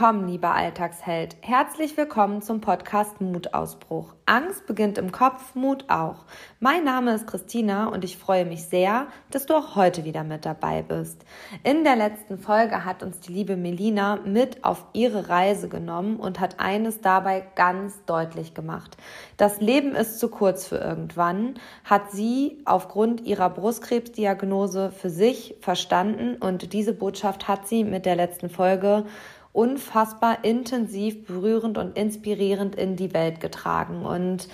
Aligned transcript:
Willkommen, 0.00 0.28
lieber 0.28 0.54
Alltagsheld. 0.54 1.36
Herzlich 1.42 1.94
willkommen 1.98 2.40
zum 2.40 2.62
Podcast 2.62 3.20
Mutausbruch. 3.20 4.14
Angst 4.24 4.66
beginnt 4.66 4.96
im 4.96 5.12
Kopf, 5.12 5.54
Mut 5.54 5.84
auch. 5.88 6.24
Mein 6.58 6.84
Name 6.84 7.12
ist 7.14 7.26
Christina 7.26 7.88
und 7.88 8.02
ich 8.02 8.16
freue 8.16 8.46
mich 8.46 8.64
sehr, 8.64 9.08
dass 9.30 9.44
du 9.44 9.54
auch 9.54 9.76
heute 9.76 10.06
wieder 10.06 10.24
mit 10.24 10.46
dabei 10.46 10.80
bist. 10.80 11.22
In 11.64 11.84
der 11.84 11.96
letzten 11.96 12.38
Folge 12.38 12.86
hat 12.86 13.02
uns 13.02 13.20
die 13.20 13.32
liebe 13.34 13.56
Melina 13.56 14.20
mit 14.24 14.64
auf 14.64 14.86
ihre 14.94 15.28
Reise 15.28 15.68
genommen 15.68 16.16
und 16.16 16.40
hat 16.40 16.60
eines 16.60 17.02
dabei 17.02 17.44
ganz 17.54 18.02
deutlich 18.06 18.54
gemacht. 18.54 18.96
Das 19.36 19.60
Leben 19.60 19.94
ist 19.94 20.18
zu 20.18 20.28
kurz 20.28 20.66
für 20.66 20.78
irgendwann, 20.78 21.56
hat 21.84 22.10
sie 22.10 22.62
aufgrund 22.64 23.20
ihrer 23.26 23.50
Brustkrebsdiagnose 23.50 24.92
für 24.92 25.10
sich 25.10 25.56
verstanden 25.60 26.36
und 26.36 26.72
diese 26.72 26.94
Botschaft 26.94 27.48
hat 27.48 27.68
sie 27.68 27.84
mit 27.84 28.06
der 28.06 28.16
letzten 28.16 28.48
Folge 28.48 29.04
unfassbar 29.52 30.44
intensiv, 30.44 31.26
berührend 31.26 31.78
und 31.78 31.96
inspirierend 31.96 32.76
in 32.76 32.96
die 32.96 33.12
Welt 33.12 33.40
getragen. 33.40 34.04
Und 34.04 34.48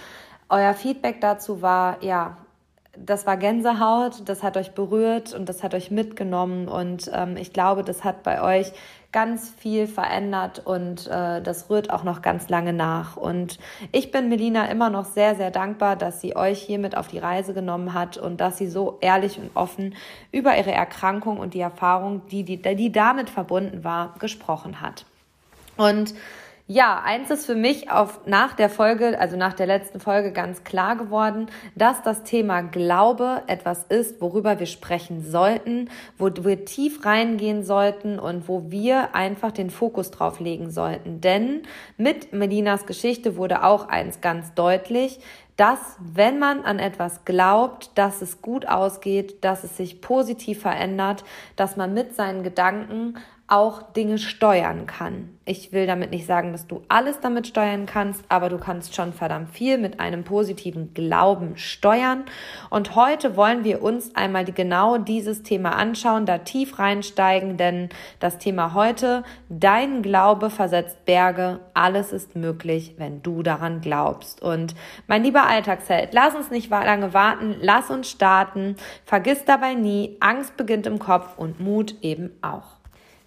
euer 0.48 0.74
Feedback 0.74 1.20
dazu 1.20 1.60
war, 1.62 2.02
ja, 2.02 2.38
das 2.98 3.26
war 3.26 3.36
Gänsehaut, 3.36 4.28
das 4.28 4.42
hat 4.42 4.56
euch 4.56 4.72
berührt 4.72 5.34
und 5.34 5.48
das 5.48 5.62
hat 5.62 5.74
euch 5.74 5.90
mitgenommen 5.90 6.66
und 6.66 7.10
ähm, 7.12 7.36
ich 7.36 7.52
glaube, 7.52 7.84
das 7.84 8.04
hat 8.04 8.22
bei 8.22 8.40
euch 8.40 8.72
ganz 9.16 9.48
viel 9.48 9.86
verändert 9.86 10.60
und 10.62 11.06
äh, 11.06 11.40
das 11.40 11.70
rührt 11.70 11.88
auch 11.88 12.04
noch 12.04 12.20
ganz 12.20 12.50
lange 12.50 12.74
nach. 12.74 13.16
Und 13.16 13.58
ich 13.90 14.10
bin 14.10 14.28
Melina 14.28 14.66
immer 14.66 14.90
noch 14.90 15.06
sehr, 15.06 15.34
sehr 15.36 15.50
dankbar, 15.50 15.96
dass 15.96 16.20
sie 16.20 16.36
euch 16.36 16.60
hiermit 16.60 16.98
auf 16.98 17.08
die 17.08 17.16
Reise 17.16 17.54
genommen 17.54 17.94
hat 17.94 18.18
und 18.18 18.42
dass 18.42 18.58
sie 18.58 18.66
so 18.66 18.98
ehrlich 19.00 19.38
und 19.38 19.52
offen 19.54 19.94
über 20.32 20.58
ihre 20.58 20.72
Erkrankung 20.72 21.38
und 21.38 21.54
die 21.54 21.60
Erfahrung, 21.60 22.26
die, 22.30 22.44
die, 22.44 22.60
die 22.60 22.92
damit 22.92 23.30
verbunden 23.30 23.84
war, 23.84 24.12
gesprochen 24.18 24.82
hat. 24.82 25.06
Und 25.78 26.12
ja, 26.68 27.00
eins 27.04 27.30
ist 27.30 27.46
für 27.46 27.54
mich 27.54 27.92
auf, 27.92 28.26
nach 28.26 28.54
der 28.54 28.68
Folge, 28.68 29.20
also 29.20 29.36
nach 29.36 29.52
der 29.52 29.66
letzten 29.66 30.00
Folge 30.00 30.32
ganz 30.32 30.64
klar 30.64 30.96
geworden, 30.96 31.46
dass 31.76 32.02
das 32.02 32.24
Thema 32.24 32.62
Glaube 32.62 33.42
etwas 33.46 33.84
ist, 33.84 34.20
worüber 34.20 34.58
wir 34.58 34.66
sprechen 34.66 35.24
sollten, 35.24 35.90
wo 36.18 36.28
wir 36.28 36.64
tief 36.64 37.04
reingehen 37.04 37.62
sollten 37.62 38.18
und 38.18 38.48
wo 38.48 38.68
wir 38.68 39.14
einfach 39.14 39.52
den 39.52 39.70
Fokus 39.70 40.10
drauf 40.10 40.40
legen 40.40 40.70
sollten. 40.70 41.20
Denn 41.20 41.62
mit 41.98 42.32
Medinas 42.32 42.84
Geschichte 42.86 43.36
wurde 43.36 43.62
auch 43.62 43.88
eins 43.88 44.20
ganz 44.20 44.52
deutlich, 44.54 45.20
dass 45.56 45.78
wenn 46.00 46.40
man 46.40 46.64
an 46.64 46.80
etwas 46.80 47.24
glaubt, 47.24 47.90
dass 47.94 48.22
es 48.22 48.42
gut 48.42 48.66
ausgeht, 48.66 49.44
dass 49.44 49.62
es 49.62 49.76
sich 49.76 50.00
positiv 50.00 50.62
verändert, 50.62 51.24
dass 51.54 51.76
man 51.76 51.94
mit 51.94 52.14
seinen 52.14 52.42
Gedanken 52.42 53.14
auch 53.48 53.82
Dinge 53.92 54.18
steuern 54.18 54.86
kann. 54.86 55.30
Ich 55.44 55.70
will 55.70 55.86
damit 55.86 56.10
nicht 56.10 56.26
sagen, 56.26 56.50
dass 56.50 56.66
du 56.66 56.82
alles 56.88 57.20
damit 57.20 57.46
steuern 57.46 57.86
kannst, 57.86 58.24
aber 58.28 58.48
du 58.48 58.58
kannst 58.58 58.96
schon 58.96 59.12
verdammt 59.12 59.50
viel 59.50 59.78
mit 59.78 60.00
einem 60.00 60.24
positiven 60.24 60.92
Glauben 60.94 61.56
steuern. 61.56 62.24
Und 62.70 62.96
heute 62.96 63.36
wollen 63.36 63.62
wir 63.62 63.82
uns 63.82 64.16
einmal 64.16 64.44
genau 64.44 64.98
dieses 64.98 65.44
Thema 65.44 65.76
anschauen, 65.76 66.26
da 66.26 66.38
tief 66.38 66.80
reinsteigen, 66.80 67.56
denn 67.56 67.90
das 68.18 68.38
Thema 68.38 68.74
heute, 68.74 69.22
dein 69.48 70.02
Glaube 70.02 70.50
versetzt 70.50 71.04
Berge, 71.04 71.60
alles 71.72 72.12
ist 72.12 72.34
möglich, 72.34 72.94
wenn 72.96 73.22
du 73.22 73.44
daran 73.44 73.80
glaubst. 73.80 74.42
Und 74.42 74.74
mein 75.06 75.22
lieber 75.22 75.46
Alltagsheld, 75.46 76.12
lass 76.12 76.34
uns 76.34 76.50
nicht 76.50 76.68
lange 76.68 77.14
warten, 77.14 77.54
lass 77.60 77.90
uns 77.90 78.10
starten, 78.10 78.74
vergiss 79.04 79.44
dabei 79.44 79.74
nie, 79.74 80.16
Angst 80.18 80.56
beginnt 80.56 80.88
im 80.88 80.98
Kopf 80.98 81.38
und 81.38 81.60
Mut 81.60 81.94
eben 82.02 82.30
auch. 82.42 82.76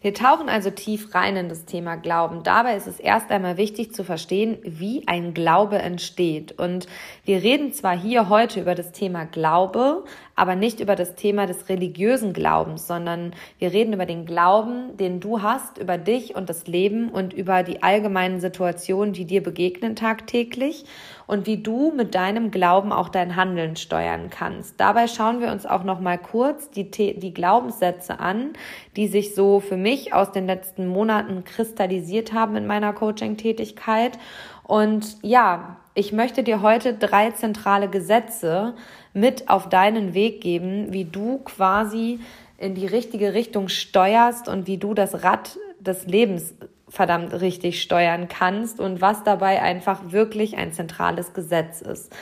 Wir 0.01 0.13
tauchen 0.13 0.47
also 0.47 0.69
tief 0.69 1.13
rein 1.13 1.35
in 1.35 1.49
das 1.49 1.65
Thema 1.65 1.97
Glauben. 1.97 2.41
Dabei 2.43 2.77
ist 2.77 2.87
es 2.87 3.01
erst 3.01 3.31
einmal 3.31 3.57
wichtig 3.57 3.93
zu 3.93 4.05
verstehen, 4.05 4.57
wie 4.63 5.05
ein 5.09 5.33
Glaube 5.33 5.77
entsteht. 5.79 6.57
Und 6.57 6.87
wir 7.25 7.43
reden 7.43 7.73
zwar 7.73 7.99
hier 7.99 8.29
heute 8.29 8.61
über 8.61 8.75
das 8.75 8.93
Thema 8.93 9.25
Glaube, 9.25 10.05
aber 10.37 10.55
nicht 10.55 10.79
über 10.79 10.95
das 10.95 11.15
Thema 11.15 11.47
des 11.47 11.67
religiösen 11.67 12.31
Glaubens, 12.31 12.87
sondern 12.87 13.33
wir 13.57 13.73
reden 13.73 13.91
über 13.91 14.05
den 14.05 14.25
Glauben, 14.25 14.95
den 14.95 15.19
du 15.19 15.41
hast, 15.41 15.77
über 15.77 15.97
dich 15.97 16.33
und 16.33 16.49
das 16.49 16.65
Leben 16.65 17.09
und 17.09 17.33
über 17.33 17.63
die 17.63 17.83
allgemeinen 17.83 18.39
Situationen, 18.39 19.11
die 19.11 19.25
dir 19.25 19.43
begegnen 19.43 19.97
tagtäglich 19.97 20.85
und 21.29 21.45
wie 21.45 21.57
du 21.57 21.91
mit 21.95 22.15
deinem 22.15 22.49
Glauben 22.49 22.91
auch 22.91 23.07
dein 23.07 23.35
Handeln 23.35 23.75
steuern 23.75 24.31
kannst. 24.31 24.79
Dabei 24.79 25.05
schauen 25.07 25.41
wir 25.41 25.51
uns 25.51 25.67
auch 25.67 25.83
noch 25.83 25.99
mal 25.99 26.17
kurz 26.17 26.71
die, 26.71 26.89
die 26.89 27.33
Glaubenssätze 27.35 28.19
an, 28.19 28.53
die 28.95 29.07
sich 29.07 29.35
so 29.35 29.59
für 29.59 29.77
mich 29.77 30.11
aus 30.11 30.31
den 30.31 30.47
letzten 30.47 30.87
Monaten 30.87 31.43
kristallisiert 31.43 32.33
haben 32.33 32.55
in 32.55 32.65
meiner 32.65 32.93
Coaching-Tätigkeit. 32.93 34.17
Und 34.63 35.17
ja, 35.21 35.77
ich 35.93 36.11
möchte 36.13 36.41
dir 36.41 36.63
heute 36.63 36.95
drei 36.95 37.29
zentrale 37.29 37.89
Gesetze 37.89 38.73
mit 39.13 39.49
auf 39.49 39.69
deinen 39.69 40.15
Weg 40.15 40.41
geben, 40.41 40.91
wie 40.93 41.05
du 41.05 41.41
quasi 41.45 42.21
in 42.57 42.73
die 42.73 42.87
richtige 42.87 43.35
Richtung 43.35 43.69
steuerst 43.69 44.47
und 44.47 44.65
wie 44.65 44.79
du 44.79 44.95
das 44.95 45.23
Rad 45.23 45.59
des 45.79 46.07
Lebens 46.07 46.55
verdammt 46.89 47.39
richtig 47.39 47.81
steuern 47.81 48.27
kannst 48.27 48.79
und 48.79 49.01
was 49.01 49.23
dabei 49.23 49.61
einfach 49.61 50.11
wirklich 50.11 50.57
ein 50.57 50.73
zentrales 50.73 51.33
Gesetz 51.33 51.81
ist. 51.81 52.13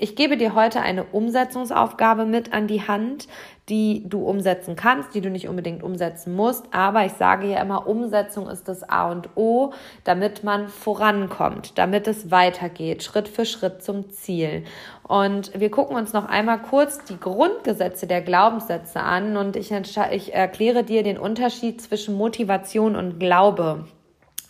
Ich 0.00 0.14
gebe 0.14 0.36
dir 0.36 0.54
heute 0.54 0.80
eine 0.80 1.02
Umsetzungsaufgabe 1.02 2.24
mit 2.24 2.52
an 2.52 2.68
die 2.68 2.86
Hand, 2.86 3.26
die 3.68 4.08
du 4.08 4.24
umsetzen 4.24 4.76
kannst, 4.76 5.12
die 5.12 5.20
du 5.20 5.28
nicht 5.28 5.48
unbedingt 5.48 5.82
umsetzen 5.82 6.36
musst. 6.36 6.66
Aber 6.72 7.04
ich 7.04 7.14
sage 7.14 7.48
ja 7.48 7.60
immer, 7.60 7.88
Umsetzung 7.88 8.48
ist 8.48 8.68
das 8.68 8.88
A 8.88 9.10
und 9.10 9.28
O, 9.34 9.72
damit 10.04 10.44
man 10.44 10.68
vorankommt, 10.68 11.76
damit 11.78 12.06
es 12.06 12.30
weitergeht, 12.30 13.02
Schritt 13.02 13.26
für 13.26 13.44
Schritt 13.44 13.82
zum 13.82 14.08
Ziel. 14.10 14.62
Und 15.02 15.58
wir 15.58 15.68
gucken 15.68 15.96
uns 15.96 16.12
noch 16.12 16.26
einmal 16.26 16.62
kurz 16.62 17.02
die 17.04 17.18
Grundgesetze 17.18 18.06
der 18.06 18.22
Glaubenssätze 18.22 19.00
an 19.00 19.36
und 19.36 19.56
ich, 19.56 19.72
ich 19.72 20.32
erkläre 20.32 20.84
dir 20.84 21.02
den 21.02 21.18
Unterschied 21.18 21.82
zwischen 21.82 22.14
Motivation 22.14 22.94
und 22.94 23.18
Glaube. 23.18 23.84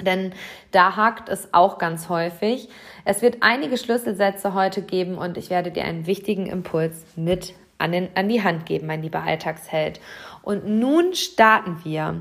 Denn 0.00 0.32
da 0.70 0.97
hakt 0.97 1.28
es 1.28 1.53
auch 1.53 1.78
ganz 1.78 2.09
häufig. 2.09 2.69
Es 3.04 3.22
wird 3.22 3.38
einige 3.41 3.76
Schlüsselsätze 3.76 4.54
heute 4.54 4.82
geben 4.82 5.19
und 5.19 5.36
ich 5.36 5.50
werde 5.50 5.70
dir 5.70 5.84
einen 5.84 6.06
wichtigen 6.06 6.47
Impuls 6.47 7.04
mit 7.16 7.54
an, 7.78 7.92
den, 7.92 8.08
an 8.14 8.28
die 8.28 8.42
Hand 8.42 8.66
geben, 8.66 8.87
mein 8.87 9.03
lieber 9.03 9.22
Alltagsheld. 9.22 10.00
Und 10.42 10.66
nun 10.66 11.14
starten 11.14 11.78
wir. 11.84 12.20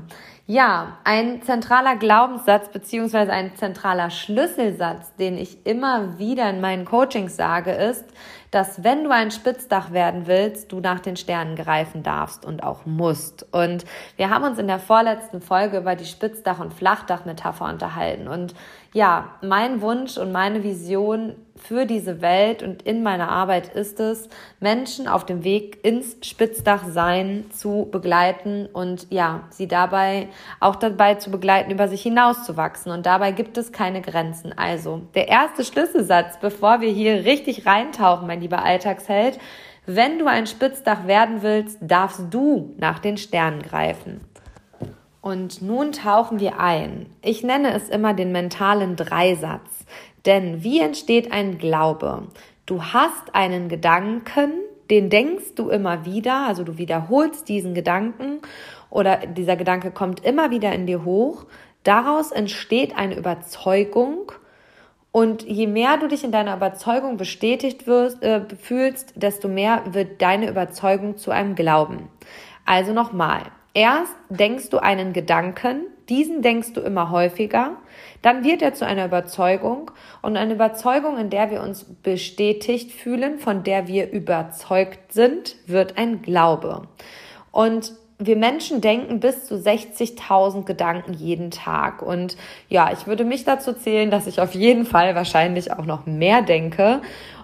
Ja, 0.50 0.96
ein 1.04 1.42
zentraler 1.42 1.96
Glaubenssatz 1.96 2.70
beziehungsweise 2.70 3.30
ein 3.30 3.54
zentraler 3.56 4.08
Schlüsselsatz, 4.08 5.14
den 5.16 5.36
ich 5.36 5.66
immer 5.66 6.18
wieder 6.18 6.48
in 6.48 6.62
meinen 6.62 6.86
Coachings 6.86 7.36
sage, 7.36 7.70
ist, 7.72 8.06
dass 8.50 8.82
wenn 8.82 9.04
du 9.04 9.10
ein 9.10 9.30
Spitzdach 9.30 9.92
werden 9.92 10.26
willst, 10.26 10.72
du 10.72 10.80
nach 10.80 11.00
den 11.00 11.18
Sternen 11.18 11.54
greifen 11.54 12.02
darfst 12.02 12.46
und 12.46 12.62
auch 12.62 12.86
musst. 12.86 13.46
Und 13.52 13.84
wir 14.16 14.30
haben 14.30 14.42
uns 14.42 14.58
in 14.58 14.68
der 14.68 14.78
vorletzten 14.78 15.42
Folge 15.42 15.76
über 15.76 15.96
die 15.96 16.06
Spitzdach- 16.06 16.60
und 16.60 16.72
Flachdach-Metapher 16.72 17.66
unterhalten. 17.66 18.26
Und 18.26 18.54
ja, 18.98 19.36
mein 19.42 19.80
Wunsch 19.80 20.18
und 20.18 20.32
meine 20.32 20.64
Vision 20.64 21.36
für 21.54 21.86
diese 21.86 22.20
Welt 22.20 22.64
und 22.64 22.82
in 22.82 23.04
meiner 23.04 23.28
Arbeit 23.28 23.68
ist 23.68 24.00
es, 24.00 24.28
Menschen 24.58 25.06
auf 25.06 25.24
dem 25.24 25.44
Weg 25.44 25.78
ins 25.84 26.16
Spitzdachsein 26.26 27.44
zu 27.52 27.86
begleiten 27.92 28.66
und 28.66 29.06
ja, 29.10 29.42
sie 29.50 29.68
dabei 29.68 30.26
auch 30.58 30.74
dabei 30.74 31.14
zu 31.14 31.30
begleiten, 31.30 31.70
über 31.70 31.86
sich 31.86 32.02
hinauszuwachsen. 32.02 32.90
Und 32.90 33.06
dabei 33.06 33.30
gibt 33.30 33.56
es 33.56 33.70
keine 33.70 34.02
Grenzen. 34.02 34.52
Also, 34.58 35.02
der 35.14 35.28
erste 35.28 35.62
Schlüsselsatz, 35.64 36.40
bevor 36.40 36.80
wir 36.80 36.90
hier 36.90 37.24
richtig 37.24 37.66
reintauchen, 37.66 38.26
mein 38.26 38.40
lieber 38.40 38.64
Alltagsheld, 38.64 39.38
wenn 39.86 40.18
du 40.18 40.26
ein 40.26 40.48
Spitzdach 40.48 41.06
werden 41.06 41.42
willst, 41.42 41.78
darfst 41.80 42.22
du 42.30 42.74
nach 42.78 42.98
den 42.98 43.16
Sternen 43.16 43.62
greifen. 43.62 44.27
Und 45.28 45.60
nun 45.60 45.92
tauchen 45.92 46.40
wir 46.40 46.58
ein. 46.58 47.04
Ich 47.20 47.42
nenne 47.42 47.74
es 47.74 47.90
immer 47.90 48.14
den 48.14 48.32
mentalen 48.32 48.96
Dreisatz. 48.96 49.84
Denn 50.24 50.64
wie 50.64 50.80
entsteht 50.80 51.32
ein 51.32 51.58
Glaube? 51.58 52.28
Du 52.64 52.82
hast 52.82 53.34
einen 53.34 53.68
Gedanken, 53.68 54.52
den 54.88 55.10
denkst 55.10 55.54
du 55.54 55.68
immer 55.68 56.06
wieder, 56.06 56.46
also 56.46 56.64
du 56.64 56.78
wiederholst 56.78 57.46
diesen 57.50 57.74
Gedanken 57.74 58.40
oder 58.88 59.18
dieser 59.18 59.56
Gedanke 59.56 59.90
kommt 59.90 60.24
immer 60.24 60.50
wieder 60.50 60.72
in 60.72 60.86
dir 60.86 61.04
hoch. 61.04 61.44
Daraus 61.82 62.32
entsteht 62.32 62.96
eine 62.96 63.14
Überzeugung 63.14 64.32
und 65.12 65.42
je 65.42 65.66
mehr 65.66 65.98
du 65.98 66.08
dich 66.08 66.24
in 66.24 66.32
deiner 66.32 66.56
Überzeugung 66.56 67.18
bestätigt 67.18 67.86
wirst, 67.86 68.22
äh, 68.22 68.46
fühlst, 68.62 69.12
desto 69.14 69.48
mehr 69.48 69.82
wird 69.90 70.22
deine 70.22 70.48
Überzeugung 70.48 71.18
zu 71.18 71.32
einem 71.32 71.54
Glauben. 71.54 72.08
Also 72.64 72.94
nochmal. 72.94 73.42
Erst 73.74 74.14
denkst 74.28 74.70
du 74.70 74.78
einen 74.78 75.12
Gedanken, 75.12 75.82
diesen 76.08 76.42
denkst 76.42 76.72
du 76.72 76.80
immer 76.80 77.10
häufiger, 77.10 77.76
dann 78.22 78.42
wird 78.44 78.62
er 78.62 78.74
zu 78.74 78.86
einer 78.86 79.04
Überzeugung 79.04 79.90
und 80.22 80.36
eine 80.36 80.54
Überzeugung, 80.54 81.18
in 81.18 81.30
der 81.30 81.50
wir 81.50 81.62
uns 81.62 81.84
bestätigt 82.02 82.92
fühlen, 82.92 83.38
von 83.38 83.62
der 83.62 83.86
wir 83.86 84.10
überzeugt 84.10 85.12
sind, 85.12 85.56
wird 85.66 85.98
ein 85.98 86.22
Glaube. 86.22 86.88
Und 87.52 87.92
wir 88.18 88.36
Menschen 88.36 88.80
denken 88.80 89.20
bis 89.20 89.46
zu 89.46 89.54
60.000 89.54 90.64
Gedanken 90.64 91.12
jeden 91.12 91.50
Tag. 91.50 92.02
Und 92.02 92.36
ja, 92.68 92.90
ich 92.92 93.06
würde 93.06 93.24
mich 93.24 93.44
dazu 93.44 93.72
zählen, 93.72 94.10
dass 94.10 94.26
ich 94.26 94.40
auf 94.40 94.54
jeden 94.54 94.86
Fall 94.86 95.14
wahrscheinlich 95.14 95.72
auch 95.72 95.84
noch 95.84 96.06
mehr 96.06 96.42
denke. 96.42 97.00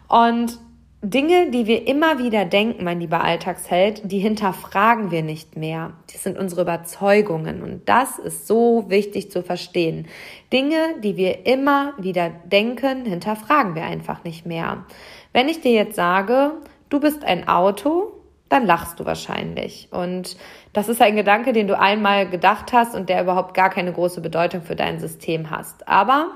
Und 0.08 0.58
Dinge, 1.06 1.50
die 1.50 1.66
wir 1.66 1.86
immer 1.86 2.18
wieder 2.18 2.46
denken, 2.46 2.82
mein 2.82 2.98
lieber 2.98 3.22
Alltagsheld, 3.22 4.10
die 4.10 4.20
hinterfragen 4.20 5.10
wir 5.10 5.22
nicht 5.22 5.54
mehr. 5.54 5.92
Die 6.08 6.16
sind 6.16 6.38
unsere 6.38 6.62
Überzeugungen. 6.62 7.62
Und 7.62 7.86
das 7.90 8.18
ist 8.18 8.46
so 8.46 8.86
wichtig 8.88 9.30
zu 9.30 9.42
verstehen. 9.42 10.08
Dinge, 10.50 10.78
die 11.02 11.18
wir 11.18 11.44
immer 11.44 11.92
wieder 11.98 12.30
denken, 12.46 13.04
hinterfragen 13.04 13.74
wir 13.74 13.84
einfach 13.84 14.24
nicht 14.24 14.46
mehr. 14.46 14.86
Wenn 15.34 15.50
ich 15.50 15.60
dir 15.60 15.72
jetzt 15.72 15.94
sage, 15.94 16.52
du 16.88 17.00
bist 17.00 17.22
ein 17.22 17.48
Auto, 17.48 18.12
dann 18.48 18.64
lachst 18.64 18.98
du 18.98 19.04
wahrscheinlich. 19.04 19.88
Und 19.90 20.38
das 20.72 20.88
ist 20.88 21.02
ein 21.02 21.16
Gedanke, 21.16 21.52
den 21.52 21.68
du 21.68 21.78
einmal 21.78 22.30
gedacht 22.30 22.72
hast 22.72 22.94
und 22.94 23.10
der 23.10 23.20
überhaupt 23.20 23.52
gar 23.52 23.68
keine 23.68 23.92
große 23.92 24.22
Bedeutung 24.22 24.62
für 24.62 24.74
dein 24.74 25.00
System 25.00 25.50
hast. 25.50 25.86
Aber 25.86 26.30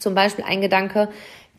zum 0.00 0.14
Beispiel 0.14 0.44
ein 0.46 0.60
Gedanke, 0.60 1.08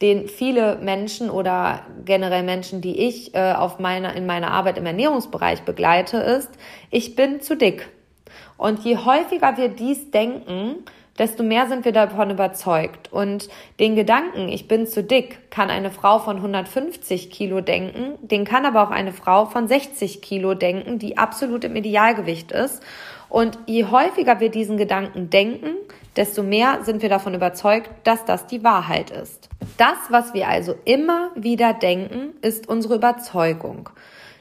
den 0.01 0.27
viele 0.27 0.77
Menschen 0.77 1.29
oder 1.29 1.81
generell 2.05 2.43
Menschen, 2.43 2.81
die 2.81 3.07
ich 3.07 3.35
äh, 3.35 3.53
auf 3.53 3.79
meiner, 3.79 4.15
in 4.15 4.25
meiner 4.25 4.51
Arbeit 4.51 4.77
im 4.77 4.85
Ernährungsbereich 4.85 5.61
begleite, 5.61 6.17
ist, 6.17 6.49
ich 6.89 7.15
bin 7.15 7.41
zu 7.41 7.55
dick. 7.55 7.87
Und 8.57 8.83
je 8.83 8.97
häufiger 8.97 9.57
wir 9.57 9.69
dies 9.69 10.11
denken, 10.11 10.83
desto 11.19 11.43
mehr 11.43 11.67
sind 11.67 11.85
wir 11.85 11.91
davon 11.91 12.31
überzeugt. 12.31 13.11
Und 13.13 13.49
den 13.79 13.95
Gedanken, 13.95 14.49
ich 14.49 14.67
bin 14.67 14.87
zu 14.87 15.03
dick, 15.03 15.51
kann 15.51 15.69
eine 15.69 15.91
Frau 15.91 16.17
von 16.17 16.37
150 16.37 17.29
Kilo 17.29 17.61
denken, 17.61 18.17
den 18.21 18.43
kann 18.43 18.65
aber 18.65 18.83
auch 18.83 18.91
eine 18.91 19.13
Frau 19.13 19.45
von 19.45 19.67
60 19.67 20.21
Kilo 20.21 20.55
denken, 20.55 20.97
die 20.97 21.17
absolut 21.17 21.63
im 21.63 21.75
Idealgewicht 21.75 22.51
ist. 22.51 22.81
Und 23.29 23.59
je 23.67 23.85
häufiger 23.85 24.39
wir 24.39 24.49
diesen 24.49 24.77
Gedanken 24.77 25.29
denken, 25.29 25.75
desto 26.15 26.43
mehr 26.43 26.79
sind 26.83 27.01
wir 27.01 27.09
davon 27.09 27.33
überzeugt, 27.33 27.89
dass 28.03 28.25
das 28.25 28.47
die 28.47 28.63
Wahrheit 28.63 29.11
ist. 29.11 29.50
Das, 29.81 29.97
was 30.11 30.35
wir 30.35 30.47
also 30.47 30.75
immer 30.85 31.31
wieder 31.33 31.73
denken, 31.73 32.35
ist 32.43 32.69
unsere 32.69 32.93
Überzeugung. 32.93 33.89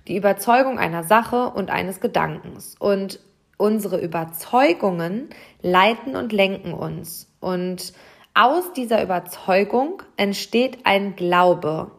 Die 0.06 0.18
Überzeugung 0.18 0.78
einer 0.78 1.02
Sache 1.02 1.48
und 1.48 1.70
eines 1.70 2.00
Gedankens. 2.00 2.76
Und 2.78 3.20
unsere 3.56 4.02
Überzeugungen 4.02 5.30
leiten 5.62 6.14
und 6.14 6.34
lenken 6.34 6.74
uns. 6.74 7.32
Und 7.40 7.94
aus 8.34 8.74
dieser 8.74 9.02
Überzeugung 9.02 10.02
entsteht 10.18 10.80
ein 10.84 11.16
Glaube. 11.16 11.90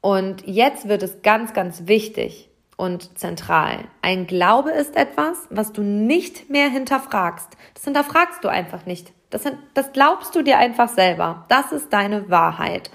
Und 0.00 0.44
jetzt 0.48 0.88
wird 0.88 1.04
es 1.04 1.22
ganz, 1.22 1.52
ganz 1.52 1.86
wichtig 1.86 2.50
und 2.76 3.16
zentral. 3.16 3.84
Ein 4.00 4.26
Glaube 4.26 4.72
ist 4.72 4.96
etwas, 4.96 5.38
was 5.50 5.72
du 5.72 5.82
nicht 5.82 6.50
mehr 6.50 6.68
hinterfragst. 6.68 7.56
Das 7.74 7.84
hinterfragst 7.84 8.42
du 8.42 8.48
einfach 8.48 8.86
nicht. 8.86 9.12
Das, 9.32 9.42
das 9.74 9.92
glaubst 9.92 10.34
du 10.36 10.42
dir 10.42 10.58
einfach 10.58 10.88
selber. 10.88 11.44
Das 11.48 11.72
ist 11.72 11.92
deine 11.92 12.30
Wahrheit. 12.30 12.90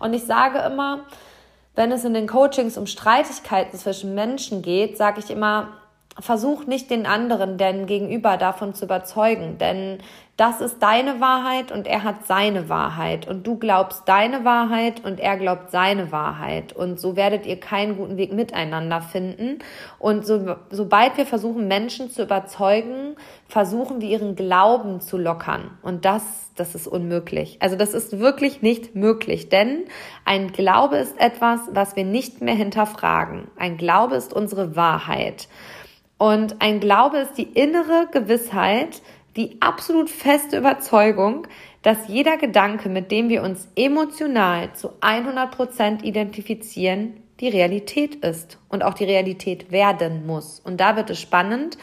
Und 0.00 0.14
ich 0.14 0.24
sage 0.24 0.58
immer, 0.58 1.04
wenn 1.76 1.92
es 1.92 2.04
in 2.04 2.14
den 2.14 2.26
Coachings 2.26 2.76
um 2.76 2.86
Streitigkeiten 2.86 3.78
zwischen 3.78 4.14
Menschen 4.14 4.62
geht, 4.62 4.96
sage 4.96 5.20
ich 5.20 5.30
immer, 5.30 5.68
versuch 6.18 6.66
nicht 6.66 6.90
den 6.90 7.06
anderen, 7.06 7.58
den 7.58 7.86
Gegenüber 7.86 8.36
davon 8.36 8.74
zu 8.74 8.84
überzeugen, 8.84 9.58
denn 9.58 9.98
das 10.36 10.60
ist 10.60 10.82
deine 10.82 11.20
Wahrheit 11.20 11.70
und 11.70 11.86
er 11.86 12.04
hat 12.04 12.26
seine 12.26 12.68
Wahrheit 12.68 13.28
und 13.28 13.46
du 13.46 13.58
glaubst 13.58 14.08
deine 14.08 14.44
Wahrheit 14.44 15.04
und 15.04 15.20
er 15.20 15.36
glaubt 15.36 15.70
seine 15.70 16.10
Wahrheit 16.10 16.72
und 16.72 16.98
so 16.98 17.16
werdet 17.16 17.46
ihr 17.46 17.60
keinen 17.60 17.96
guten 17.96 18.16
Weg 18.16 18.32
miteinander 18.32 19.00
finden 19.00 19.58
und 19.98 20.26
so, 20.26 20.56
sobald 20.70 21.16
wir 21.16 21.26
versuchen 21.26 21.68
Menschen 21.68 22.10
zu 22.10 22.22
überzeugen, 22.22 23.14
versuchen 23.46 24.00
wir 24.00 24.08
ihren 24.08 24.34
Glauben 24.34 25.00
zu 25.00 25.18
lockern 25.18 25.78
und 25.82 26.04
das 26.04 26.22
das 26.54 26.74
ist 26.74 26.86
unmöglich. 26.86 27.56
Also 27.60 27.76
das 27.76 27.94
ist 27.94 28.18
wirklich 28.18 28.60
nicht 28.60 28.94
möglich, 28.94 29.48
denn 29.48 29.84
ein 30.26 30.52
Glaube 30.52 30.96
ist 30.96 31.18
etwas, 31.18 31.60
was 31.72 31.96
wir 31.96 32.04
nicht 32.04 32.42
mehr 32.42 32.54
hinterfragen. 32.54 33.48
Ein 33.56 33.78
Glaube 33.78 34.16
ist 34.16 34.34
unsere 34.34 34.76
Wahrheit. 34.76 35.48
Und 36.22 36.62
ein 36.62 36.78
Glaube 36.78 37.18
ist 37.18 37.36
die 37.36 37.42
innere 37.42 38.06
Gewissheit, 38.12 39.02
die 39.34 39.56
absolut 39.60 40.08
feste 40.08 40.56
Überzeugung, 40.56 41.48
dass 41.82 42.06
jeder 42.06 42.36
Gedanke, 42.36 42.88
mit 42.88 43.10
dem 43.10 43.28
wir 43.28 43.42
uns 43.42 43.66
emotional 43.74 44.72
zu 44.72 44.90
100 45.00 45.50
Prozent 45.50 46.04
identifizieren, 46.04 47.16
die 47.40 47.48
Realität 47.48 48.14
ist 48.24 48.58
und 48.68 48.84
auch 48.84 48.94
die 48.94 49.02
Realität 49.02 49.72
werden 49.72 50.24
muss. 50.24 50.60
Und 50.60 50.80
da 50.80 50.94
wird 50.94 51.10
es 51.10 51.20
spannend, 51.20 51.76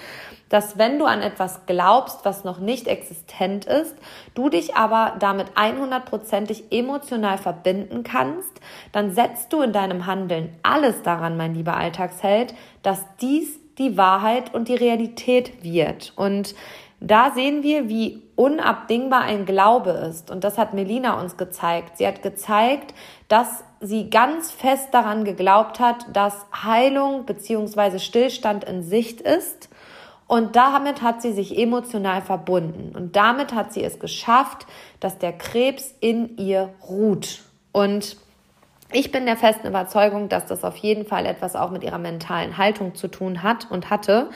dass 0.47 0.77
wenn 0.77 0.99
du 0.99 1.05
an 1.05 1.21
etwas 1.21 1.65
glaubst, 1.65 2.23
was 2.23 2.45
noch 2.45 2.59
nicht 2.59 2.87
existent 2.87 3.65
ist, 3.65 3.97
du 4.35 4.47
dich 4.47 4.73
aber 4.73 5.17
damit 5.19 5.47
100%ig 5.57 6.63
emotional 6.71 7.37
verbinden 7.37 8.03
kannst, 8.03 8.61
dann 8.93 9.13
setzt 9.13 9.51
du 9.51 9.61
in 9.61 9.73
deinem 9.73 10.05
Handeln 10.05 10.55
alles 10.63 11.01
daran, 11.01 11.35
mein 11.35 11.55
lieber 11.55 11.75
Alltagsheld, 11.75 12.53
dass 12.83 13.03
dies 13.19 13.58
die 13.79 13.97
Wahrheit 13.97 14.53
und 14.53 14.67
die 14.67 14.75
Realität 14.75 15.63
wird. 15.63 16.13
Und 16.15 16.53
da 16.99 17.31
sehen 17.31 17.63
wir, 17.63 17.87
wie 17.87 18.21
unabdingbar 18.35 19.21
ein 19.21 19.45
Glaube 19.45 19.91
ist. 19.91 20.29
Und 20.29 20.43
das 20.43 20.57
hat 20.57 20.73
Melina 20.73 21.19
uns 21.19 21.37
gezeigt. 21.37 21.97
Sie 21.97 22.05
hat 22.05 22.21
gezeigt, 22.21 22.93
dass 23.29 23.63
sie 23.79 24.09
ganz 24.09 24.51
fest 24.51 24.89
daran 24.91 25.23
geglaubt 25.23 25.79
hat, 25.79 26.05
dass 26.13 26.45
Heilung 26.63 27.25
beziehungsweise 27.25 27.99
Stillstand 27.99 28.65
in 28.65 28.83
Sicht 28.83 29.21
ist. 29.21 29.69
Und 30.27 30.55
damit 30.55 31.01
hat 31.01 31.21
sie 31.21 31.31
sich 31.31 31.57
emotional 31.57 32.21
verbunden. 32.21 32.95
Und 32.95 33.15
damit 33.15 33.53
hat 33.53 33.73
sie 33.73 33.83
es 33.83 33.99
geschafft, 33.99 34.67
dass 34.99 35.17
der 35.17 35.33
Krebs 35.33 35.95
in 36.01 36.37
ihr 36.37 36.69
ruht. 36.87 37.43
Und 37.71 38.17
ich 38.91 39.11
bin 39.11 39.25
der 39.25 39.37
festen 39.37 39.67
Überzeugung, 39.67 40.29
dass 40.29 40.47
das 40.47 40.63
auf 40.63 40.75
jeden 40.77 41.05
Fall 41.05 41.27
etwas 41.27 41.55
auch 41.55 41.69
mit 41.69 41.83
ihrer 41.83 41.99
mentalen 41.99 42.57
Haltung 42.57 42.95
zu 42.95 43.07
tun 43.07 43.43
hat 43.43 43.69
und 43.69 43.91
hatte. 43.91 44.29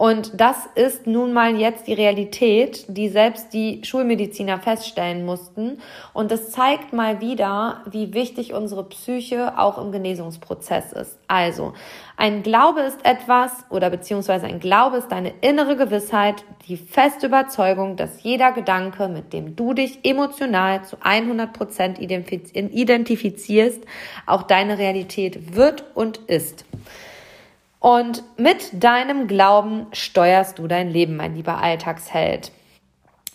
Und 0.00 0.40
das 0.40 0.56
ist 0.76 1.06
nun 1.06 1.34
mal 1.34 1.56
jetzt 1.56 1.86
die 1.86 1.92
Realität, 1.92 2.86
die 2.88 3.10
selbst 3.10 3.52
die 3.52 3.82
Schulmediziner 3.84 4.58
feststellen 4.58 5.26
mussten. 5.26 5.78
Und 6.14 6.32
es 6.32 6.52
zeigt 6.52 6.94
mal 6.94 7.20
wieder, 7.20 7.82
wie 7.84 8.14
wichtig 8.14 8.54
unsere 8.54 8.84
Psyche 8.84 9.58
auch 9.58 9.76
im 9.76 9.92
Genesungsprozess 9.92 10.94
ist. 10.94 11.18
Also, 11.28 11.74
ein 12.16 12.42
Glaube 12.42 12.80
ist 12.80 13.04
etwas 13.04 13.52
oder 13.68 13.90
beziehungsweise 13.90 14.46
ein 14.46 14.58
Glaube 14.58 14.96
ist 14.96 15.08
deine 15.08 15.34
innere 15.42 15.76
Gewissheit, 15.76 16.44
die 16.66 16.78
feste 16.78 17.26
Überzeugung, 17.26 17.96
dass 17.96 18.22
jeder 18.22 18.52
Gedanke, 18.52 19.06
mit 19.08 19.34
dem 19.34 19.54
du 19.54 19.74
dich 19.74 19.98
emotional 20.02 20.82
zu 20.82 20.96
100 21.02 21.52
Prozent 21.52 21.98
identifizierst, 21.98 23.84
auch 24.24 24.44
deine 24.44 24.78
Realität 24.78 25.54
wird 25.54 25.84
und 25.94 26.16
ist. 26.26 26.64
Und 27.80 28.22
mit 28.36 28.84
deinem 28.84 29.26
Glauben 29.26 29.86
steuerst 29.92 30.58
du 30.58 30.68
dein 30.68 30.90
Leben, 30.90 31.16
mein 31.16 31.34
lieber 31.34 31.62
Alltagsheld. 31.62 32.52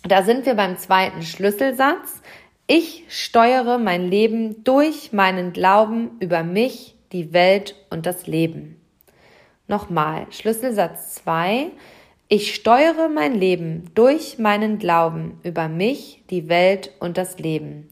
Da 0.04 0.22
sind 0.22 0.46
wir 0.46 0.54
beim 0.54 0.78
zweiten 0.78 1.22
Schlüsselsatz. 1.22 2.22
Ich 2.68 3.04
steuere 3.08 3.78
mein 3.78 4.08
Leben 4.08 4.62
durch 4.62 5.12
meinen 5.12 5.52
Glauben 5.52 6.12
über 6.20 6.44
mich, 6.44 6.94
die 7.12 7.32
Welt 7.32 7.74
und 7.90 8.06
das 8.06 8.28
Leben. 8.28 8.80
Nochmal, 9.66 10.26
Schlüsselsatz 10.30 11.16
zwei: 11.16 11.72
Ich 12.28 12.54
steuere 12.54 13.08
mein 13.08 13.34
Leben 13.34 13.90
durch 13.96 14.38
meinen 14.38 14.78
Glauben 14.78 15.40
über 15.42 15.66
mich, 15.68 16.22
die 16.30 16.48
Welt 16.48 16.92
und 17.00 17.18
das 17.18 17.40
Leben. 17.40 17.88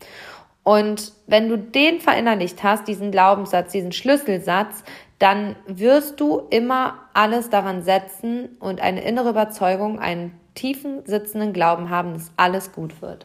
Und 0.64 1.12
wenn 1.26 1.48
du 1.48 1.58
den 1.58 2.00
verinnerlicht 2.00 2.62
hast, 2.62 2.88
diesen 2.88 3.10
Glaubenssatz, 3.10 3.72
diesen 3.72 3.92
Schlüsselsatz, 3.92 4.82
dann 5.24 5.56
wirst 5.66 6.20
du 6.20 6.42
immer 6.50 6.98
alles 7.14 7.48
daran 7.48 7.82
setzen 7.82 8.58
und 8.60 8.82
eine 8.82 9.02
innere 9.02 9.30
Überzeugung, 9.30 9.98
einen 9.98 10.38
tiefen 10.54 11.00
sitzenden 11.06 11.54
Glauben 11.54 11.88
haben, 11.88 12.12
dass 12.12 12.30
alles 12.36 12.72
gut 12.72 13.00
wird. 13.00 13.24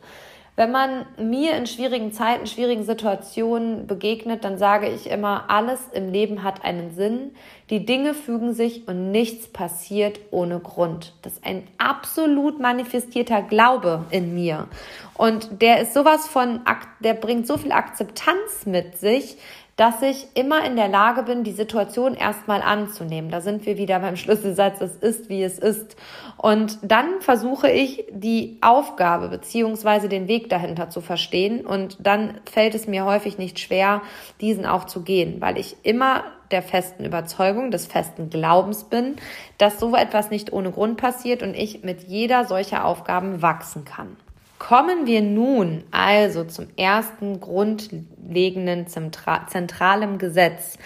Wenn 0.55 0.71
man 0.71 1.05
mir 1.17 1.55
in 1.55 1.67
schwierigen 1.67 2.13
Zeiten, 2.13 2.47
schwierigen 2.47 2.83
Situationen 2.83 3.85
begegnet, 3.85 4.45
dann 4.45 4.57
sage 4.57 4.89
ich 4.89 5.09
immer, 5.09 5.49
alles 5.49 5.79
im 5.93 6.09
Leben 6.09 6.43
hat 6.43 6.63
einen 6.63 6.91
Sinn. 6.91 7.31
Die 7.69 7.85
Dinge 7.85 8.13
fügen 8.13 8.53
sich 8.53 8.87
und 8.87 9.11
nichts 9.11 9.47
passiert 9.47 10.19
ohne 10.31 10.59
Grund. 10.59 11.15
Das 11.21 11.33
ist 11.33 11.45
ein 11.45 11.67
absolut 11.77 12.61
manifestierter 12.61 13.41
Glaube 13.41 14.05
in 14.09 14.35
mir. 14.35 14.67
Und 15.15 15.61
der 15.61 15.81
ist 15.81 15.93
sowas 15.93 16.27
von, 16.27 16.61
der 17.01 17.13
bringt 17.13 17.47
so 17.47 17.57
viel 17.57 17.71
Akzeptanz 17.71 18.65
mit 18.65 18.97
sich, 18.97 19.37
dass 19.79 20.01
ich 20.01 20.27
immer 20.33 20.65
in 20.65 20.75
der 20.75 20.89
Lage 20.89 21.23
bin, 21.23 21.45
die 21.45 21.53
Situation 21.53 22.13
erstmal 22.13 22.61
anzunehmen. 22.61 23.31
Da 23.31 23.39
sind 23.39 23.65
wir 23.65 23.77
wieder 23.77 23.97
beim 24.01 24.17
Schlüsselsatz, 24.17 24.81
es 24.81 24.97
ist, 24.97 25.29
wie 25.29 25.41
es 25.41 25.57
ist. 25.57 25.95
Und 26.35 26.79
dann 26.81 27.21
versuche 27.21 27.71
ich, 27.71 28.03
die 28.11 28.57
Aufgabe 28.59 29.29
beziehungsweise 29.29 30.09
den 30.09 30.27
Weg 30.27 30.49
dahinter 30.49 30.89
zu 30.89 30.99
verstehen. 30.99 31.65
Und 31.65 31.95
dann 32.05 32.41
fällt 32.43 32.75
es 32.75 32.87
mir 32.87 33.05
häufig 33.05 33.37
nicht 33.37 33.57
schwer, 33.57 34.01
diesen 34.41 34.65
auch 34.65 34.83
zu 34.83 35.01
gehen, 35.01 35.39
weil 35.39 35.57
ich 35.57 35.77
immer 35.83 36.25
der 36.51 36.61
festen 36.61 37.05
Überzeugung, 37.05 37.71
des 37.71 37.87
festen 37.87 38.29
Glaubens 38.29 38.83
bin, 38.83 39.15
dass 39.57 39.79
so 39.79 39.95
etwas 39.95 40.29
nicht 40.29 40.51
ohne 40.51 40.71
Grund 40.71 40.97
passiert 40.97 41.41
und 41.41 41.53
ich 41.53 41.83
mit 41.83 42.03
jeder 42.03 42.43
solcher 42.43 42.83
Aufgaben 42.83 43.41
wachsen 43.41 43.85
kann. 43.85 44.17
Kommen 44.59 45.07
wir 45.07 45.21
nun 45.21 45.83
also 45.89 46.43
zum 46.43 46.67
ersten 46.75 47.39
grundlegenden 47.39 48.87
zentralen 48.87 50.17
Gesetz 50.17 50.77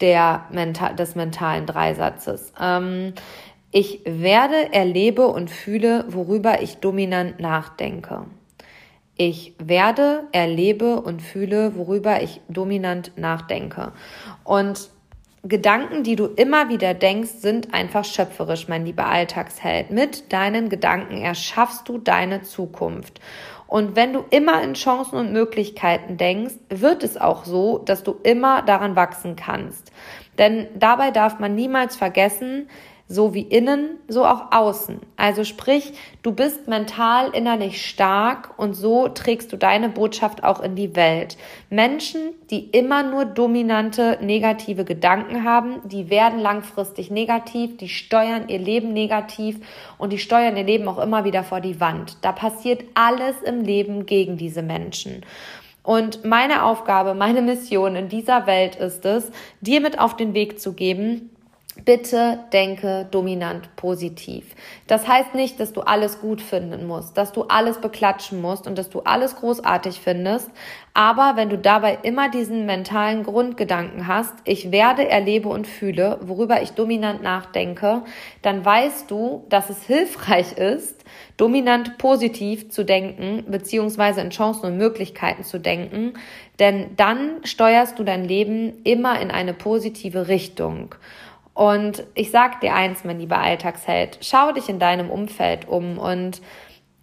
der, 0.00 0.46
des 0.98 1.14
mentalen 1.14 1.66
Dreisatzes. 1.66 2.52
Ähm, 2.58 3.12
ich 3.70 4.00
werde, 4.04 4.72
erlebe 4.72 5.28
und 5.28 5.50
fühle, 5.50 6.06
worüber 6.08 6.62
ich 6.62 6.78
dominant 6.78 7.38
nachdenke. 7.38 8.24
Ich 9.16 9.54
werde, 9.58 10.24
erlebe 10.32 11.00
und 11.02 11.20
fühle, 11.20 11.76
worüber 11.76 12.22
ich 12.22 12.40
dominant 12.48 13.12
nachdenke. 13.16 13.92
Und 14.44 14.90
Gedanken, 15.42 16.02
die 16.02 16.16
du 16.16 16.26
immer 16.26 16.68
wieder 16.68 16.92
denkst, 16.92 17.30
sind 17.38 17.72
einfach 17.72 18.04
schöpferisch, 18.04 18.68
mein 18.68 18.84
lieber 18.84 19.06
Alltagsheld. 19.06 19.90
Mit 19.90 20.32
deinen 20.34 20.68
Gedanken 20.68 21.22
erschaffst 21.22 21.88
du 21.88 21.96
deine 21.96 22.42
Zukunft. 22.42 23.20
Und 23.66 23.96
wenn 23.96 24.12
du 24.12 24.24
immer 24.28 24.62
in 24.62 24.74
Chancen 24.74 25.16
und 25.16 25.32
Möglichkeiten 25.32 26.18
denkst, 26.18 26.54
wird 26.68 27.02
es 27.04 27.16
auch 27.16 27.46
so, 27.46 27.78
dass 27.78 28.02
du 28.02 28.16
immer 28.22 28.60
daran 28.62 28.96
wachsen 28.96 29.34
kannst. 29.36 29.92
Denn 30.36 30.68
dabei 30.74 31.10
darf 31.10 31.38
man 31.38 31.54
niemals 31.54 31.96
vergessen, 31.96 32.68
so 33.10 33.34
wie 33.34 33.42
innen, 33.42 33.98
so 34.06 34.24
auch 34.24 34.52
außen. 34.52 35.00
Also 35.16 35.42
sprich, 35.42 35.92
du 36.22 36.30
bist 36.30 36.68
mental 36.68 37.30
innerlich 37.30 37.84
stark 37.84 38.54
und 38.56 38.74
so 38.74 39.08
trägst 39.08 39.52
du 39.52 39.56
deine 39.56 39.88
Botschaft 39.88 40.44
auch 40.44 40.60
in 40.60 40.76
die 40.76 40.94
Welt. 40.94 41.36
Menschen, 41.70 42.20
die 42.50 42.70
immer 42.70 43.02
nur 43.02 43.24
dominante 43.24 44.16
negative 44.22 44.84
Gedanken 44.84 45.42
haben, 45.42 45.80
die 45.88 46.08
werden 46.08 46.38
langfristig 46.38 47.10
negativ, 47.10 47.76
die 47.78 47.88
steuern 47.88 48.48
ihr 48.48 48.60
Leben 48.60 48.92
negativ 48.92 49.56
und 49.98 50.12
die 50.12 50.18
steuern 50.18 50.56
ihr 50.56 50.64
Leben 50.64 50.86
auch 50.86 50.98
immer 50.98 51.24
wieder 51.24 51.42
vor 51.42 51.60
die 51.60 51.80
Wand. 51.80 52.16
Da 52.22 52.30
passiert 52.30 52.84
alles 52.94 53.42
im 53.42 53.64
Leben 53.64 54.06
gegen 54.06 54.36
diese 54.36 54.62
Menschen. 54.62 55.24
Und 55.82 56.24
meine 56.24 56.64
Aufgabe, 56.64 57.14
meine 57.14 57.42
Mission 57.42 57.96
in 57.96 58.08
dieser 58.08 58.46
Welt 58.46 58.76
ist 58.76 59.04
es, 59.04 59.32
dir 59.60 59.80
mit 59.80 59.98
auf 59.98 60.14
den 60.14 60.34
Weg 60.34 60.60
zu 60.60 60.74
geben, 60.74 61.29
Bitte 61.84 62.40
denke 62.52 63.06
dominant 63.10 63.74
positiv. 63.76 64.54
Das 64.86 65.06
heißt 65.06 65.34
nicht, 65.34 65.60
dass 65.60 65.72
du 65.72 65.80
alles 65.80 66.20
gut 66.20 66.42
finden 66.42 66.86
musst, 66.86 67.16
dass 67.16 67.32
du 67.32 67.44
alles 67.44 67.80
beklatschen 67.80 68.40
musst 68.40 68.66
und 68.66 68.76
dass 68.76 68.90
du 68.90 69.00
alles 69.00 69.36
großartig 69.36 70.00
findest. 70.00 70.50
Aber 70.92 71.34
wenn 71.36 71.48
du 71.48 71.56
dabei 71.56 71.98
immer 72.02 72.28
diesen 72.28 72.66
mentalen 72.66 73.22
Grundgedanken 73.22 74.06
hast, 74.06 74.34
ich 74.44 74.72
werde, 74.72 75.08
erlebe 75.08 75.48
und 75.48 75.66
fühle, 75.66 76.18
worüber 76.22 76.62
ich 76.62 76.72
dominant 76.72 77.22
nachdenke, 77.22 78.02
dann 78.42 78.64
weißt 78.64 79.10
du, 79.10 79.44
dass 79.48 79.70
es 79.70 79.84
hilfreich 79.84 80.58
ist, 80.58 81.04
dominant 81.36 81.96
positiv 81.98 82.70
zu 82.70 82.84
denken, 82.84 83.44
beziehungsweise 83.48 84.20
in 84.20 84.30
Chancen 84.30 84.66
und 84.66 84.76
Möglichkeiten 84.76 85.44
zu 85.44 85.58
denken, 85.58 86.14
denn 86.58 86.96
dann 86.96 87.44
steuerst 87.44 87.98
du 87.98 88.04
dein 88.04 88.24
Leben 88.24 88.82
immer 88.84 89.20
in 89.20 89.30
eine 89.30 89.54
positive 89.54 90.28
Richtung. 90.28 90.94
Und 91.60 92.04
ich 92.14 92.30
sag 92.30 92.62
dir 92.62 92.74
eins, 92.74 93.04
mein 93.04 93.20
lieber 93.20 93.36
Alltagsheld, 93.36 94.16
schau 94.22 94.50
dich 94.52 94.70
in 94.70 94.78
deinem 94.78 95.10
Umfeld 95.10 95.68
um 95.68 95.98
und 95.98 96.40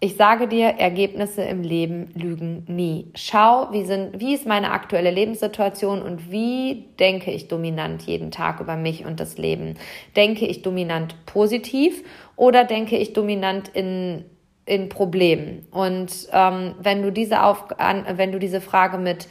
ich 0.00 0.16
sage 0.16 0.48
dir, 0.48 0.66
Ergebnisse 0.66 1.42
im 1.42 1.62
Leben 1.62 2.10
lügen 2.14 2.64
nie. 2.66 3.06
Schau, 3.14 3.68
wie 3.70 3.84
sind, 3.84 4.18
wie 4.18 4.34
ist 4.34 4.48
meine 4.48 4.72
aktuelle 4.72 5.12
Lebenssituation 5.12 6.02
und 6.02 6.32
wie 6.32 6.86
denke 6.98 7.30
ich 7.30 7.46
dominant 7.46 8.02
jeden 8.02 8.32
Tag 8.32 8.58
über 8.58 8.74
mich 8.74 9.06
und 9.06 9.20
das 9.20 9.38
Leben? 9.38 9.76
Denke 10.16 10.44
ich 10.44 10.62
dominant 10.62 11.14
positiv 11.24 12.02
oder 12.34 12.64
denke 12.64 12.96
ich 12.96 13.12
dominant 13.12 13.68
in 13.68 14.24
in 14.66 14.88
Problemen? 14.88 15.68
Und 15.70 16.10
ähm, 16.32 16.74
wenn 16.80 17.02
du 17.02 17.12
diese 17.12 17.44
auf, 17.44 17.78
an, 17.78 18.04
wenn 18.16 18.32
du 18.32 18.40
diese 18.40 18.60
Frage 18.60 18.98
mit 18.98 19.28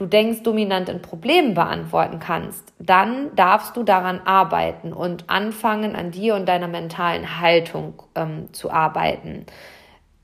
du 0.00 0.06
denkst 0.06 0.42
dominant 0.44 0.88
in 0.88 1.02
Problemen 1.02 1.52
beantworten 1.52 2.20
kannst, 2.20 2.72
dann 2.78 3.36
darfst 3.36 3.76
du 3.76 3.82
daran 3.82 4.22
arbeiten 4.24 4.94
und 4.94 5.28
anfangen, 5.28 5.94
an 5.94 6.10
dir 6.10 6.36
und 6.36 6.48
deiner 6.48 6.68
mentalen 6.68 7.38
Haltung 7.38 8.02
ähm, 8.14 8.50
zu 8.54 8.70
arbeiten. 8.70 9.44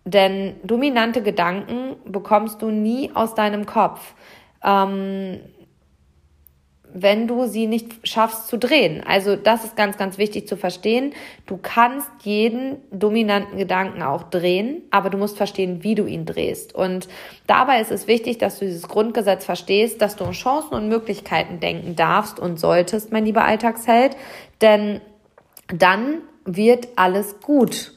Denn 0.06 0.54
dominante 0.62 1.22
Gedanken 1.22 1.96
bekommst 2.06 2.62
du 2.62 2.70
nie 2.70 3.10
aus 3.14 3.34
deinem 3.34 3.66
Kopf. 3.66 4.14
Ähm, 4.64 5.40
wenn 6.98 7.28
du 7.28 7.46
sie 7.46 7.66
nicht 7.66 8.08
schaffst 8.08 8.48
zu 8.48 8.56
drehen. 8.56 9.02
Also 9.06 9.36
das 9.36 9.64
ist 9.64 9.76
ganz, 9.76 9.98
ganz 9.98 10.16
wichtig 10.16 10.48
zu 10.48 10.56
verstehen. 10.56 11.12
Du 11.44 11.58
kannst 11.60 12.08
jeden 12.22 12.76
dominanten 12.90 13.58
Gedanken 13.58 14.02
auch 14.02 14.22
drehen, 14.22 14.80
aber 14.90 15.10
du 15.10 15.18
musst 15.18 15.36
verstehen, 15.36 15.84
wie 15.84 15.94
du 15.94 16.06
ihn 16.06 16.24
drehst. 16.24 16.74
Und 16.74 17.06
dabei 17.46 17.82
ist 17.82 17.90
es 17.90 18.06
wichtig, 18.06 18.38
dass 18.38 18.58
du 18.58 18.64
dieses 18.64 18.88
Grundgesetz 18.88 19.44
verstehst, 19.44 20.00
dass 20.00 20.16
du 20.16 20.24
in 20.24 20.32
Chancen 20.32 20.72
und 20.72 20.88
Möglichkeiten 20.88 21.60
denken 21.60 21.96
darfst 21.96 22.40
und 22.40 22.58
solltest, 22.58 23.12
mein 23.12 23.26
lieber 23.26 23.44
Alltagsheld, 23.44 24.16
denn 24.62 25.02
dann 25.68 26.22
wird 26.46 26.88
alles 26.96 27.40
gut. 27.40 27.92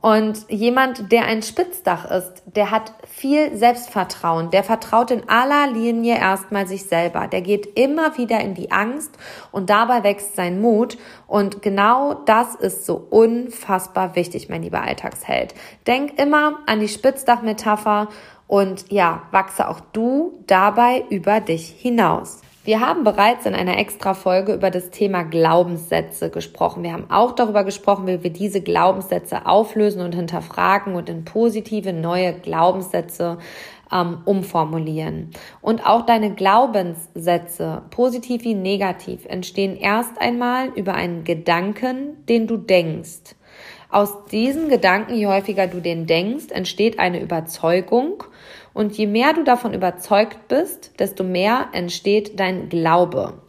Und 0.00 0.46
jemand, 0.48 1.12
der 1.12 1.26
ein 1.26 1.42
Spitzdach 1.42 2.10
ist, 2.10 2.42
der 2.46 2.70
hat 2.70 2.94
viel 3.06 3.54
Selbstvertrauen, 3.54 4.50
der 4.50 4.64
vertraut 4.64 5.10
in 5.10 5.28
aller 5.28 5.70
Linie 5.70 6.16
erstmal 6.16 6.66
sich 6.66 6.84
selber, 6.84 7.26
der 7.26 7.42
geht 7.42 7.78
immer 7.78 8.16
wieder 8.16 8.40
in 8.40 8.54
die 8.54 8.70
Angst 8.70 9.10
und 9.52 9.68
dabei 9.68 10.02
wächst 10.02 10.36
sein 10.36 10.60
Mut. 10.60 10.96
Und 11.26 11.60
genau 11.60 12.14
das 12.24 12.54
ist 12.54 12.86
so 12.86 13.06
unfassbar 13.10 14.16
wichtig, 14.16 14.48
mein 14.48 14.62
lieber 14.62 14.80
Alltagsheld. 14.80 15.54
Denk 15.86 16.18
immer 16.18 16.60
an 16.66 16.80
die 16.80 16.88
Spitzdach-Metapher 16.88 18.08
und 18.46 18.90
ja, 18.90 19.24
wachse 19.32 19.68
auch 19.68 19.80
du 19.92 20.42
dabei 20.46 21.04
über 21.10 21.40
dich 21.40 21.68
hinaus. 21.68 22.40
Wir 22.62 22.80
haben 22.80 23.04
bereits 23.04 23.46
in 23.46 23.54
einer 23.54 23.78
extra 23.78 24.12
Folge 24.12 24.52
über 24.52 24.70
das 24.70 24.90
Thema 24.90 25.22
Glaubenssätze 25.22 26.28
gesprochen. 26.28 26.82
Wir 26.82 26.92
haben 26.92 27.10
auch 27.10 27.32
darüber 27.32 27.64
gesprochen, 27.64 28.06
wie 28.06 28.22
wir 28.22 28.30
diese 28.30 28.60
Glaubenssätze 28.60 29.46
auflösen 29.46 30.02
und 30.02 30.14
hinterfragen 30.14 30.94
und 30.94 31.08
in 31.08 31.24
positive 31.24 31.94
neue 31.94 32.34
Glaubenssätze 32.34 33.38
ähm, 33.90 34.18
umformulieren. 34.26 35.30
Und 35.62 35.86
auch 35.86 36.04
deine 36.04 36.34
Glaubenssätze, 36.34 37.80
positiv 37.90 38.44
wie 38.44 38.54
negativ, 38.54 39.24
entstehen 39.24 39.74
erst 39.74 40.20
einmal 40.20 40.68
über 40.74 40.92
einen 40.92 41.24
Gedanken, 41.24 42.26
den 42.26 42.46
du 42.46 42.58
denkst. 42.58 43.36
Aus 43.88 44.26
diesen 44.26 44.68
Gedanken, 44.68 45.14
je 45.14 45.26
häufiger 45.26 45.66
du 45.66 45.80
den 45.80 46.06
denkst, 46.06 46.50
entsteht 46.50 46.98
eine 46.98 47.20
Überzeugung 47.20 48.22
und 48.72 48.96
je 48.96 49.06
mehr 49.06 49.32
du 49.32 49.44
davon 49.44 49.74
überzeugt 49.74 50.48
bist, 50.48 50.98
desto 50.98 51.24
mehr 51.24 51.68
entsteht 51.72 52.38
dein 52.38 52.68
Glaube. 52.68 53.42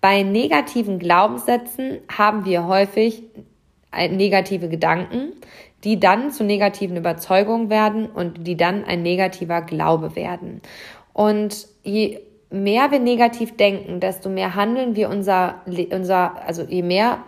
Bei 0.00 0.22
negativen 0.22 0.98
Glaubenssätzen 0.98 1.98
haben 2.14 2.44
wir 2.44 2.66
häufig 2.66 3.22
negative 3.92 4.68
Gedanken, 4.68 5.32
die 5.84 5.98
dann 6.00 6.30
zu 6.30 6.44
negativen 6.44 6.96
Überzeugungen 6.96 7.70
werden 7.70 8.06
und 8.06 8.46
die 8.46 8.56
dann 8.56 8.84
ein 8.84 9.02
negativer 9.02 9.62
Glaube 9.62 10.16
werden. 10.16 10.60
Und 11.12 11.66
je 11.82 12.20
mehr 12.50 12.90
wir 12.90 12.98
negativ 12.98 13.56
denken, 13.56 14.00
desto 14.00 14.28
mehr 14.28 14.54
handeln 14.54 14.96
wir 14.96 15.08
unser, 15.08 15.62
unser 15.90 16.42
also 16.46 16.62
je 16.62 16.82
mehr 16.82 17.18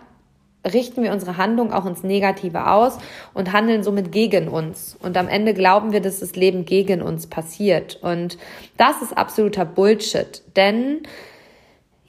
richten 0.65 1.03
wir 1.03 1.13
unsere 1.13 1.37
Handlung 1.37 1.71
auch 1.71 1.85
ins 1.85 2.03
Negative 2.03 2.67
aus 2.67 2.97
und 3.33 3.53
handeln 3.53 3.83
somit 3.83 4.11
gegen 4.11 4.47
uns. 4.47 4.97
Und 5.01 5.17
am 5.17 5.27
Ende 5.27 5.53
glauben 5.53 5.91
wir, 5.91 6.01
dass 6.01 6.19
das 6.19 6.35
Leben 6.35 6.65
gegen 6.65 7.01
uns 7.01 7.27
passiert. 7.27 7.97
Und 8.01 8.37
das 8.77 9.01
ist 9.01 9.17
absoluter 9.17 9.65
Bullshit. 9.65 10.41
Denn 10.55 11.03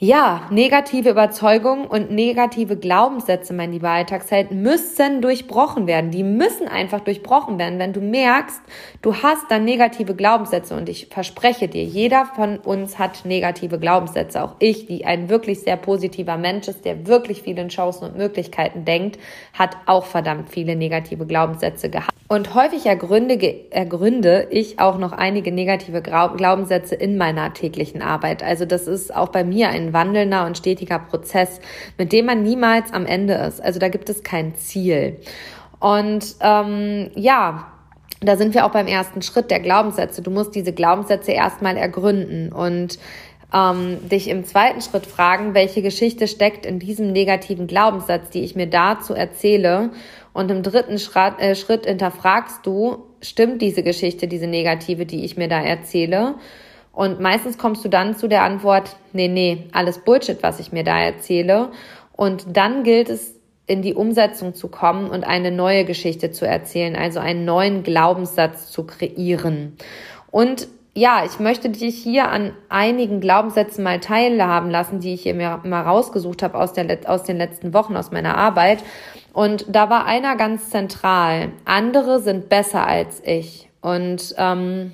ja, 0.02 0.48
negative 0.50 1.10
Überzeugungen 1.10 1.84
und 1.84 2.10
negative 2.10 2.78
Glaubenssätze, 2.78 3.52
mein 3.52 3.70
lieber 3.72 3.90
Alltagsheld, 3.90 4.50
müssen 4.50 5.20
durchbrochen 5.20 5.86
werden. 5.86 6.10
Die 6.10 6.22
müssen 6.22 6.68
einfach 6.68 7.00
durchbrochen 7.00 7.58
werden. 7.58 7.78
Wenn 7.78 7.92
du 7.92 8.00
merkst, 8.00 8.62
du 9.02 9.14
hast 9.14 9.50
dann 9.50 9.66
negative 9.66 10.14
Glaubenssätze 10.14 10.74
und 10.74 10.88
ich 10.88 11.08
verspreche 11.08 11.68
dir, 11.68 11.84
jeder 11.84 12.24
von 12.24 12.56
uns 12.56 12.98
hat 12.98 13.26
negative 13.26 13.78
Glaubenssätze. 13.78 14.42
Auch 14.42 14.56
ich, 14.58 14.86
die 14.86 15.04
ein 15.04 15.28
wirklich 15.28 15.60
sehr 15.60 15.76
positiver 15.76 16.38
Mensch 16.38 16.68
ist, 16.68 16.86
der 16.86 17.06
wirklich 17.06 17.42
viele 17.42 17.68
Chancen 17.68 18.04
und 18.04 18.16
Möglichkeiten 18.16 18.86
denkt, 18.86 19.18
hat 19.52 19.76
auch 19.84 20.06
verdammt 20.06 20.48
viele 20.48 20.76
negative 20.76 21.26
Glaubenssätze 21.26 21.90
gehabt. 21.90 22.19
Und 22.32 22.54
häufig 22.54 22.86
ergründe, 22.86 23.40
ergründe 23.72 24.46
ich 24.50 24.78
auch 24.78 24.98
noch 24.98 25.10
einige 25.10 25.50
negative 25.50 26.00
Glaubenssätze 26.00 26.94
in 26.94 27.16
meiner 27.16 27.52
täglichen 27.54 28.02
Arbeit. 28.02 28.44
Also 28.44 28.66
das 28.66 28.86
ist 28.86 29.12
auch 29.12 29.30
bei 29.30 29.42
mir 29.42 29.70
ein 29.70 29.92
wandelnder 29.92 30.46
und 30.46 30.56
stetiger 30.56 31.00
Prozess, 31.00 31.60
mit 31.98 32.12
dem 32.12 32.26
man 32.26 32.44
niemals 32.44 32.92
am 32.92 33.04
Ende 33.04 33.34
ist. 33.34 33.60
Also 33.60 33.80
da 33.80 33.88
gibt 33.88 34.08
es 34.10 34.22
kein 34.22 34.54
Ziel. 34.54 35.16
Und 35.80 36.36
ähm, 36.40 37.10
ja, 37.16 37.66
da 38.20 38.36
sind 38.36 38.54
wir 38.54 38.64
auch 38.64 38.70
beim 38.70 38.86
ersten 38.86 39.22
Schritt 39.22 39.50
der 39.50 39.58
Glaubenssätze. 39.58 40.22
Du 40.22 40.30
musst 40.30 40.54
diese 40.54 40.72
Glaubenssätze 40.72 41.32
erstmal 41.32 41.76
ergründen 41.76 42.52
und 42.52 43.00
ähm, 43.52 44.08
dich 44.08 44.28
im 44.28 44.44
zweiten 44.44 44.82
Schritt 44.82 45.06
fragen, 45.06 45.54
welche 45.54 45.82
Geschichte 45.82 46.28
steckt 46.28 46.64
in 46.64 46.78
diesem 46.78 47.10
negativen 47.10 47.66
Glaubenssatz, 47.66 48.30
die 48.30 48.44
ich 48.44 48.54
mir 48.54 48.68
dazu 48.68 49.14
erzähle 49.14 49.90
und 50.32 50.50
im 50.50 50.62
dritten 50.62 50.98
Schritt, 50.98 51.38
äh, 51.38 51.54
Schritt 51.54 51.86
hinterfragst 51.86 52.64
du, 52.64 53.06
stimmt 53.20 53.62
diese 53.62 53.82
Geschichte, 53.82 54.28
diese 54.28 54.46
negative, 54.46 55.06
die 55.06 55.24
ich 55.24 55.36
mir 55.36 55.48
da 55.48 55.60
erzähle? 55.60 56.36
Und 56.92 57.20
meistens 57.20 57.58
kommst 57.58 57.84
du 57.84 57.88
dann 57.88 58.16
zu 58.16 58.28
der 58.28 58.42
Antwort, 58.42 58.96
nee, 59.12 59.28
nee, 59.28 59.68
alles 59.72 59.98
Bullshit, 59.98 60.42
was 60.42 60.60
ich 60.60 60.72
mir 60.72 60.84
da 60.84 60.98
erzähle. 61.00 61.70
Und 62.12 62.56
dann 62.56 62.82
gilt 62.82 63.08
es, 63.08 63.34
in 63.66 63.82
die 63.82 63.94
Umsetzung 63.94 64.52
zu 64.52 64.66
kommen 64.66 65.08
und 65.10 65.22
eine 65.22 65.52
neue 65.52 65.84
Geschichte 65.84 66.32
zu 66.32 66.44
erzählen, 66.44 66.96
also 66.96 67.20
einen 67.20 67.44
neuen 67.44 67.84
Glaubenssatz 67.84 68.72
zu 68.72 68.84
kreieren. 68.84 69.76
Und 70.32 70.66
ja, 70.94 71.24
ich 71.24 71.38
möchte 71.38 71.70
dich 71.70 72.02
hier 72.02 72.28
an 72.28 72.52
einigen 72.68 73.20
Glaubenssätzen 73.20 73.84
mal 73.84 74.00
teilhaben 74.00 74.70
lassen, 74.70 75.00
die 75.00 75.14
ich 75.14 75.22
hier 75.22 75.34
mir 75.34 75.60
mal 75.64 75.82
rausgesucht 75.82 76.42
habe 76.42 76.58
aus, 76.58 76.72
der, 76.72 76.98
aus 77.06 77.22
den 77.22 77.36
letzten 77.36 77.72
Wochen, 77.72 77.96
aus 77.96 78.10
meiner 78.10 78.36
Arbeit. 78.36 78.82
Und 79.32 79.66
da 79.68 79.88
war 79.88 80.06
einer 80.06 80.36
ganz 80.36 80.70
zentral. 80.70 81.52
Andere 81.64 82.20
sind 82.20 82.48
besser 82.48 82.86
als 82.86 83.22
ich. 83.24 83.68
Und 83.80 84.34
ähm, 84.36 84.92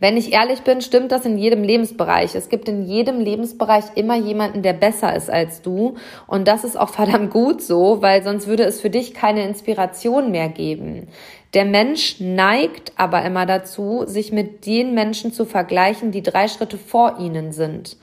wenn 0.00 0.16
ich 0.16 0.32
ehrlich 0.32 0.62
bin, 0.62 0.80
stimmt 0.80 1.12
das 1.12 1.26
in 1.26 1.36
jedem 1.36 1.62
Lebensbereich. 1.62 2.34
Es 2.34 2.48
gibt 2.48 2.70
in 2.70 2.86
jedem 2.86 3.20
Lebensbereich 3.20 3.84
immer 3.96 4.16
jemanden, 4.16 4.62
der 4.62 4.72
besser 4.72 5.14
ist 5.14 5.28
als 5.28 5.60
du. 5.60 5.96
Und 6.26 6.48
das 6.48 6.64
ist 6.64 6.78
auch 6.80 6.88
verdammt 6.94 7.30
gut 7.30 7.60
so, 7.60 8.00
weil 8.00 8.22
sonst 8.22 8.46
würde 8.46 8.64
es 8.64 8.80
für 8.80 8.88
dich 8.88 9.12
keine 9.12 9.46
Inspiration 9.46 10.30
mehr 10.30 10.48
geben. 10.48 11.08
Der 11.54 11.64
Mensch 11.64 12.20
neigt 12.20 12.92
aber 12.96 13.24
immer 13.24 13.44
dazu, 13.44 14.04
sich 14.06 14.30
mit 14.30 14.66
den 14.66 14.94
Menschen 14.94 15.32
zu 15.32 15.44
vergleichen, 15.44 16.12
die 16.12 16.22
drei 16.22 16.46
Schritte 16.46 16.78
vor 16.78 17.18
ihnen 17.18 17.52
sind. 17.52 17.96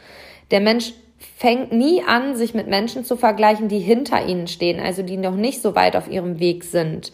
Der 0.51 0.59
Mensch 0.59 0.93
fängt 1.37 1.71
nie 1.71 2.03
an, 2.03 2.35
sich 2.35 2.53
mit 2.53 2.67
Menschen 2.67 3.05
zu 3.05 3.15
vergleichen, 3.15 3.69
die 3.69 3.79
hinter 3.79 4.25
ihnen 4.25 4.47
stehen, 4.47 4.79
also 4.79 5.01
die 5.01 5.17
noch 5.17 5.35
nicht 5.35 5.61
so 5.61 5.75
weit 5.75 5.95
auf 5.95 6.09
ihrem 6.09 6.39
Weg 6.39 6.63
sind. 6.63 7.11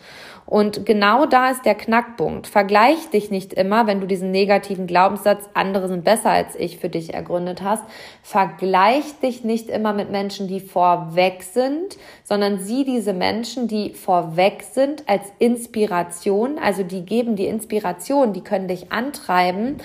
Und 0.54 0.86
genau 0.86 1.26
da 1.26 1.50
ist 1.50 1.66
der 1.66 1.74
Knackpunkt. 1.74 2.46
Vergleich 2.46 3.10
dich 3.10 3.32
nicht 3.32 3.54
immer, 3.54 3.88
wenn 3.88 4.02
du 4.02 4.06
diesen 4.06 4.30
negativen 4.30 4.86
Glaubenssatz, 4.86 5.50
andere 5.56 5.88
sind 5.88 6.04
besser 6.04 6.30
als 6.30 6.56
ich, 6.56 6.78
für 6.78 6.90
dich 6.90 7.16
ergründet 7.16 7.64
hast. 7.64 7.82
Vergleich 8.22 9.20
dich 9.20 9.44
nicht 9.44 9.68
immer 9.68 9.94
mit 9.94 10.12
Menschen, 10.12 10.48
die 10.48 10.60
vorweg 10.60 11.42
sind, 11.42 11.98
sondern 12.24 12.60
sieh 12.60 12.86
diese 12.86 13.14
Menschen, 13.14 13.68
die 13.68 13.96
vorweg 13.96 14.62
sind, 14.62 15.10
als 15.10 15.24
Inspiration. 15.40 16.60
Also 16.60 16.84
die 16.84 17.04
geben 17.04 17.36
die 17.36 17.48
Inspiration, 17.48 18.32
die 18.34 18.42
können 18.42 18.68
dich 18.68 18.92
antreiben. 18.92 19.78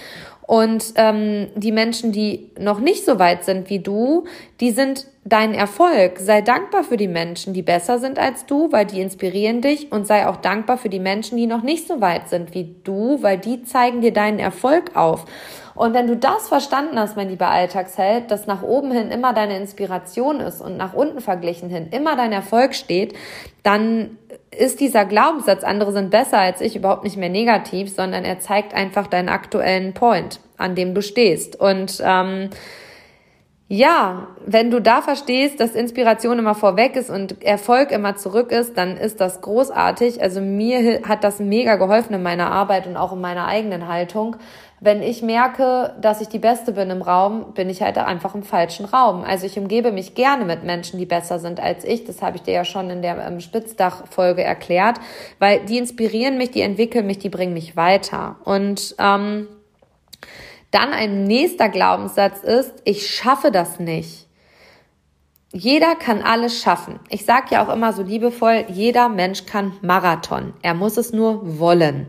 Und 0.42 0.92
ähm, 0.96 1.46
die 1.56 1.72
Menschen, 1.72 2.12
die 2.12 2.50
noch 2.58 2.80
nicht 2.80 3.06
so 3.06 3.18
weit 3.18 3.44
sind 3.44 3.70
wie 3.70 3.78
du, 3.78 4.24
die 4.60 4.72
sind 4.72 5.06
dein 5.28 5.54
Erfolg. 5.54 6.18
Sei 6.18 6.40
dankbar 6.40 6.84
für 6.84 6.96
die 6.96 7.08
Menschen, 7.08 7.52
die 7.52 7.62
besser 7.62 7.98
sind 7.98 8.18
als 8.18 8.46
du, 8.46 8.72
weil 8.72 8.86
die 8.86 9.00
inspirieren 9.00 9.60
dich. 9.60 9.92
Und 9.92 10.06
sei 10.06 10.26
auch 10.26 10.36
dankbar 10.36 10.78
für 10.78 10.88
die 10.88 11.00
Menschen, 11.00 11.36
die 11.36 11.46
noch 11.46 11.62
nicht 11.62 11.86
so 11.86 12.00
weit 12.00 12.28
sind 12.28 12.54
wie 12.54 12.74
du, 12.84 13.22
weil 13.22 13.38
die 13.38 13.62
zeigen 13.64 14.00
dir 14.00 14.12
deinen 14.12 14.38
Erfolg 14.38 14.96
auf. 14.96 15.26
Und 15.74 15.94
wenn 15.94 16.08
du 16.08 16.16
das 16.16 16.48
verstanden 16.48 16.98
hast, 16.98 17.16
mein 17.16 17.28
lieber 17.28 17.48
Alltagsheld, 17.48 18.32
dass 18.32 18.48
nach 18.48 18.62
oben 18.62 18.90
hin 18.90 19.12
immer 19.12 19.32
deine 19.32 19.56
Inspiration 19.56 20.40
ist 20.40 20.60
und 20.60 20.76
nach 20.76 20.92
unten 20.92 21.20
verglichen 21.20 21.70
hin 21.70 21.88
immer 21.92 22.16
dein 22.16 22.32
Erfolg 22.32 22.74
steht, 22.74 23.14
dann 23.62 24.18
ist 24.50 24.80
dieser 24.80 25.04
Glaubenssatz, 25.04 25.62
andere 25.62 25.92
sind 25.92 26.10
besser 26.10 26.38
als 26.38 26.60
ich, 26.60 26.74
überhaupt 26.74 27.04
nicht 27.04 27.16
mehr 27.16 27.28
negativ, 27.28 27.94
sondern 27.94 28.24
er 28.24 28.40
zeigt 28.40 28.74
einfach 28.74 29.06
deinen 29.06 29.28
aktuellen 29.28 29.94
Point, 29.94 30.40
an 30.56 30.74
dem 30.74 30.94
du 30.94 31.02
stehst. 31.02 31.60
Und 31.60 32.02
ähm, 32.04 32.50
ja, 33.70 34.28
wenn 34.46 34.70
du 34.70 34.80
da 34.80 35.02
verstehst, 35.02 35.60
dass 35.60 35.74
Inspiration 35.74 36.38
immer 36.38 36.54
vorweg 36.54 36.96
ist 36.96 37.10
und 37.10 37.42
Erfolg 37.42 37.92
immer 37.92 38.16
zurück 38.16 38.50
ist, 38.50 38.78
dann 38.78 38.96
ist 38.96 39.20
das 39.20 39.42
großartig. 39.42 40.22
Also 40.22 40.40
mir 40.40 41.02
hat 41.06 41.22
das 41.22 41.38
mega 41.38 41.76
geholfen 41.76 42.14
in 42.14 42.22
meiner 42.22 42.50
Arbeit 42.50 42.86
und 42.86 42.96
auch 42.96 43.12
in 43.12 43.20
meiner 43.20 43.46
eigenen 43.46 43.86
Haltung, 43.86 44.36
wenn 44.80 45.02
ich 45.02 45.22
merke, 45.22 45.94
dass 46.00 46.20
ich 46.20 46.28
die 46.28 46.38
Beste 46.38 46.72
bin 46.72 46.88
im 46.88 47.02
Raum, 47.02 47.52
bin 47.52 47.68
ich 47.68 47.82
halt 47.82 47.98
einfach 47.98 48.34
im 48.34 48.44
falschen 48.44 48.86
Raum. 48.86 49.24
Also 49.24 49.44
ich 49.44 49.58
umgebe 49.58 49.90
mich 49.90 50.14
gerne 50.14 50.44
mit 50.44 50.62
Menschen, 50.62 50.98
die 50.98 51.06
besser 51.06 51.38
sind 51.38 51.60
als 51.60 51.84
ich. 51.84 52.04
Das 52.04 52.22
habe 52.22 52.36
ich 52.36 52.42
dir 52.42 52.54
ja 52.54 52.64
schon 52.64 52.88
in 52.88 53.02
der 53.02 53.40
Spitzdach-Folge 53.40 54.44
erklärt, 54.44 54.98
weil 55.40 55.64
die 55.64 55.78
inspirieren 55.78 56.38
mich, 56.38 56.52
die 56.52 56.62
entwickeln 56.62 57.06
mich, 57.06 57.18
die 57.18 57.28
bringen 57.28 57.54
mich 57.54 57.76
weiter. 57.76 58.36
Und 58.44 58.94
ähm, 58.98 59.48
dann 60.70 60.92
ein 60.92 61.24
nächster 61.24 61.68
Glaubenssatz 61.68 62.42
ist, 62.42 62.74
ich 62.84 63.08
schaffe 63.08 63.50
das 63.50 63.80
nicht. 63.80 64.26
Jeder 65.50 65.94
kann 65.94 66.20
alles 66.20 66.60
schaffen. 66.60 67.00
Ich 67.08 67.24
sage 67.24 67.46
ja 67.50 67.64
auch 67.64 67.72
immer 67.72 67.94
so 67.94 68.02
liebevoll, 68.02 68.66
jeder 68.68 69.08
Mensch 69.08 69.46
kann 69.46 69.72
Marathon. 69.80 70.52
Er 70.60 70.74
muss 70.74 70.98
es 70.98 71.12
nur 71.12 71.58
wollen. 71.58 72.08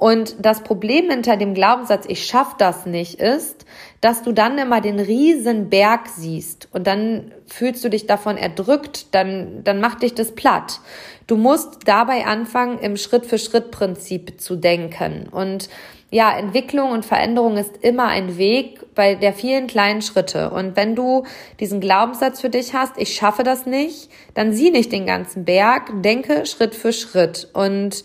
Und 0.00 0.36
das 0.38 0.62
Problem 0.62 1.10
hinter 1.10 1.36
dem 1.36 1.52
Glaubenssatz, 1.52 2.06
ich 2.08 2.24
schaff 2.24 2.56
das 2.56 2.86
nicht, 2.86 3.20
ist, 3.20 3.66
dass 4.00 4.22
du 4.22 4.32
dann 4.32 4.56
immer 4.56 4.80
den 4.80 4.98
riesen 4.98 5.68
Berg 5.68 6.08
siehst 6.08 6.68
und 6.72 6.86
dann 6.86 7.32
fühlst 7.46 7.84
du 7.84 7.90
dich 7.90 8.06
davon 8.06 8.38
erdrückt, 8.38 9.14
dann, 9.14 9.62
dann 9.62 9.78
macht 9.78 10.00
dich 10.00 10.14
das 10.14 10.34
platt. 10.34 10.80
Du 11.26 11.36
musst 11.36 11.80
dabei 11.84 12.24
anfangen, 12.24 12.78
im 12.78 12.96
Schritt-für-Schritt-Prinzip 12.96 14.40
zu 14.40 14.56
denken. 14.56 15.28
Und 15.30 15.68
ja, 16.12 16.36
Entwicklung 16.36 16.90
und 16.90 17.04
Veränderung 17.04 17.56
ist 17.56 17.76
immer 17.82 18.06
ein 18.06 18.36
Weg 18.36 18.94
bei 18.94 19.14
der 19.14 19.32
vielen 19.32 19.68
kleinen 19.68 20.02
Schritte. 20.02 20.50
Und 20.50 20.74
wenn 20.76 20.96
du 20.96 21.24
diesen 21.60 21.80
Glaubenssatz 21.80 22.40
für 22.40 22.50
dich 22.50 22.74
hast, 22.74 22.98
ich 22.98 23.14
schaffe 23.14 23.44
das 23.44 23.64
nicht, 23.64 24.10
dann 24.34 24.52
sieh 24.52 24.72
nicht 24.72 24.90
den 24.90 25.06
ganzen 25.06 25.44
Berg, 25.44 26.02
denke 26.02 26.46
Schritt 26.46 26.74
für 26.74 26.92
Schritt. 26.92 27.48
Und 27.52 28.04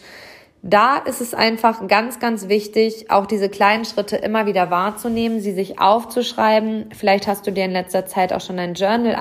da 0.62 0.98
ist 0.98 1.20
es 1.22 1.34
einfach 1.34 1.88
ganz, 1.88 2.20
ganz 2.20 2.48
wichtig, 2.48 3.10
auch 3.10 3.26
diese 3.26 3.50
kleinen 3.50 3.86
Schritte 3.86 4.18
immer 4.18 4.46
wieder 4.46 4.70
wahrzunehmen, 4.70 5.40
sie 5.40 5.54
sich 5.54 5.80
aufzuschreiben. 5.80 6.90
Vielleicht 6.96 7.28
hast 7.28 7.48
du 7.48 7.52
dir 7.52 7.66
in 7.66 7.72
letzter 7.72 8.06
Zeit 8.06 8.34
auch 8.34 8.42
schon 8.42 8.60
ein 8.60 8.76
Journal 8.76 9.16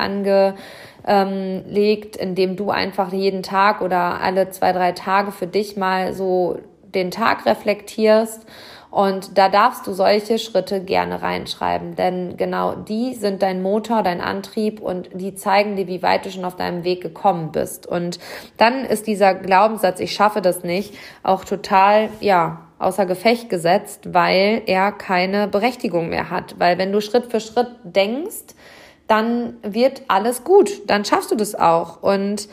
angelegt, 1.07 2.16
in 2.16 2.35
dem 2.35 2.57
du 2.57 2.70
einfach 2.70 3.12
jeden 3.14 3.42
Tag 3.42 3.81
oder 3.81 4.20
alle 4.20 4.51
zwei, 4.51 4.73
drei 4.73 4.92
Tage 4.92 5.33
für 5.33 5.47
dich 5.47 5.77
mal 5.77 6.12
so 6.12 6.59
den 6.94 7.11
Tag 7.11 7.46
reflektierst 7.46 8.46
und 8.94 9.37
da 9.38 9.48
darfst 9.48 9.88
du 9.88 9.92
solche 9.92 10.38
Schritte 10.38 10.80
gerne 10.80 11.20
reinschreiben, 11.20 11.96
denn 11.96 12.37
genau 12.37 12.76
die 12.76 13.14
sind 13.14 13.42
dein 13.42 13.61
Motor, 13.61 14.04
dein 14.04 14.20
Antrieb 14.20 14.80
und 14.80 15.09
die 15.12 15.35
zeigen 15.35 15.74
dir, 15.74 15.88
wie 15.88 16.00
weit 16.04 16.24
du 16.24 16.30
schon 16.30 16.44
auf 16.44 16.54
deinem 16.54 16.85
Weg 16.85 17.00
gekommen 17.00 17.50
bist. 17.50 17.88
Und 17.88 18.20
dann 18.57 18.85
ist 18.85 19.09
dieser 19.09 19.35
Glaubenssatz, 19.35 19.98
ich 19.98 20.12
schaffe 20.12 20.42
das 20.42 20.62
nicht, 20.62 20.94
auch 21.24 21.44
total, 21.44 22.09
ja, 22.20 22.68
außer 22.78 23.04
Gefecht 23.04 23.50
gesetzt, 23.50 24.14
weil 24.14 24.62
er 24.66 24.92
keine 24.92 25.48
Berechtigung 25.48 26.09
mehr 26.09 26.30
hat. 26.30 26.54
Weil 26.61 26.78
wenn 26.78 26.92
du 26.92 27.00
Schritt 27.00 27.33
für 27.33 27.40
Schritt 27.40 27.72
denkst, 27.83 28.54
dann 29.09 29.57
wird 29.62 30.02
alles 30.07 30.44
gut, 30.44 30.88
dann 30.88 31.04
schaffst 31.04 31.33
du 31.33 31.35
das 31.35 31.57
auch. 31.57 32.00
Und 32.00 32.48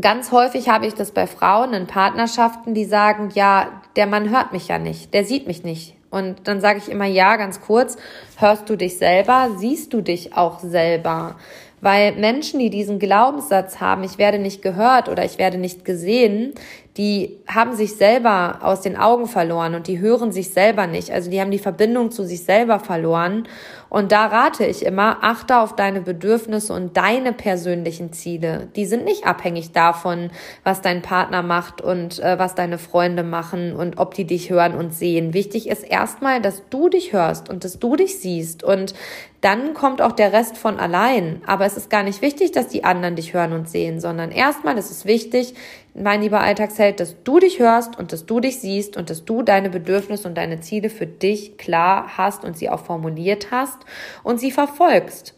ganz 0.00 0.32
häufig 0.32 0.68
habe 0.68 0.86
ich 0.86 0.94
das 0.94 1.12
bei 1.12 1.26
Frauen 1.26 1.74
in 1.74 1.86
Partnerschaften, 1.86 2.74
die 2.74 2.84
sagen, 2.84 3.30
ja, 3.34 3.68
der 3.96 4.06
Mann 4.06 4.30
hört 4.30 4.52
mich 4.52 4.68
ja 4.68 4.78
nicht, 4.78 5.14
der 5.14 5.24
sieht 5.24 5.46
mich 5.46 5.64
nicht. 5.64 5.94
Und 6.10 6.48
dann 6.48 6.60
sage 6.60 6.78
ich 6.78 6.90
immer, 6.90 7.04
ja, 7.04 7.36
ganz 7.36 7.60
kurz, 7.60 7.96
hörst 8.36 8.68
du 8.70 8.76
dich 8.76 8.96
selber, 8.96 9.50
siehst 9.58 9.92
du 9.92 10.00
dich 10.00 10.34
auch 10.36 10.60
selber? 10.60 11.36
Weil 11.80 12.12
Menschen, 12.16 12.58
die 12.58 12.70
diesen 12.70 12.98
Glaubenssatz 12.98 13.80
haben, 13.80 14.02
ich 14.02 14.18
werde 14.18 14.38
nicht 14.38 14.62
gehört 14.62 15.08
oder 15.08 15.24
ich 15.24 15.38
werde 15.38 15.58
nicht 15.58 15.84
gesehen, 15.84 16.54
die 16.96 17.36
haben 17.46 17.76
sich 17.76 17.94
selber 17.94 18.58
aus 18.62 18.80
den 18.80 18.96
Augen 18.96 19.26
verloren 19.26 19.76
und 19.76 19.86
die 19.86 20.00
hören 20.00 20.32
sich 20.32 20.50
selber 20.52 20.88
nicht. 20.88 21.12
Also 21.12 21.30
die 21.30 21.40
haben 21.40 21.52
die 21.52 21.60
Verbindung 21.60 22.10
zu 22.10 22.24
sich 22.24 22.42
selber 22.42 22.80
verloren. 22.80 23.46
Und 23.90 24.12
da 24.12 24.26
rate 24.26 24.66
ich 24.66 24.84
immer, 24.84 25.18
achte 25.22 25.58
auf 25.58 25.74
deine 25.74 26.00
Bedürfnisse 26.00 26.72
und 26.72 26.96
deine 26.96 27.32
persönlichen 27.32 28.12
Ziele. 28.12 28.68
Die 28.76 28.86
sind 28.86 29.04
nicht 29.04 29.26
abhängig 29.26 29.72
davon, 29.72 30.30
was 30.64 30.82
dein 30.82 31.02
Partner 31.02 31.42
macht 31.42 31.80
und 31.80 32.18
äh, 32.18 32.38
was 32.38 32.54
deine 32.54 32.78
Freunde 32.78 33.22
machen 33.22 33.74
und 33.74 33.98
ob 33.98 34.14
die 34.14 34.26
dich 34.26 34.50
hören 34.50 34.74
und 34.74 34.94
sehen. 34.94 35.32
Wichtig 35.32 35.68
ist 35.68 35.82
erstmal, 35.82 36.42
dass 36.42 36.62
du 36.70 36.88
dich 36.88 37.12
hörst 37.12 37.48
und 37.48 37.64
dass 37.64 37.78
du 37.78 37.96
dich 37.96 38.18
siehst 38.18 38.62
und 38.62 38.94
dann 39.40 39.72
kommt 39.72 40.02
auch 40.02 40.12
der 40.12 40.32
Rest 40.32 40.58
von 40.58 40.80
allein. 40.80 41.42
Aber 41.46 41.64
es 41.64 41.76
ist 41.76 41.90
gar 41.90 42.02
nicht 42.02 42.22
wichtig, 42.22 42.50
dass 42.52 42.68
die 42.68 42.82
anderen 42.82 43.14
dich 43.14 43.34
hören 43.34 43.52
und 43.52 43.68
sehen, 43.68 44.00
sondern 44.00 44.32
erstmal 44.32 44.76
ist 44.76 44.90
es 44.90 45.04
wichtig, 45.04 45.54
mein 45.94 46.22
lieber 46.22 46.40
Alltagsheld, 46.40 47.00
dass 47.00 47.22
du 47.24 47.38
dich 47.38 47.58
hörst 47.58 47.98
und 47.98 48.12
dass 48.12 48.26
du 48.26 48.40
dich 48.40 48.60
siehst 48.60 48.96
und 48.96 49.10
dass 49.10 49.24
du 49.24 49.42
deine 49.42 49.70
Bedürfnisse 49.70 50.28
und 50.28 50.36
deine 50.36 50.60
Ziele 50.60 50.90
für 50.90 51.06
dich 51.06 51.58
klar 51.58 52.16
hast 52.16 52.44
und 52.44 52.56
sie 52.56 52.70
auch 52.70 52.84
formuliert 52.84 53.50
hast 53.50 53.78
und 54.22 54.38
sie 54.38 54.50
verfolgst. 54.50 55.34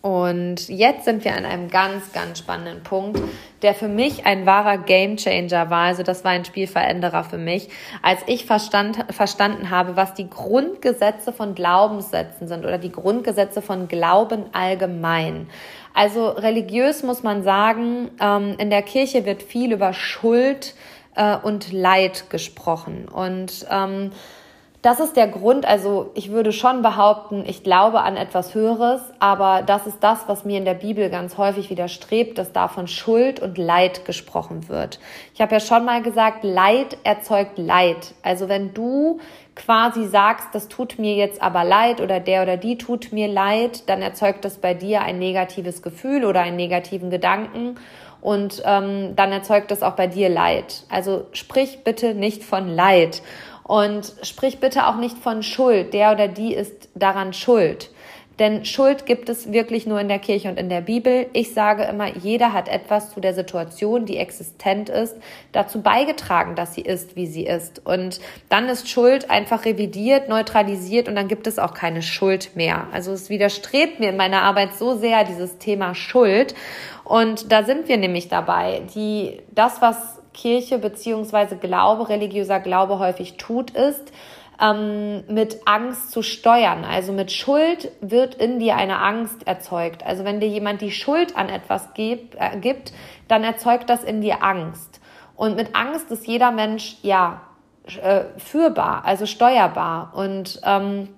Und 0.00 0.68
jetzt 0.68 1.04
sind 1.04 1.24
wir 1.24 1.34
an 1.34 1.44
einem 1.44 1.68
ganz, 1.68 2.12
ganz 2.12 2.38
spannenden 2.38 2.84
Punkt, 2.84 3.20
der 3.62 3.74
für 3.74 3.88
mich 3.88 4.26
ein 4.26 4.46
wahrer 4.46 4.78
Gamechanger 4.78 5.70
war. 5.70 5.86
Also 5.86 6.04
das 6.04 6.24
war 6.24 6.30
ein 6.30 6.44
Spielveränderer 6.44 7.24
für 7.24 7.36
mich, 7.36 7.68
als 8.00 8.20
ich 8.26 8.46
verstand, 8.46 9.04
verstanden 9.10 9.70
habe, 9.70 9.96
was 9.96 10.14
die 10.14 10.30
Grundgesetze 10.30 11.32
von 11.32 11.56
Glaubenssätzen 11.56 12.46
sind 12.46 12.64
oder 12.64 12.78
die 12.78 12.92
Grundgesetze 12.92 13.60
von 13.60 13.88
Glauben 13.88 14.44
allgemein. 14.52 15.48
Also 15.98 16.28
religiös 16.28 17.02
muss 17.02 17.24
man 17.24 17.42
sagen, 17.42 18.12
ähm, 18.20 18.54
in 18.58 18.70
der 18.70 18.82
Kirche 18.82 19.26
wird 19.26 19.42
viel 19.42 19.72
über 19.72 19.92
Schuld 19.92 20.76
äh, 21.16 21.36
und 21.36 21.72
Leid 21.72 22.30
gesprochen. 22.30 23.08
Und 23.08 23.66
ähm, 23.68 24.12
das 24.80 25.00
ist 25.00 25.16
der 25.16 25.26
Grund, 25.26 25.66
also 25.66 26.12
ich 26.14 26.30
würde 26.30 26.52
schon 26.52 26.82
behaupten, 26.82 27.42
ich 27.44 27.64
glaube 27.64 28.02
an 28.02 28.16
etwas 28.16 28.54
Höheres, 28.54 29.00
aber 29.18 29.62
das 29.62 29.88
ist 29.88 29.98
das, 29.98 30.28
was 30.28 30.44
mir 30.44 30.56
in 30.58 30.64
der 30.64 30.74
Bibel 30.74 31.10
ganz 31.10 31.36
häufig 31.36 31.68
widerstrebt, 31.68 32.38
dass 32.38 32.52
da 32.52 32.68
von 32.68 32.86
Schuld 32.86 33.40
und 33.40 33.58
Leid 33.58 34.04
gesprochen 34.04 34.68
wird. 34.68 35.00
Ich 35.34 35.40
habe 35.40 35.52
ja 35.52 35.58
schon 35.58 35.84
mal 35.84 36.00
gesagt, 36.00 36.44
Leid 36.44 36.96
erzeugt 37.02 37.58
Leid. 37.58 38.14
Also 38.22 38.48
wenn 38.48 38.72
du 38.72 39.18
quasi 39.58 40.06
sagst, 40.06 40.48
das 40.52 40.68
tut 40.68 40.98
mir 40.98 41.14
jetzt 41.14 41.42
aber 41.42 41.64
leid 41.64 42.00
oder 42.00 42.20
der 42.20 42.42
oder 42.42 42.56
die 42.56 42.78
tut 42.78 43.12
mir 43.12 43.28
leid, 43.28 43.88
dann 43.88 44.00
erzeugt 44.00 44.44
das 44.44 44.56
bei 44.56 44.72
dir 44.72 45.02
ein 45.02 45.18
negatives 45.18 45.82
Gefühl 45.82 46.24
oder 46.24 46.40
einen 46.40 46.56
negativen 46.56 47.10
Gedanken 47.10 47.76
und 48.20 48.62
ähm, 48.64 49.14
dann 49.14 49.32
erzeugt 49.32 49.70
das 49.70 49.82
auch 49.82 49.92
bei 49.94 50.06
dir 50.06 50.28
Leid. 50.28 50.84
Also 50.88 51.26
sprich 51.32 51.84
bitte 51.84 52.14
nicht 52.14 52.42
von 52.42 52.68
Leid. 52.68 53.22
Und 53.62 54.14
sprich 54.22 54.60
bitte 54.60 54.86
auch 54.86 54.96
nicht 54.96 55.18
von 55.18 55.42
Schuld. 55.42 55.92
Der 55.92 56.12
oder 56.12 56.26
die 56.26 56.54
ist 56.54 56.88
daran 56.94 57.32
schuld. 57.32 57.90
Denn 58.38 58.64
Schuld 58.64 59.04
gibt 59.04 59.28
es 59.28 59.52
wirklich 59.52 59.86
nur 59.86 60.00
in 60.00 60.08
der 60.08 60.20
Kirche 60.20 60.48
und 60.48 60.58
in 60.58 60.68
der 60.68 60.80
Bibel. 60.80 61.26
Ich 61.32 61.54
sage 61.54 61.82
immer, 61.84 62.16
jeder 62.16 62.52
hat 62.52 62.68
etwas 62.68 63.12
zu 63.12 63.20
der 63.20 63.34
Situation, 63.34 64.06
die 64.06 64.16
existent 64.16 64.88
ist, 64.88 65.16
dazu 65.50 65.82
beigetragen, 65.82 66.54
dass 66.54 66.74
sie 66.74 66.82
ist, 66.82 67.16
wie 67.16 67.26
sie 67.26 67.46
ist. 67.46 67.84
Und 67.84 68.20
dann 68.48 68.68
ist 68.68 68.88
Schuld 68.88 69.28
einfach 69.28 69.64
revidiert, 69.64 70.28
neutralisiert 70.28 71.08
und 71.08 71.16
dann 71.16 71.26
gibt 71.26 71.48
es 71.48 71.58
auch 71.58 71.74
keine 71.74 72.02
Schuld 72.02 72.54
mehr. 72.54 72.86
Also 72.92 73.12
es 73.12 73.28
widerstrebt 73.28 73.98
mir 73.98 74.10
in 74.10 74.16
meiner 74.16 74.42
Arbeit 74.42 74.74
so 74.74 74.96
sehr 74.96 75.24
dieses 75.24 75.58
Thema 75.58 75.96
Schuld. 75.96 76.54
Und 77.04 77.50
da 77.50 77.64
sind 77.64 77.88
wir 77.88 77.96
nämlich 77.96 78.28
dabei, 78.28 78.82
die, 78.94 79.40
das, 79.50 79.82
was 79.82 79.96
Kirche 80.32 80.78
beziehungsweise 80.78 81.56
Glaube, 81.56 82.08
religiöser 82.08 82.60
Glaube 82.60 83.00
häufig 83.00 83.36
tut, 83.36 83.72
ist, 83.72 84.12
ähm, 84.60 85.24
mit 85.28 85.60
Angst 85.66 86.10
zu 86.10 86.22
steuern. 86.22 86.84
Also 86.84 87.12
mit 87.12 87.32
Schuld 87.32 87.90
wird 88.00 88.34
in 88.34 88.58
dir 88.58 88.76
eine 88.76 88.98
Angst 89.00 89.46
erzeugt. 89.46 90.04
Also 90.04 90.24
wenn 90.24 90.40
dir 90.40 90.48
jemand 90.48 90.80
die 90.80 90.90
Schuld 90.90 91.36
an 91.36 91.48
etwas 91.48 91.94
gibt, 91.94 92.34
äh, 92.34 92.58
gibt 92.58 92.92
dann 93.28 93.44
erzeugt 93.44 93.90
das 93.90 94.04
in 94.04 94.20
dir 94.20 94.42
Angst. 94.42 95.00
Und 95.36 95.56
mit 95.56 95.76
Angst 95.76 96.10
ist 96.10 96.26
jeder 96.26 96.50
Mensch 96.50 96.96
ja 97.02 97.42
äh, 98.02 98.24
führbar, 98.38 99.04
also 99.04 99.26
steuerbar. 99.26 100.12
Und 100.14 100.60
ähm, 100.64 101.08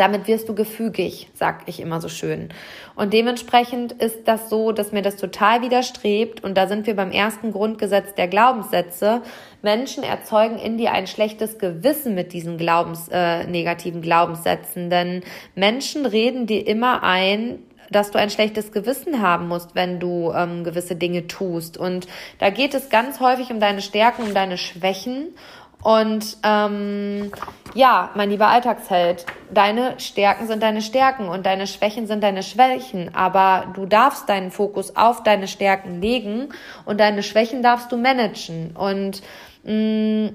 damit 0.00 0.26
wirst 0.26 0.48
du 0.48 0.54
gefügig, 0.54 1.28
sag 1.34 1.62
ich 1.66 1.80
immer 1.80 2.00
so 2.00 2.08
schön. 2.08 2.48
Und 2.94 3.12
dementsprechend 3.12 3.92
ist 3.92 4.26
das 4.26 4.50
so, 4.50 4.72
dass 4.72 4.92
mir 4.92 5.02
das 5.02 5.16
total 5.16 5.62
widerstrebt. 5.62 6.42
Und 6.42 6.56
da 6.56 6.66
sind 6.66 6.86
wir 6.86 6.96
beim 6.96 7.10
ersten 7.10 7.52
Grundgesetz 7.52 8.14
der 8.14 8.28
Glaubenssätze. 8.28 9.22
Menschen 9.62 10.02
erzeugen 10.02 10.58
in 10.58 10.78
dir 10.78 10.92
ein 10.92 11.06
schlechtes 11.06 11.58
Gewissen 11.58 12.14
mit 12.14 12.32
diesen 12.32 12.58
Glaubens, 12.58 13.08
äh, 13.10 13.46
negativen 13.46 14.02
Glaubenssätzen. 14.02 14.90
Denn 14.90 15.22
Menschen 15.54 16.06
reden 16.06 16.46
dir 16.46 16.66
immer 16.66 17.02
ein, 17.02 17.58
dass 17.90 18.10
du 18.10 18.18
ein 18.18 18.30
schlechtes 18.30 18.72
Gewissen 18.72 19.22
haben 19.22 19.48
musst, 19.48 19.74
wenn 19.74 20.00
du 20.00 20.32
ähm, 20.32 20.64
gewisse 20.64 20.96
Dinge 20.96 21.26
tust. 21.26 21.76
Und 21.76 22.06
da 22.38 22.50
geht 22.50 22.74
es 22.74 22.88
ganz 22.88 23.20
häufig 23.20 23.50
um 23.50 23.60
deine 23.60 23.82
Stärken, 23.82 24.22
um 24.22 24.34
deine 24.34 24.58
Schwächen. 24.58 25.34
Und 25.82 26.38
ähm, 26.42 27.30
ja, 27.74 28.10
mein 28.14 28.30
lieber 28.30 28.48
Alltagsheld, 28.48 29.26
deine 29.52 30.00
Stärken 30.00 30.46
sind 30.46 30.62
deine 30.62 30.82
Stärken 30.82 31.28
und 31.28 31.46
deine 31.46 31.66
Schwächen 31.66 32.06
sind 32.06 32.22
deine 32.22 32.42
Schwächen. 32.42 33.14
Aber 33.14 33.72
du 33.74 33.86
darfst 33.86 34.28
deinen 34.28 34.50
Fokus 34.50 34.96
auf 34.96 35.22
deine 35.22 35.46
Stärken 35.46 36.00
legen 36.00 36.48
und 36.84 36.98
deine 36.98 37.22
Schwächen 37.22 37.62
darfst 37.62 37.92
du 37.92 37.96
managen. 37.96 38.74
Und 38.76 39.22
mh, 39.64 40.32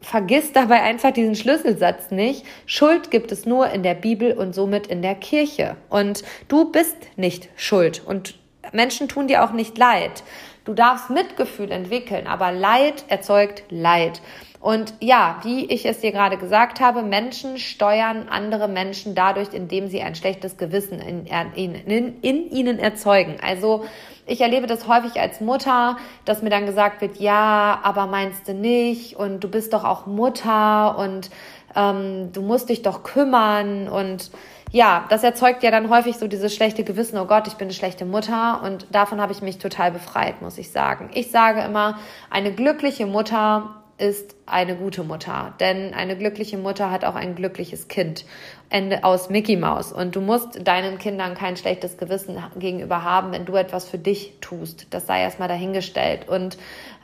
vergiss 0.00 0.52
dabei 0.52 0.82
einfach 0.82 1.12
diesen 1.12 1.34
Schlüsselsatz 1.34 2.10
nicht. 2.10 2.44
Schuld 2.64 3.10
gibt 3.10 3.32
es 3.32 3.46
nur 3.46 3.70
in 3.70 3.82
der 3.82 3.94
Bibel 3.94 4.32
und 4.32 4.54
somit 4.54 4.86
in 4.86 5.02
der 5.02 5.14
Kirche. 5.14 5.76
Und 5.90 6.22
du 6.48 6.70
bist 6.70 6.96
nicht 7.16 7.48
schuld 7.56 8.02
und 8.04 8.34
Menschen 8.72 9.08
tun 9.08 9.28
dir 9.28 9.44
auch 9.44 9.52
nicht 9.52 9.78
leid. 9.78 10.22
Du 10.64 10.74
darfst 10.74 11.10
Mitgefühl 11.10 11.70
entwickeln, 11.70 12.26
aber 12.26 12.50
Leid 12.50 13.04
erzeugt 13.08 13.62
Leid. 13.70 14.20
Und 14.66 14.94
ja, 14.98 15.38
wie 15.44 15.64
ich 15.66 15.86
es 15.86 16.00
dir 16.00 16.10
gerade 16.10 16.38
gesagt 16.38 16.80
habe, 16.80 17.04
Menschen 17.04 17.56
steuern 17.56 18.26
andere 18.28 18.66
Menschen 18.66 19.14
dadurch, 19.14 19.54
indem 19.54 19.86
sie 19.86 20.02
ein 20.02 20.16
schlechtes 20.16 20.56
Gewissen 20.56 20.98
in, 20.98 21.24
in, 21.54 21.76
in, 21.76 22.20
in 22.20 22.50
ihnen 22.50 22.80
erzeugen. 22.80 23.36
Also 23.40 23.84
ich 24.26 24.40
erlebe 24.40 24.66
das 24.66 24.88
häufig 24.88 25.20
als 25.20 25.40
Mutter, 25.40 25.98
dass 26.24 26.42
mir 26.42 26.50
dann 26.50 26.66
gesagt 26.66 27.00
wird, 27.00 27.20
ja, 27.20 27.78
aber 27.84 28.08
meinst 28.08 28.48
du 28.48 28.54
nicht 28.54 29.14
und 29.14 29.38
du 29.44 29.48
bist 29.48 29.72
doch 29.72 29.84
auch 29.84 30.06
Mutter 30.06 30.98
und 30.98 31.30
ähm, 31.76 32.32
du 32.32 32.42
musst 32.42 32.68
dich 32.68 32.82
doch 32.82 33.04
kümmern 33.04 33.86
und 33.86 34.32
ja, 34.72 35.04
das 35.10 35.22
erzeugt 35.22 35.62
ja 35.62 35.70
dann 35.70 35.90
häufig 35.90 36.16
so 36.16 36.26
dieses 36.26 36.52
schlechte 36.52 36.82
Gewissen, 36.82 37.18
oh 37.18 37.26
Gott, 37.26 37.46
ich 37.46 37.54
bin 37.54 37.66
eine 37.66 37.72
schlechte 37.72 38.04
Mutter 38.04 38.62
und 38.64 38.88
davon 38.90 39.20
habe 39.20 39.30
ich 39.30 39.42
mich 39.42 39.58
total 39.58 39.92
befreit, 39.92 40.42
muss 40.42 40.58
ich 40.58 40.72
sagen. 40.72 41.08
Ich 41.14 41.30
sage 41.30 41.60
immer, 41.60 42.00
eine 42.30 42.50
glückliche 42.50 43.06
Mutter 43.06 43.75
ist 43.98 44.36
eine 44.44 44.76
gute 44.76 45.02
Mutter, 45.04 45.54
denn 45.58 45.94
eine 45.94 46.16
glückliche 46.16 46.58
Mutter 46.58 46.90
hat 46.90 47.04
auch 47.04 47.14
ein 47.14 47.34
glückliches 47.34 47.88
Kind. 47.88 48.24
Ende 48.68 49.04
aus 49.04 49.30
Mickey 49.30 49.56
Mouse. 49.56 49.92
Und 49.92 50.16
du 50.16 50.20
musst 50.20 50.66
deinen 50.66 50.98
Kindern 50.98 51.34
kein 51.34 51.56
schlechtes 51.56 51.96
Gewissen 51.96 52.42
gegenüber 52.58 53.04
haben, 53.04 53.32
wenn 53.32 53.46
du 53.46 53.54
etwas 53.54 53.88
für 53.88 53.98
dich 53.98 54.34
tust. 54.40 54.88
Das 54.90 55.06
sei 55.06 55.22
erstmal 55.22 55.48
dahingestellt. 55.48 56.28
Und 56.28 56.58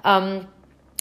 ähm, 0.05 0.47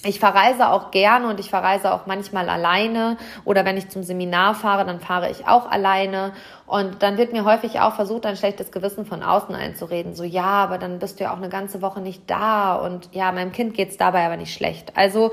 ich 0.03 0.19
verreise 0.19 0.69
auch 0.69 0.91
gerne 0.91 1.27
und 1.27 1.39
ich 1.39 1.49
verreise 1.49 1.93
auch 1.93 2.07
manchmal 2.07 2.49
alleine 2.49 3.17
oder 3.45 3.65
wenn 3.65 3.77
ich 3.77 3.89
zum 3.89 4.03
Seminar 4.03 4.55
fahre, 4.55 4.85
dann 4.85 4.99
fahre 4.99 5.29
ich 5.29 5.47
auch 5.47 5.69
alleine 5.69 6.33
und 6.65 7.03
dann 7.03 7.17
wird 7.17 7.33
mir 7.33 7.45
häufig 7.45 7.79
auch 7.81 7.93
versucht, 7.93 8.25
ein 8.25 8.35
schlechtes 8.35 8.71
Gewissen 8.71 9.05
von 9.05 9.21
außen 9.21 9.53
einzureden. 9.53 10.15
So, 10.15 10.23
ja, 10.23 10.43
aber 10.43 10.77
dann 10.77 10.99
bist 10.99 11.19
du 11.19 11.25
ja 11.25 11.33
auch 11.33 11.37
eine 11.37 11.49
ganze 11.49 11.81
Woche 11.81 12.01
nicht 12.01 12.23
da 12.27 12.75
und 12.75 13.09
ja, 13.11 13.31
meinem 13.31 13.51
Kind 13.51 13.75
geht's 13.75 13.97
dabei 13.97 14.25
aber 14.25 14.37
nicht 14.37 14.53
schlecht. 14.53 14.97
Also 14.97 15.31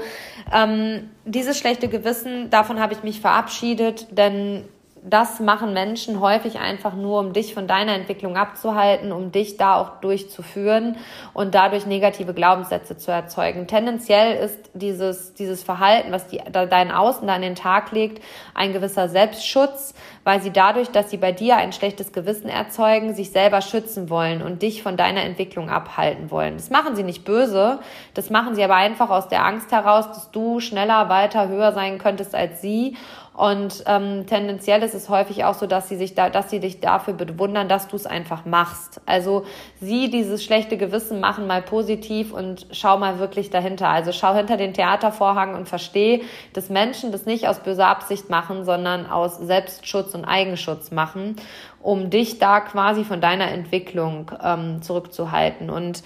ähm, 0.52 1.10
dieses 1.24 1.58
schlechte 1.58 1.88
Gewissen, 1.88 2.50
davon 2.50 2.78
habe 2.80 2.92
ich 2.92 3.02
mich 3.02 3.20
verabschiedet, 3.20 4.08
denn 4.10 4.64
das 5.02 5.40
machen 5.40 5.72
Menschen 5.72 6.20
häufig 6.20 6.58
einfach 6.58 6.94
nur, 6.94 7.20
um 7.20 7.32
dich 7.32 7.54
von 7.54 7.66
deiner 7.66 7.94
Entwicklung 7.94 8.36
abzuhalten, 8.36 9.12
um 9.12 9.32
dich 9.32 9.56
da 9.56 9.76
auch 9.76 10.00
durchzuführen 10.00 10.96
und 11.34 11.54
dadurch 11.54 11.86
negative 11.86 12.34
Glaubenssätze 12.34 12.96
zu 12.96 13.10
erzeugen. 13.10 13.66
Tendenziell 13.66 14.36
ist 14.36 14.70
dieses, 14.74 15.34
dieses 15.34 15.62
Verhalten, 15.62 16.12
was 16.12 16.28
die, 16.28 16.40
dein 16.52 16.90
Außen 16.90 17.26
da 17.26 17.34
an 17.34 17.42
den 17.42 17.54
Tag 17.54 17.92
legt, 17.92 18.22
ein 18.54 18.72
gewisser 18.72 19.08
Selbstschutz, 19.08 19.94
weil 20.24 20.42
sie 20.42 20.50
dadurch, 20.50 20.90
dass 20.90 21.10
sie 21.10 21.16
bei 21.16 21.32
dir 21.32 21.56
ein 21.56 21.72
schlechtes 21.72 22.12
Gewissen 22.12 22.48
erzeugen, 22.48 23.14
sich 23.14 23.30
selber 23.30 23.60
schützen 23.60 24.10
wollen 24.10 24.42
und 24.42 24.62
dich 24.62 24.82
von 24.82 24.96
deiner 24.96 25.22
Entwicklung 25.22 25.70
abhalten 25.70 26.30
wollen. 26.30 26.54
Das 26.56 26.70
machen 26.70 26.96
sie 26.96 27.02
nicht 27.02 27.24
böse, 27.24 27.78
das 28.14 28.30
machen 28.30 28.54
sie 28.54 28.64
aber 28.64 28.76
einfach 28.76 29.10
aus 29.10 29.28
der 29.28 29.44
Angst 29.44 29.72
heraus, 29.72 30.08
dass 30.08 30.30
du 30.30 30.60
schneller, 30.60 31.08
weiter, 31.08 31.48
höher 31.48 31.72
sein 31.72 31.98
könntest 31.98 32.34
als 32.34 32.60
sie 32.60 32.96
und 33.38 33.84
ähm, 33.86 34.26
tendenziell 34.26 34.82
ist 34.82 34.96
es 34.96 35.08
häufig 35.08 35.44
auch 35.44 35.54
so, 35.54 35.68
dass 35.68 35.88
sie 35.88 35.94
sich 35.94 36.16
da, 36.16 36.28
dass 36.28 36.50
sie 36.50 36.58
dich 36.58 36.80
dafür 36.80 37.14
bewundern, 37.14 37.68
dass 37.68 37.86
du 37.86 37.94
es 37.94 38.04
einfach 38.04 38.44
machst. 38.44 39.00
Also 39.06 39.44
sieh 39.80 40.10
dieses 40.10 40.42
schlechte 40.42 40.76
Gewissen 40.76 41.20
machen 41.20 41.46
mal 41.46 41.62
positiv 41.62 42.32
und 42.32 42.66
schau 42.72 42.98
mal 42.98 43.20
wirklich 43.20 43.50
dahinter. 43.50 43.90
Also 43.90 44.10
schau 44.10 44.34
hinter 44.34 44.56
den 44.56 44.74
Theatervorhang 44.74 45.54
und 45.54 45.68
versteh, 45.68 46.24
dass 46.52 46.68
Menschen 46.68 47.12
das 47.12 47.26
nicht 47.26 47.46
aus 47.46 47.60
böser 47.60 47.86
Absicht 47.86 48.28
machen, 48.28 48.64
sondern 48.64 49.06
aus 49.06 49.38
Selbstschutz 49.38 50.16
und 50.16 50.24
Eigenschutz 50.24 50.90
machen, 50.90 51.36
um 51.80 52.10
dich 52.10 52.40
da 52.40 52.58
quasi 52.58 53.04
von 53.04 53.20
deiner 53.20 53.52
Entwicklung 53.52 54.32
ähm, 54.42 54.82
zurückzuhalten. 54.82 55.70
Und 55.70 56.02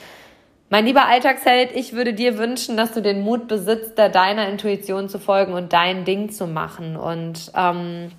mein 0.73 0.87
lieber 0.87 1.07
Alltagsheld, 1.07 1.73
ich 1.77 1.93
würde 1.93 2.15
dir 2.15 2.39
wünschen, 2.39 2.79
dass 2.79 2.93
du 2.93 3.03
den 3.03 3.21
Mut 3.21 3.47
besitzt, 3.47 3.99
da 3.99 4.09
deiner 4.09 4.49
Intuition 4.49 5.11
zu 5.11 5.19
folgen 5.19 5.53
und 5.53 5.75
dein 5.75 6.07
Ding 6.07 6.31
zu 6.31 6.47
machen. 6.47 6.97
Und 6.97 7.53
ähm, 7.55 8.11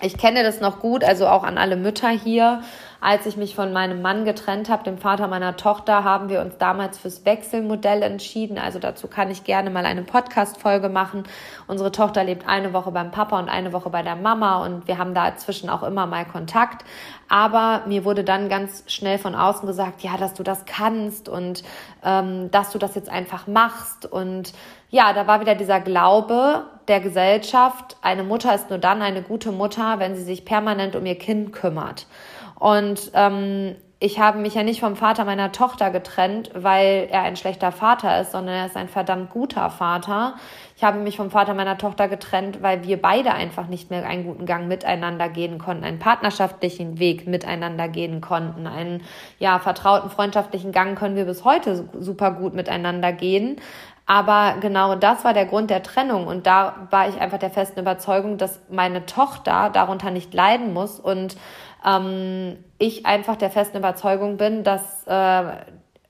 ich 0.00 0.16
kenne 0.16 0.44
das 0.44 0.60
noch 0.60 0.78
gut, 0.78 1.02
also 1.02 1.26
auch 1.26 1.42
an 1.42 1.58
alle 1.58 1.74
Mütter 1.74 2.10
hier. 2.10 2.62
Als 3.00 3.26
ich 3.26 3.36
mich 3.36 3.54
von 3.54 3.72
meinem 3.72 4.02
Mann 4.02 4.24
getrennt 4.24 4.68
habe, 4.68 4.82
dem 4.82 4.98
Vater 4.98 5.28
meiner 5.28 5.56
Tochter, 5.56 6.02
haben 6.02 6.28
wir 6.28 6.40
uns 6.40 6.58
damals 6.58 6.98
fürs 6.98 7.24
Wechselmodell 7.24 8.02
entschieden. 8.02 8.58
Also 8.58 8.80
dazu 8.80 9.06
kann 9.06 9.30
ich 9.30 9.44
gerne 9.44 9.70
mal 9.70 9.86
eine 9.86 10.02
Podcast-Folge 10.02 10.88
machen. 10.88 11.22
Unsere 11.68 11.92
Tochter 11.92 12.24
lebt 12.24 12.48
eine 12.48 12.72
Woche 12.72 12.90
beim 12.90 13.12
Papa 13.12 13.38
und 13.38 13.48
eine 13.48 13.72
Woche 13.72 13.90
bei 13.90 14.02
der 14.02 14.16
Mama 14.16 14.64
und 14.64 14.88
wir 14.88 14.98
haben 14.98 15.14
dazwischen 15.14 15.70
auch 15.70 15.84
immer 15.84 16.06
mal 16.06 16.24
Kontakt. 16.24 16.84
Aber 17.28 17.82
mir 17.86 18.04
wurde 18.04 18.24
dann 18.24 18.48
ganz 18.48 18.82
schnell 18.88 19.18
von 19.18 19.36
außen 19.36 19.66
gesagt, 19.68 20.02
ja, 20.02 20.16
dass 20.16 20.34
du 20.34 20.42
das 20.42 20.64
kannst 20.64 21.28
und 21.28 21.62
ähm, 22.02 22.50
dass 22.50 22.70
du 22.70 22.78
das 22.78 22.96
jetzt 22.96 23.10
einfach 23.10 23.46
machst. 23.46 24.10
Und 24.10 24.54
ja, 24.90 25.12
da 25.12 25.28
war 25.28 25.40
wieder 25.40 25.54
dieser 25.54 25.78
Glaube 25.80 26.64
der 26.88 27.00
Gesellschaft, 27.00 27.96
eine 28.02 28.24
Mutter 28.24 28.54
ist 28.54 28.70
nur 28.70 28.78
dann 28.78 29.02
eine 29.02 29.22
gute 29.22 29.52
Mutter, 29.52 29.98
wenn 29.98 30.16
sie 30.16 30.24
sich 30.24 30.44
permanent 30.44 30.96
um 30.96 31.04
ihr 31.06 31.18
Kind 31.18 31.52
kümmert. 31.52 32.06
Und 32.58 33.10
ähm, 33.14 33.76
ich 34.00 34.20
habe 34.20 34.38
mich 34.38 34.54
ja 34.54 34.62
nicht 34.62 34.78
vom 34.78 34.94
Vater 34.94 35.24
meiner 35.24 35.50
Tochter 35.50 35.90
getrennt, 35.90 36.50
weil 36.54 37.08
er 37.10 37.22
ein 37.22 37.34
schlechter 37.34 37.72
Vater 37.72 38.20
ist, 38.20 38.30
sondern 38.30 38.54
er 38.54 38.66
ist 38.66 38.76
ein 38.76 38.88
verdammt 38.88 39.30
guter 39.30 39.70
Vater. 39.70 40.34
Ich 40.76 40.84
habe 40.84 41.00
mich 41.00 41.16
vom 41.16 41.32
Vater 41.32 41.52
meiner 41.52 41.78
Tochter 41.78 42.06
getrennt, 42.06 42.62
weil 42.62 42.84
wir 42.84 43.02
beide 43.02 43.32
einfach 43.32 43.66
nicht 43.66 43.90
mehr 43.90 44.06
einen 44.06 44.24
guten 44.24 44.46
Gang 44.46 44.68
miteinander 44.68 45.28
gehen 45.28 45.58
konnten, 45.58 45.82
einen 45.82 45.98
partnerschaftlichen 45.98 47.00
Weg 47.00 47.26
miteinander 47.26 47.88
gehen 47.88 48.20
konnten, 48.20 48.68
einen 48.68 49.02
ja 49.40 49.58
vertrauten 49.58 50.10
freundschaftlichen 50.10 50.70
Gang 50.70 50.96
können 50.96 51.16
wir 51.16 51.24
bis 51.24 51.44
heute 51.44 51.88
super 51.98 52.30
gut 52.30 52.54
miteinander 52.54 53.12
gehen. 53.12 53.56
Aber 54.06 54.54
genau 54.60 54.94
das 54.94 55.22
war 55.22 55.34
der 55.34 55.44
Grund 55.44 55.68
der 55.68 55.82
Trennung. 55.82 56.28
Und 56.28 56.46
da 56.46 56.86
war 56.90 57.10
ich 57.10 57.20
einfach 57.20 57.36
der 57.36 57.50
festen 57.50 57.80
Überzeugung, 57.80 58.38
dass 58.38 58.58
meine 58.70 59.04
Tochter 59.04 59.68
darunter 59.70 60.10
nicht 60.10 60.32
leiden 60.32 60.72
muss 60.72 60.98
und 60.98 61.36
ähm, 61.84 62.56
ich 62.78 63.06
einfach 63.06 63.36
der 63.36 63.50
festen 63.50 63.78
Überzeugung 63.78 64.36
bin, 64.36 64.64
dass 64.64 65.06
äh, 65.06 65.56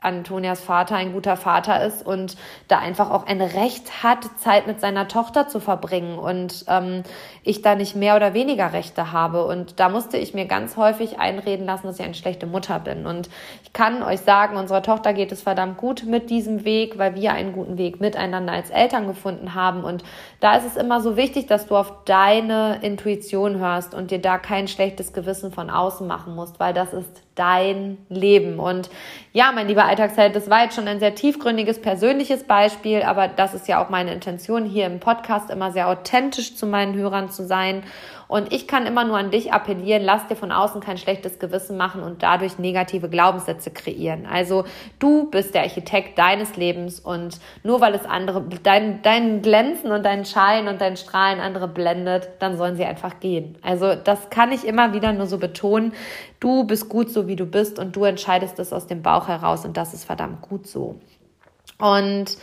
Antonias 0.01 0.61
Vater 0.61 0.95
ein 0.95 1.13
guter 1.13 1.37
Vater 1.37 1.85
ist 1.85 2.07
und 2.07 2.37
da 2.69 2.79
einfach 2.79 3.11
auch 3.11 3.27
ein 3.27 3.41
Recht 3.41 4.05
hat, 4.05 4.25
Zeit 4.39 4.69
mit 4.69 4.81
seiner 4.81 5.09
Tochter 5.09 5.49
zu 5.49 5.59
verbringen 5.59 6.21
und 6.21 6.65
ähm, 6.69 7.03
ich 7.43 7.63
da 7.63 7.75
nicht 7.75 7.97
mehr 7.97 8.15
oder 8.15 8.33
weniger 8.33 8.73
Rechte 8.73 9.11
habe. 9.11 9.45
Und 9.45 9.81
da 9.81 9.89
musste 9.89 10.17
ich 10.17 10.35
mir 10.35 10.45
ganz 10.47 10.77
häufig 10.77 11.19
einreden 11.19 11.67
lassen, 11.67 11.89
dass 11.89 11.99
ich 11.99 12.05
eine 12.05 12.15
schlechte 12.15 12.47
Mutter 12.47 12.79
bin. 12.79 13.07
Und 13.07 13.29
ich 13.65 13.73
kann 13.73 14.05
euch 14.05 14.21
sagen, 14.21 14.57
unserer 14.57 14.85
Tochter 14.85 15.13
geht 15.13 15.33
es 15.33 15.43
verdammt 15.43 15.79
gut 15.79 16.05
mit 16.07 16.31
diesem 16.31 16.65
Weg, 16.65 16.97
weil 16.97 17.17
wir 17.17 17.33
einen 17.33 17.53
guten 17.53 17.77
Weg 17.77 18.01
miteinander 18.01 18.53
als 18.53 18.71
Eltern 18.71 19.09
gefunden 19.09 19.55
haben. 19.55 19.83
Und 19.83 20.05
da 20.39 20.55
ist 20.55 20.65
es 20.67 20.77
immer 20.77 21.01
so 21.01 21.17
wichtig, 21.17 21.49
dass 21.49 21.67
du 21.67 21.77
auf 21.77 22.05
deine 22.05 22.79
Intuition 22.83 23.59
hörst 23.59 23.95
und 23.95 24.13
dir 24.13 24.21
da 24.21 24.39
kein 24.39 24.69
schlechtes 24.69 25.13
Gewissen 25.13 25.51
von 25.51 25.71
außen 25.71 26.07
machen 26.07 26.37
musst, 26.37 26.61
weil 26.61 26.73
das 26.73 26.93
ist 26.93 27.25
dein 27.39 27.99
Leben. 28.09 28.59
Und 28.59 28.91
ja, 29.33 29.53
mein 29.53 29.69
lieber 29.69 29.85
Alltagsheld, 29.85 30.35
das 30.35 30.51
war 30.51 30.65
jetzt 30.65 30.75
schon 30.75 30.89
ein 30.89 31.01
sehr 31.01 31.15
tiefgründiges 31.15 31.81
persönliches 31.81 32.45
Beispiel, 32.45 33.03
aber 33.03 33.29
das 33.29 33.55
ist 33.55 33.69
ja 33.69 33.83
auch 33.83 33.91
meine 33.91 34.13
Intention 34.13 34.65
hier 34.65 34.87
im 34.87 35.01
Podcast 35.01 35.51
immer 35.51 35.71
sehr 35.71 35.89
authentisch 35.89 36.57
zu 36.57 36.67
meinen 36.67 36.95
Hörern 36.95 37.31
zu 37.31 37.47
sein 37.47 37.83
und 38.29 38.53
ich 38.53 38.69
kann 38.69 38.87
immer 38.87 39.05
nur 39.05 39.17
an 39.17 39.31
dich 39.31 39.55
appellieren, 39.55 40.03
lass 40.03 40.27
dir 40.27 40.37
von 40.37 40.53
außen 40.53 40.83
kein 40.83 40.99
schlechtes 40.99 41.39
Gewissen 41.39 41.79
machen 41.79 42.03
und 42.03 42.23
dadurch 42.23 42.59
negative 42.59 43.09
Glaubenssätze 43.09 43.71
kreieren. 43.71 44.27
Also 44.27 44.65
du 44.99 45.31
bist 45.31 45.55
der 45.55 45.63
Architekt 45.63 46.19
deines 46.19 46.57
Lebens 46.57 47.01
und 47.01 47.41
nur 47.63 47.81
weil 47.81 47.95
es 47.95 48.05
andere, 48.05 48.45
dein, 48.63 49.01
dein 49.01 49.41
Glänzen 49.41 49.91
und 49.91 50.05
dein 50.05 50.27
Schein 50.27 50.69
und 50.69 50.81
dein 50.83 50.99
Strahlen 50.99 51.41
andere 51.41 51.69
blendet, 51.69 52.29
dann 52.39 52.59
sollen 52.59 52.77
sie 52.77 52.85
einfach 52.85 53.19
gehen. 53.19 53.57
Also 53.63 53.95
das 53.95 54.29
kann 54.29 54.53
ich 54.53 54.67
immer 54.67 54.93
wieder 54.93 55.15
nur 55.15 55.27
so 55.27 55.39
betonen. 55.39 55.95
Du 56.39 56.65
bist 56.65 56.91
gut 56.91 57.11
so, 57.11 57.29
wie 57.29 57.37
du 57.37 57.47
bist 57.47 57.79
und 57.79 57.97
du 57.97 58.05
entscheidest 58.05 58.59
es 58.59 58.75
aus 58.75 58.87
dem 58.87 59.03
Bauch 59.03 59.29
heraus 59.29 59.65
und 59.65 59.79
das 59.79 59.95
ist 59.95 60.05
verdammt 60.05 60.43
gut 60.43 60.67
so. 60.67 61.01
Und 61.79 62.37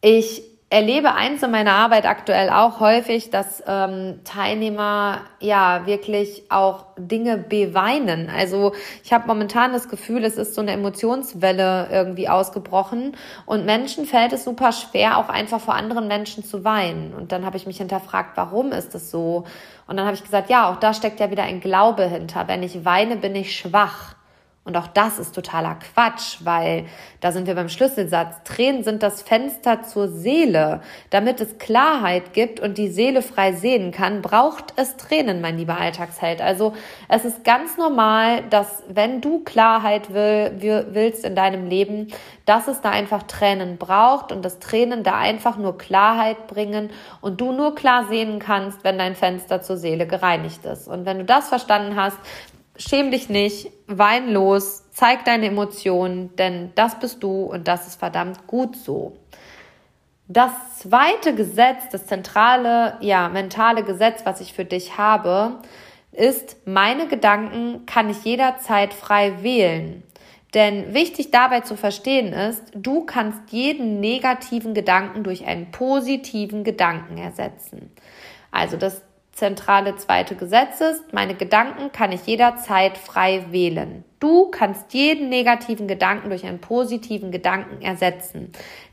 ich 0.00 0.55
erlebe 0.68 1.14
eins 1.14 1.44
in 1.44 1.52
meiner 1.52 1.72
Arbeit 1.72 2.06
aktuell 2.06 2.50
auch 2.50 2.80
häufig, 2.80 3.30
dass 3.30 3.62
ähm, 3.68 4.18
Teilnehmer 4.24 5.20
ja 5.38 5.86
wirklich 5.86 6.50
auch 6.50 6.86
Dinge 6.98 7.38
beweinen. 7.38 8.28
Also 8.28 8.72
ich 9.04 9.12
habe 9.12 9.28
momentan 9.28 9.72
das 9.72 9.88
Gefühl, 9.88 10.24
es 10.24 10.36
ist 10.36 10.56
so 10.56 10.60
eine 10.60 10.72
Emotionswelle 10.72 11.88
irgendwie 11.92 12.28
ausgebrochen 12.28 13.16
und 13.46 13.64
Menschen 13.64 14.06
fällt 14.06 14.32
es 14.32 14.42
super 14.42 14.72
schwer, 14.72 15.18
auch 15.18 15.28
einfach 15.28 15.60
vor 15.60 15.74
anderen 15.74 16.08
Menschen 16.08 16.42
zu 16.44 16.64
weinen. 16.64 17.14
Und 17.14 17.30
dann 17.30 17.46
habe 17.46 17.56
ich 17.56 17.66
mich 17.68 17.76
hinterfragt, 17.78 18.36
warum 18.36 18.72
ist 18.72 18.92
das 18.92 19.12
so? 19.12 19.44
Und 19.86 19.96
dann 19.96 20.06
habe 20.06 20.16
ich 20.16 20.24
gesagt, 20.24 20.50
ja, 20.50 20.68
auch 20.68 20.76
da 20.76 20.92
steckt 20.94 21.20
ja 21.20 21.30
wieder 21.30 21.44
ein 21.44 21.60
Glaube 21.60 22.06
hinter. 22.06 22.48
Wenn 22.48 22.64
ich 22.64 22.84
weine, 22.84 23.16
bin 23.16 23.36
ich 23.36 23.56
schwach. 23.56 24.15
Und 24.66 24.76
auch 24.76 24.88
das 24.88 25.20
ist 25.20 25.32
totaler 25.32 25.76
Quatsch, 25.76 26.38
weil 26.42 26.86
da 27.20 27.30
sind 27.30 27.46
wir 27.46 27.54
beim 27.54 27.68
Schlüsselsatz. 27.68 28.42
Tränen 28.42 28.82
sind 28.82 29.00
das 29.00 29.22
Fenster 29.22 29.84
zur 29.84 30.08
Seele. 30.08 30.80
Damit 31.10 31.40
es 31.40 31.58
Klarheit 31.58 32.32
gibt 32.32 32.58
und 32.58 32.76
die 32.76 32.88
Seele 32.88 33.22
frei 33.22 33.52
sehen 33.52 33.92
kann, 33.92 34.22
braucht 34.22 34.74
es 34.74 34.96
Tränen, 34.96 35.40
mein 35.40 35.56
lieber 35.56 35.78
Alltagsheld. 35.78 36.42
Also 36.42 36.74
es 37.08 37.24
ist 37.24 37.44
ganz 37.44 37.76
normal, 37.76 38.42
dass 38.50 38.82
wenn 38.88 39.20
du 39.20 39.44
Klarheit 39.44 40.12
will, 40.12 40.56
willst 40.90 41.24
in 41.24 41.36
deinem 41.36 41.68
Leben, 41.68 42.12
dass 42.44 42.66
es 42.66 42.80
da 42.80 42.90
einfach 42.90 43.22
Tränen 43.22 43.76
braucht 43.76 44.32
und 44.32 44.44
dass 44.44 44.58
Tränen 44.58 45.04
da 45.04 45.16
einfach 45.16 45.58
nur 45.58 45.78
Klarheit 45.78 46.48
bringen 46.48 46.90
und 47.20 47.40
du 47.40 47.52
nur 47.52 47.76
klar 47.76 48.06
sehen 48.08 48.40
kannst, 48.40 48.82
wenn 48.82 48.98
dein 48.98 49.14
Fenster 49.14 49.62
zur 49.62 49.76
Seele 49.76 50.08
gereinigt 50.08 50.64
ist. 50.64 50.88
Und 50.88 51.06
wenn 51.06 51.18
du 51.18 51.24
das 51.24 51.48
verstanden 51.48 51.94
hast, 51.94 52.18
schäm 52.78 53.10
dich 53.10 53.28
nicht, 53.28 53.70
wein 53.86 54.30
los, 54.30 54.84
zeig 54.92 55.24
deine 55.24 55.46
Emotionen, 55.46 56.34
denn 56.36 56.72
das 56.74 56.98
bist 56.98 57.22
du 57.22 57.44
und 57.44 57.68
das 57.68 57.86
ist 57.86 57.98
verdammt 57.98 58.46
gut 58.46 58.76
so. 58.76 59.16
Das 60.28 60.50
zweite 60.78 61.34
Gesetz, 61.34 61.88
das 61.92 62.06
zentrale, 62.06 62.96
ja, 63.00 63.28
mentale 63.28 63.84
Gesetz, 63.84 64.22
was 64.24 64.40
ich 64.40 64.52
für 64.52 64.64
dich 64.64 64.98
habe, 64.98 65.60
ist, 66.12 66.66
meine 66.66 67.06
Gedanken 67.06 67.86
kann 67.86 68.10
ich 68.10 68.24
jederzeit 68.24 68.92
frei 68.92 69.42
wählen. 69.42 70.02
Denn 70.54 70.94
wichtig 70.94 71.30
dabei 71.30 71.60
zu 71.60 71.76
verstehen 71.76 72.32
ist, 72.32 72.62
du 72.74 73.04
kannst 73.04 73.40
jeden 73.50 74.00
negativen 74.00 74.74
Gedanken 74.74 75.22
durch 75.22 75.46
einen 75.46 75.70
positiven 75.70 76.64
Gedanken 76.64 77.18
ersetzen. 77.18 77.92
Also 78.50 78.76
das 78.76 79.02
zentrale 79.36 79.96
zweite 79.96 80.34
Gesetz 80.34 80.80
ist, 80.80 81.12
meine 81.12 81.34
Gedanken 81.34 81.92
kann 81.92 82.10
ich 82.10 82.26
jederzeit 82.26 82.96
frei 82.96 83.44
wählen. 83.50 84.02
Du 84.18 84.50
kannst 84.50 84.94
jeden 84.94 85.28
negativen 85.28 85.86
Gedanken 85.86 86.30
durch 86.30 86.46
einen 86.46 86.58
positiven 86.58 87.30
Gedanken 87.30 87.82
ersetzen. 87.82 88.50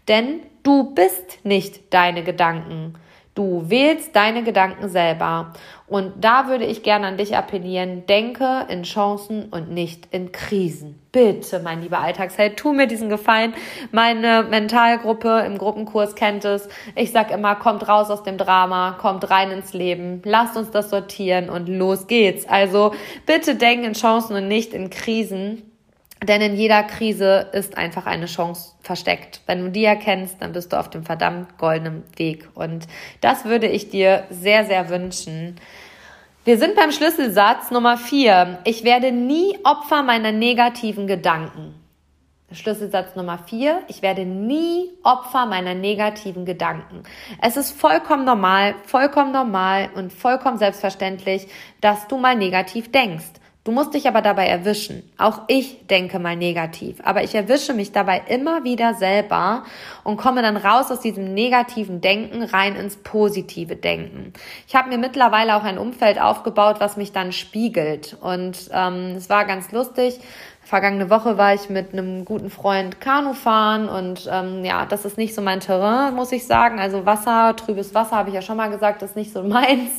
Denn 0.10 0.42
du 0.64 0.94
bist 0.94 1.46
nicht 1.46 1.94
deine 1.94 2.24
Gedanken. 2.24 2.96
Du 3.36 3.68
wählst 3.68 4.16
deine 4.16 4.44
Gedanken 4.44 4.90
selber. 4.90 5.54
Und 5.88 6.24
da 6.24 6.48
würde 6.48 6.66
ich 6.66 6.84
gerne 6.84 7.08
an 7.08 7.18
dich 7.18 7.36
appellieren, 7.36 8.06
denke 8.06 8.66
in 8.70 8.84
Chancen 8.84 9.50
und 9.50 9.72
nicht 9.72 10.08
in 10.12 10.32
Krisen. 10.32 11.00
Bitte, 11.12 11.60
mein 11.60 11.82
lieber 11.82 12.00
Alltagsheld, 12.00 12.58
tu 12.58 12.74
mir 12.74 12.88
diesen 12.88 13.10
Gefallen. 13.10 13.54
Meine 13.92 14.44
Mentalgruppe 14.50 15.44
im 15.46 15.58
Gruppenkurs 15.58 16.16
kennt 16.16 16.46
es. 16.46 16.70
Ich 16.96 17.12
sag 17.12 17.32
immer, 17.32 17.56
kommt 17.56 17.88
raus 17.88 18.10
aus 18.10 18.24
dem 18.24 18.38
Drama, 18.38 18.98
kommt 19.00 19.30
rein 19.30 19.52
ins 19.52 19.74
Leben, 19.74 20.22
lasst 20.26 20.56
uns 20.56 20.72
das 20.72 20.90
sortieren 20.90 21.50
und 21.50 21.68
los 21.68 22.08
geht's. 22.08 22.48
Also 22.48 22.94
bitte 23.26 23.56
denk 23.56 23.84
in 23.84 23.94
Chancen 23.94 24.36
und 24.36 24.48
nicht 24.48 24.74
in 24.74 24.90
Krisen. 24.90 25.73
Denn 26.24 26.42
in 26.42 26.56
jeder 26.56 26.84
Krise 26.84 27.50
ist 27.52 27.78
einfach 27.78 28.06
eine 28.06 28.28
Chance 28.28 28.74
versteckt. 28.82 29.42
Wenn 29.46 29.62
du 29.64 29.72
die 29.72 29.84
erkennst, 29.84 30.42
dann 30.42 30.54
bist 30.54 30.72
du 30.72 30.80
auf 30.80 30.90
dem 30.90 31.04
verdammt 31.04 31.58
goldenen 31.58 32.04
Weg. 32.16 32.48
Und 32.54 32.88
das 33.20 33.46
würde 33.46 33.68
ich 33.68 33.90
dir 33.90 34.24
sehr, 34.30 34.66
sehr 34.66 34.90
wünschen. 34.90 35.58
Wir 36.46 36.58
sind 36.58 36.76
beim 36.76 36.92
Schlüsselsatz 36.92 37.72
Nummer 37.72 37.98
vier. 37.98 38.60
Ich 38.66 38.84
werde 38.84 39.12
nie 39.12 39.58
Opfer 39.64 40.04
meiner 40.04 40.32
negativen 40.32 41.08
Gedanken. 41.08 41.76
Schlüsselsatz 42.52 43.16
Nummer 43.16 43.40
vier. 43.40 43.82
Ich 43.88 44.02
werde 44.02 44.26
nie 44.26 44.92
Opfer 45.04 45.46
meiner 45.46 45.74
negativen 45.74 46.46
Gedanken. 46.46 47.04
Es 47.42 47.58
ist 47.58 47.72
vollkommen 47.72 48.26
normal, 48.26 48.76
vollkommen 48.86 49.32
normal 49.32 49.90
und 49.96 50.14
vollkommen 50.14 50.58
selbstverständlich, 50.58 51.48
dass 51.82 52.08
du 52.08 52.18
mal 52.18 52.36
negativ 52.36 52.92
denkst. 52.92 53.26
Du 53.66 53.72
musst 53.72 53.94
dich 53.94 54.10
aber 54.10 54.22
dabei 54.22 54.48
erwischen. 54.48 55.10
Auch 55.18 55.44
ich 55.48 55.88
denke 55.88 56.20
mal 56.20 56.36
negativ, 56.36 56.98
aber 57.02 57.24
ich 57.24 57.34
erwische 57.34 57.74
mich 57.74 57.94
dabei 57.94 58.22
immer 58.28 58.66
wieder 58.66 58.94
selber 58.94 59.64
und 60.04 60.18
komme 60.18 60.42
dann 60.42 60.58
raus 60.58 60.92
aus 60.92 61.00
diesem 61.00 61.34
negativen 61.34 62.02
Denken 62.02 62.44
rein 62.44 62.76
ins 62.76 62.98
positive 62.98 63.78
Denken. 63.78 64.34
Ich 64.68 64.76
habe 64.76 64.90
mir 64.90 64.98
mittlerweile 64.98 65.56
auch 65.56 65.64
ein 65.64 65.78
Umfeld 65.78 66.20
aufgebaut, 66.20 66.78
was 66.80 66.98
mich 66.98 67.14
dann 67.14 67.32
spiegelt. 67.32 68.18
Und 68.20 68.70
ähm, 68.74 69.14
es 69.16 69.30
war 69.30 69.46
ganz 69.46 69.72
lustig. 69.72 70.20
Vergangene 70.66 71.10
Woche 71.10 71.38
war 71.38 71.54
ich 71.54 71.70
mit 71.70 71.92
einem 71.92 72.24
guten 72.24 72.50
Freund 72.50 73.02
Kanu 73.02 73.34
fahren 73.34 73.90
und 73.90 74.30
ähm, 74.32 74.64
ja, 74.64 74.86
das 74.86 75.04
ist 75.04 75.18
nicht 75.18 75.36
so 75.36 75.42
mein 75.42 75.60
Terrain, 75.60 76.16
muss 76.16 76.32
ich 76.32 76.48
sagen. 76.48 76.80
Also 76.80 77.06
Wasser, 77.06 77.54
trübes 77.58 77.94
Wasser, 77.94 78.16
habe 78.16 78.30
ich 78.30 78.36
ja 78.36 78.42
schon 78.42 78.56
mal 78.56 78.70
gesagt, 78.70 79.02
ist 79.02 79.18
nicht 79.18 79.34
so 79.34 79.44
meins. 79.44 79.92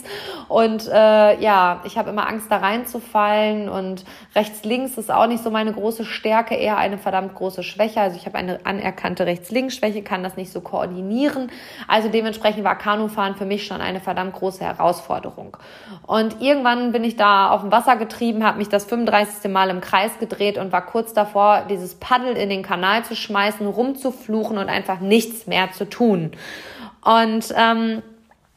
Und 0.48 0.88
äh, 0.88 1.38
ja, 1.40 1.83
ich 1.85 1.98
habe 1.98 2.11
immer 2.11 2.27
Angst, 2.27 2.46
da 2.50 2.57
reinzufallen 2.57 3.68
und 3.68 4.05
rechts, 4.35 4.64
links 4.64 4.96
ist 4.96 5.11
auch 5.11 5.27
nicht 5.27 5.44
so 5.44 5.50
meine 5.50 5.72
große 5.72 6.05
Stärke, 6.05 6.55
eher 6.55 6.79
eine 6.79 6.96
verdammt 6.96 7.35
große 7.35 7.62
Schwäche. 7.62 8.00
Also 8.00 8.16
ich 8.16 8.24
habe 8.24 8.38
eine 8.38 8.64
anerkannte 8.64 9.27
Rechts-Links-Schwäche, 9.27 10.03
kann 10.03 10.22
das 10.22 10.37
nicht 10.37 10.50
so 10.50 10.62
koordinieren. 10.62 11.50
Also 11.88 12.09
dementsprechend 12.09 12.64
war 12.64 12.77
Kanufahren 12.77 13.37
für 13.37 13.44
mich 13.44 13.66
schon 13.66 13.83
eine 13.83 14.00
verdammt 14.00 14.33
große 14.33 14.64
Herausforderung. 14.64 15.57
Und 16.07 16.40
irgendwann 16.40 16.92
bin 16.92 17.05
ich 17.05 17.16
da 17.16 17.50
auf 17.50 17.61
dem 17.61 17.70
Wasser 17.70 17.96
getrieben, 17.96 18.44
habe 18.44 18.59
mich 18.59 18.70
das 18.70 18.87
35. 18.87 19.50
Mal 19.50 19.68
im 19.68 19.81
Kreis 19.81 20.18
gedreht 20.18 20.54
und 20.59 20.73
war 20.73 20.85
kurz 20.85 21.12
davor, 21.12 21.67
dieses 21.69 21.95
Paddel 21.95 22.37
in 22.37 22.49
den 22.49 22.62
Kanal 22.62 23.05
zu 23.05 23.14
schmeißen, 23.14 23.67
rumzufluchen 23.67 24.59
und 24.59 24.69
einfach 24.69 25.01
nichts 25.01 25.47
mehr 25.47 25.73
zu 25.73 25.88
tun. 25.88 26.33
Und 27.03 27.53
ähm, 27.57 28.03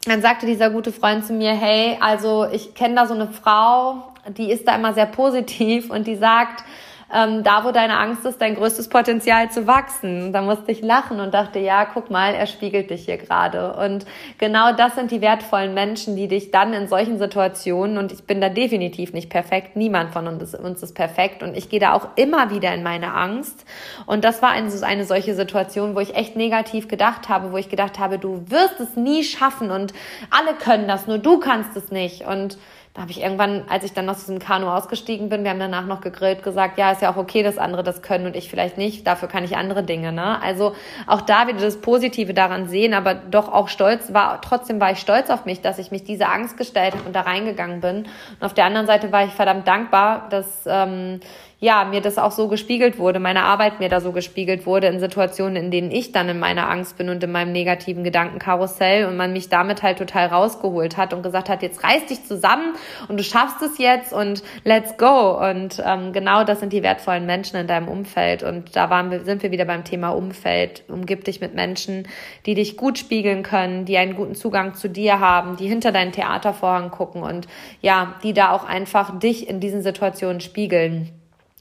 dann 0.04 0.22
sagte 0.22 0.46
dieser 0.46 0.70
gute 0.70 0.92
Freund 0.92 1.24
zu 1.24 1.32
mir, 1.32 1.52
hey, 1.52 1.98
also 2.00 2.46
ich 2.50 2.74
kenne 2.74 2.94
da 2.94 3.06
so 3.06 3.14
eine 3.14 3.28
Frau, 3.28 4.12
die 4.28 4.50
ist 4.50 4.66
da 4.66 4.74
immer 4.74 4.94
sehr 4.94 5.06
positiv 5.06 5.90
und 5.90 6.06
die 6.06 6.16
sagt, 6.16 6.64
ähm, 7.14 7.42
da 7.42 7.64
wo 7.64 7.72
deine 7.72 7.98
Angst 7.98 8.24
ist, 8.24 8.40
dein 8.40 8.54
größtes 8.54 8.88
Potenzial 8.88 9.50
zu 9.50 9.66
wachsen. 9.66 10.32
Da 10.32 10.42
musste 10.42 10.70
ich 10.72 10.82
lachen 10.82 11.20
und 11.20 11.32
dachte, 11.32 11.58
ja, 11.58 11.86
guck 11.86 12.10
mal, 12.10 12.34
er 12.34 12.46
spiegelt 12.46 12.90
dich 12.90 13.06
hier 13.06 13.16
gerade. 13.16 13.74
Und 13.74 14.04
genau 14.38 14.72
das 14.72 14.94
sind 14.94 15.10
die 15.10 15.20
wertvollen 15.20 15.74
Menschen, 15.74 16.16
die 16.16 16.28
dich 16.28 16.50
dann 16.50 16.72
in 16.72 16.88
solchen 16.88 17.18
Situationen, 17.18 17.98
und 17.98 18.12
ich 18.12 18.24
bin 18.24 18.40
da 18.40 18.48
definitiv 18.48 19.12
nicht 19.12 19.30
perfekt, 19.30 19.76
niemand 19.76 20.12
von 20.12 20.26
uns, 20.26 20.54
uns 20.54 20.82
ist 20.82 20.94
perfekt 20.94 21.42
und 21.42 21.56
ich 21.56 21.68
gehe 21.68 21.80
da 21.80 21.94
auch 21.94 22.08
immer 22.16 22.50
wieder 22.50 22.74
in 22.74 22.82
meine 22.82 23.14
Angst. 23.14 23.64
Und 24.06 24.24
das 24.24 24.42
war 24.42 24.50
eine, 24.50 24.70
eine 24.82 25.04
solche 25.04 25.34
Situation, 25.34 25.94
wo 25.94 26.00
ich 26.00 26.14
echt 26.14 26.36
negativ 26.36 26.88
gedacht 26.88 27.28
habe, 27.28 27.52
wo 27.52 27.56
ich 27.56 27.68
gedacht 27.68 27.98
habe, 27.98 28.18
du 28.18 28.44
wirst 28.48 28.80
es 28.80 28.96
nie 28.96 29.24
schaffen 29.24 29.70
und 29.70 29.94
alle 30.30 30.54
können 30.54 30.88
das, 30.88 31.06
nur 31.06 31.18
du 31.18 31.38
kannst 31.38 31.76
es 31.76 31.90
nicht. 31.90 32.26
Und 32.26 32.58
da 32.98 33.02
habe 33.02 33.12
ich 33.12 33.22
irgendwann, 33.22 33.62
als 33.68 33.84
ich 33.84 33.92
dann 33.92 34.08
aus 34.08 34.18
diesem 34.18 34.40
Kanu 34.40 34.66
ausgestiegen 34.66 35.28
bin, 35.28 35.44
wir 35.44 35.50
haben 35.50 35.60
danach 35.60 35.86
noch 35.86 36.00
gegrillt, 36.00 36.42
gesagt, 36.42 36.78
ja, 36.78 36.90
ist 36.90 37.00
ja 37.00 37.12
auch 37.12 37.16
okay, 37.16 37.44
dass 37.44 37.56
andere 37.56 37.84
das 37.84 38.02
können 38.02 38.26
und 38.26 38.34
ich 38.34 38.50
vielleicht 38.50 38.76
nicht. 38.76 39.06
Dafür 39.06 39.28
kann 39.28 39.44
ich 39.44 39.56
andere 39.56 39.84
Dinge. 39.84 40.10
Ne? 40.10 40.42
Also 40.42 40.74
auch 41.06 41.20
da 41.20 41.46
wieder 41.46 41.60
das 41.60 41.80
Positive 41.80 42.34
daran 42.34 42.66
sehen, 42.66 42.94
aber 42.94 43.14
doch 43.14 43.52
auch 43.52 43.68
stolz 43.68 44.12
war. 44.12 44.40
Trotzdem 44.40 44.80
war 44.80 44.90
ich 44.90 44.98
stolz 44.98 45.30
auf 45.30 45.44
mich, 45.44 45.60
dass 45.60 45.78
ich 45.78 45.92
mich 45.92 46.02
diese 46.02 46.26
Angst 46.26 46.56
gestellt 46.56 46.94
habe 46.94 47.04
und 47.04 47.14
da 47.14 47.20
reingegangen 47.20 47.80
bin. 47.80 47.98
Und 47.98 48.42
auf 48.44 48.52
der 48.52 48.64
anderen 48.64 48.88
Seite 48.88 49.12
war 49.12 49.24
ich 49.24 49.30
verdammt 49.30 49.68
dankbar, 49.68 50.26
dass 50.30 50.64
ähm, 50.66 51.20
ja, 51.60 51.84
mir 51.84 52.00
das 52.00 52.18
auch 52.18 52.30
so 52.30 52.46
gespiegelt 52.46 52.98
wurde, 53.00 53.18
meine 53.18 53.42
Arbeit 53.42 53.80
mir 53.80 53.88
da 53.88 54.00
so 54.00 54.12
gespiegelt 54.12 54.64
wurde 54.64 54.86
in 54.86 55.00
Situationen, 55.00 55.56
in 55.56 55.70
denen 55.72 55.90
ich 55.90 56.12
dann 56.12 56.28
in 56.28 56.38
meiner 56.38 56.70
Angst 56.70 56.96
bin 56.96 57.08
und 57.08 57.22
in 57.24 57.32
meinem 57.32 57.50
negativen 57.50 58.04
Gedankenkarussell 58.04 59.06
und 59.06 59.16
man 59.16 59.32
mich 59.32 59.48
damit 59.48 59.82
halt 59.82 59.98
total 59.98 60.28
rausgeholt 60.28 60.96
hat 60.96 61.12
und 61.12 61.24
gesagt 61.24 61.48
hat, 61.48 61.62
jetzt 61.62 61.82
reiß 61.82 62.06
dich 62.06 62.24
zusammen 62.24 62.74
und 63.08 63.18
du 63.18 63.24
schaffst 63.24 63.60
es 63.62 63.78
jetzt 63.78 64.12
und 64.12 64.44
let's 64.62 64.96
go. 64.98 65.36
Und 65.36 65.82
ähm, 65.84 66.12
genau 66.12 66.44
das 66.44 66.60
sind 66.60 66.72
die 66.72 66.84
wertvollen 66.84 67.26
Menschen 67.26 67.56
in 67.56 67.66
deinem 67.66 67.88
Umfeld. 67.88 68.44
Und 68.44 68.76
da 68.76 68.88
waren 68.88 69.10
wir, 69.10 69.24
sind 69.24 69.42
wir 69.42 69.50
wieder 69.50 69.64
beim 69.64 69.82
Thema 69.82 70.10
Umfeld. 70.10 70.84
Umgib 70.86 71.24
dich 71.24 71.40
mit 71.40 71.56
Menschen, 71.56 72.06
die 72.46 72.54
dich 72.54 72.76
gut 72.76 72.98
spiegeln 72.98 73.42
können, 73.42 73.84
die 73.84 73.98
einen 73.98 74.14
guten 74.14 74.36
Zugang 74.36 74.74
zu 74.74 74.88
dir 74.88 75.18
haben, 75.18 75.56
die 75.56 75.66
hinter 75.66 75.90
deinen 75.90 76.12
Theatervorhang 76.12 76.92
gucken 76.92 77.24
und 77.24 77.48
ja, 77.80 78.14
die 78.22 78.32
da 78.32 78.52
auch 78.52 78.64
einfach 78.64 79.18
dich 79.18 79.48
in 79.48 79.58
diesen 79.58 79.82
Situationen 79.82 80.40
spiegeln. 80.40 81.17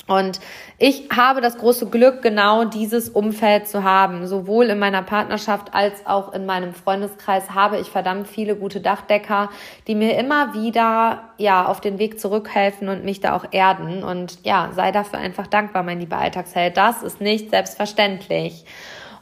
Und 0.08 0.40
ich 0.78 1.10
habe 1.16 1.42
das 1.42 1.58
große 1.58 1.88
Glück, 1.90 2.22
genau 2.22 2.64
dieses 2.64 3.10
Umfeld 3.10 3.68
zu 3.68 3.84
haben. 3.84 4.26
Sowohl 4.26 4.68
in 4.68 4.80
meiner 4.80 5.04
Partnerschaft 5.04 5.74
als 5.74 6.06
auch 6.06 6.34
in 6.34 6.46
meinem 6.46 6.74
Freundeskreis 6.74 7.52
habe 7.52 7.78
ich 7.78 7.88
verdammt 7.88 8.28
viele 8.28 8.56
gute 8.56 8.80
Dachdecker, 8.80 9.50
die 9.88 9.96
mir 9.96 10.18
immer 10.18 10.54
wieder, 10.54 11.24
ja, 11.38 11.66
auf 11.66 11.82
den 11.82 12.00
Weg 12.00 12.20
zurückhelfen 12.20 12.88
und 12.88 13.04
mich 13.04 13.20
da 13.20 13.36
auch 13.36 13.46
erden. 13.52 14.04
Und 14.04 14.40
ja, 14.46 14.72
sei 14.74 14.92
dafür 14.92 15.20
einfach 15.20 15.48
dankbar, 15.48 15.84
mein 15.84 16.00
lieber 16.00 16.18
Alltagsheld. 16.18 16.78
Das 16.78 17.04
ist 17.04 17.20
nicht 17.20 17.50
selbstverständlich. 17.50 18.66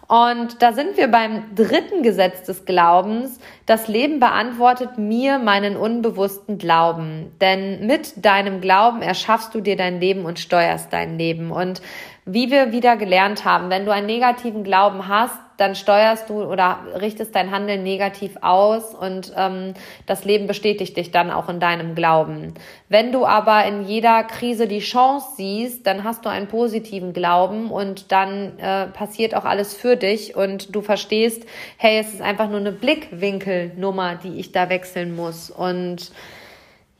Und 0.07 0.61
da 0.61 0.73
sind 0.73 0.97
wir 0.97 1.07
beim 1.07 1.55
dritten 1.55 2.03
Gesetz 2.03 2.43
des 2.43 2.65
Glaubens. 2.65 3.39
Das 3.65 3.87
Leben 3.87 4.19
beantwortet 4.19 4.97
mir 4.97 5.39
meinen 5.39 5.75
unbewussten 5.75 6.57
Glauben. 6.57 7.31
Denn 7.41 7.87
mit 7.87 8.23
deinem 8.23 8.61
Glauben 8.61 9.01
erschaffst 9.01 9.55
du 9.55 9.61
dir 9.61 9.75
dein 9.75 9.99
Leben 9.99 10.25
und 10.25 10.39
steuerst 10.39 10.93
dein 10.93 11.17
Leben. 11.17 11.51
Und 11.51 11.81
wie 12.25 12.49
wir 12.49 12.71
wieder 12.71 12.97
gelernt 12.97 13.45
haben, 13.45 13.69
wenn 13.69 13.85
du 13.85 13.91
einen 13.91 14.07
negativen 14.07 14.63
Glauben 14.63 15.07
hast, 15.07 15.38
dann 15.57 15.75
steuerst 15.75 16.29
du 16.29 16.43
oder 16.43 16.79
richtest 16.99 17.35
dein 17.35 17.51
Handeln 17.51 17.83
negativ 17.83 18.35
aus 18.41 18.93
und 18.95 19.31
ähm, 19.38 19.73
das 20.05 20.25
Leben 20.25 20.47
bestätigt 20.47 20.97
dich 20.97 21.11
dann 21.11 21.31
auch 21.31 21.47
in 21.49 21.59
deinem 21.59 21.95
Glauben. 21.95 22.55
Wenn 22.89 23.11
du 23.11 23.25
aber 23.25 23.63
in 23.65 23.85
jeder 23.85 24.23
Krise 24.23 24.67
die 24.67 24.79
Chance 24.79 25.27
siehst, 25.38 25.85
dann 25.88 26.03
hast 26.03 26.25
du 26.25 26.29
einen 26.29 26.47
positiven 26.47 27.13
Glauben 27.13 27.69
und 27.69 28.11
dann 28.11 28.57
äh, 28.59 28.88
passiert 28.88 29.35
auch 29.35 29.45
alles 29.45 29.75
für 29.75 29.95
dich 29.95 30.35
und 30.35 30.75
du 30.75 30.81
verstehst, 30.81 31.45
hey, 31.77 31.99
es 31.99 32.13
ist 32.13 32.21
einfach 32.21 32.49
nur 32.49 32.59
eine 32.59 32.71
Blickwinkelnummer, 32.71 34.15
die 34.15 34.39
ich 34.39 34.51
da 34.51 34.69
wechseln 34.69 35.15
muss 35.15 35.51
und 35.51 36.11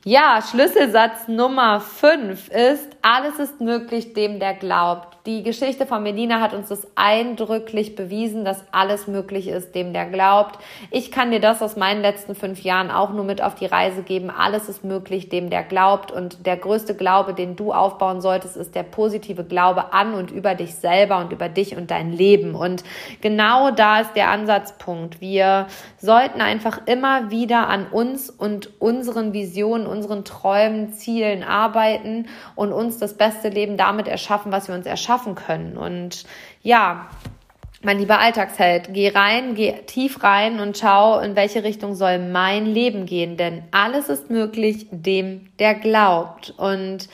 ja, 0.08 0.40
Schlüsselsatz 0.40 1.26
Nummer 1.26 1.80
5 1.80 2.48
ist, 2.50 2.96
alles 3.02 3.40
ist 3.40 3.60
möglich 3.60 4.12
dem, 4.12 4.38
der 4.38 4.54
glaubt. 4.54 5.15
Die 5.26 5.42
Geschichte 5.42 5.86
von 5.86 6.04
Medina 6.04 6.40
hat 6.40 6.54
uns 6.54 6.68
das 6.68 6.86
eindrücklich 6.94 7.96
bewiesen, 7.96 8.44
dass 8.44 8.62
alles 8.70 9.08
möglich 9.08 9.48
ist, 9.48 9.74
dem 9.74 9.92
der 9.92 10.06
glaubt. 10.06 10.56
Ich 10.92 11.10
kann 11.10 11.32
dir 11.32 11.40
das 11.40 11.62
aus 11.62 11.74
meinen 11.74 12.00
letzten 12.00 12.36
fünf 12.36 12.62
Jahren 12.62 12.92
auch 12.92 13.10
nur 13.12 13.24
mit 13.24 13.42
auf 13.42 13.56
die 13.56 13.66
Reise 13.66 14.04
geben. 14.04 14.30
Alles 14.30 14.68
ist 14.68 14.84
möglich, 14.84 15.28
dem 15.28 15.50
der 15.50 15.64
glaubt. 15.64 16.12
Und 16.12 16.46
der 16.46 16.56
größte 16.56 16.94
Glaube, 16.94 17.34
den 17.34 17.56
du 17.56 17.72
aufbauen 17.72 18.20
solltest, 18.20 18.56
ist 18.56 18.76
der 18.76 18.84
positive 18.84 19.42
Glaube 19.42 19.92
an 19.92 20.14
und 20.14 20.30
über 20.30 20.54
dich 20.54 20.76
selber 20.76 21.18
und 21.18 21.32
über 21.32 21.48
dich 21.48 21.76
und 21.76 21.90
dein 21.90 22.12
Leben. 22.12 22.54
Und 22.54 22.84
genau 23.20 23.72
da 23.72 24.02
ist 24.02 24.14
der 24.14 24.30
Ansatzpunkt. 24.30 25.20
Wir 25.20 25.66
sollten 25.98 26.40
einfach 26.40 26.82
immer 26.86 27.32
wieder 27.32 27.66
an 27.66 27.88
uns 27.88 28.30
und 28.30 28.80
unseren 28.80 29.32
Visionen, 29.32 29.88
unseren 29.88 30.24
Träumen, 30.24 30.92
Zielen 30.92 31.42
arbeiten 31.42 32.28
und 32.54 32.72
uns 32.72 32.98
das 32.98 33.14
beste 33.14 33.48
Leben 33.48 33.76
damit 33.76 34.06
erschaffen, 34.06 34.52
was 34.52 34.68
wir 34.68 34.76
uns 34.76 34.86
erschaffen 34.86 35.15
schaffen 35.16 35.34
können. 35.34 35.76
Und 35.76 36.24
ja, 36.62 37.06
mein 37.82 37.98
lieber 37.98 38.18
Alltagsheld, 38.18 38.92
geh 38.92 39.10
rein, 39.10 39.54
geh 39.54 39.72
tief 39.86 40.22
rein 40.22 40.60
und 40.60 40.76
schau, 40.76 41.20
in 41.20 41.36
welche 41.36 41.62
Richtung 41.62 41.94
soll 41.94 42.18
mein 42.18 42.66
Leben 42.66 43.06
gehen, 43.06 43.36
denn 43.36 43.62
alles 43.70 44.08
ist 44.08 44.30
möglich 44.30 44.86
dem, 44.90 45.48
der 45.58 45.74
glaubt. 45.74 46.54
Und 46.56 47.08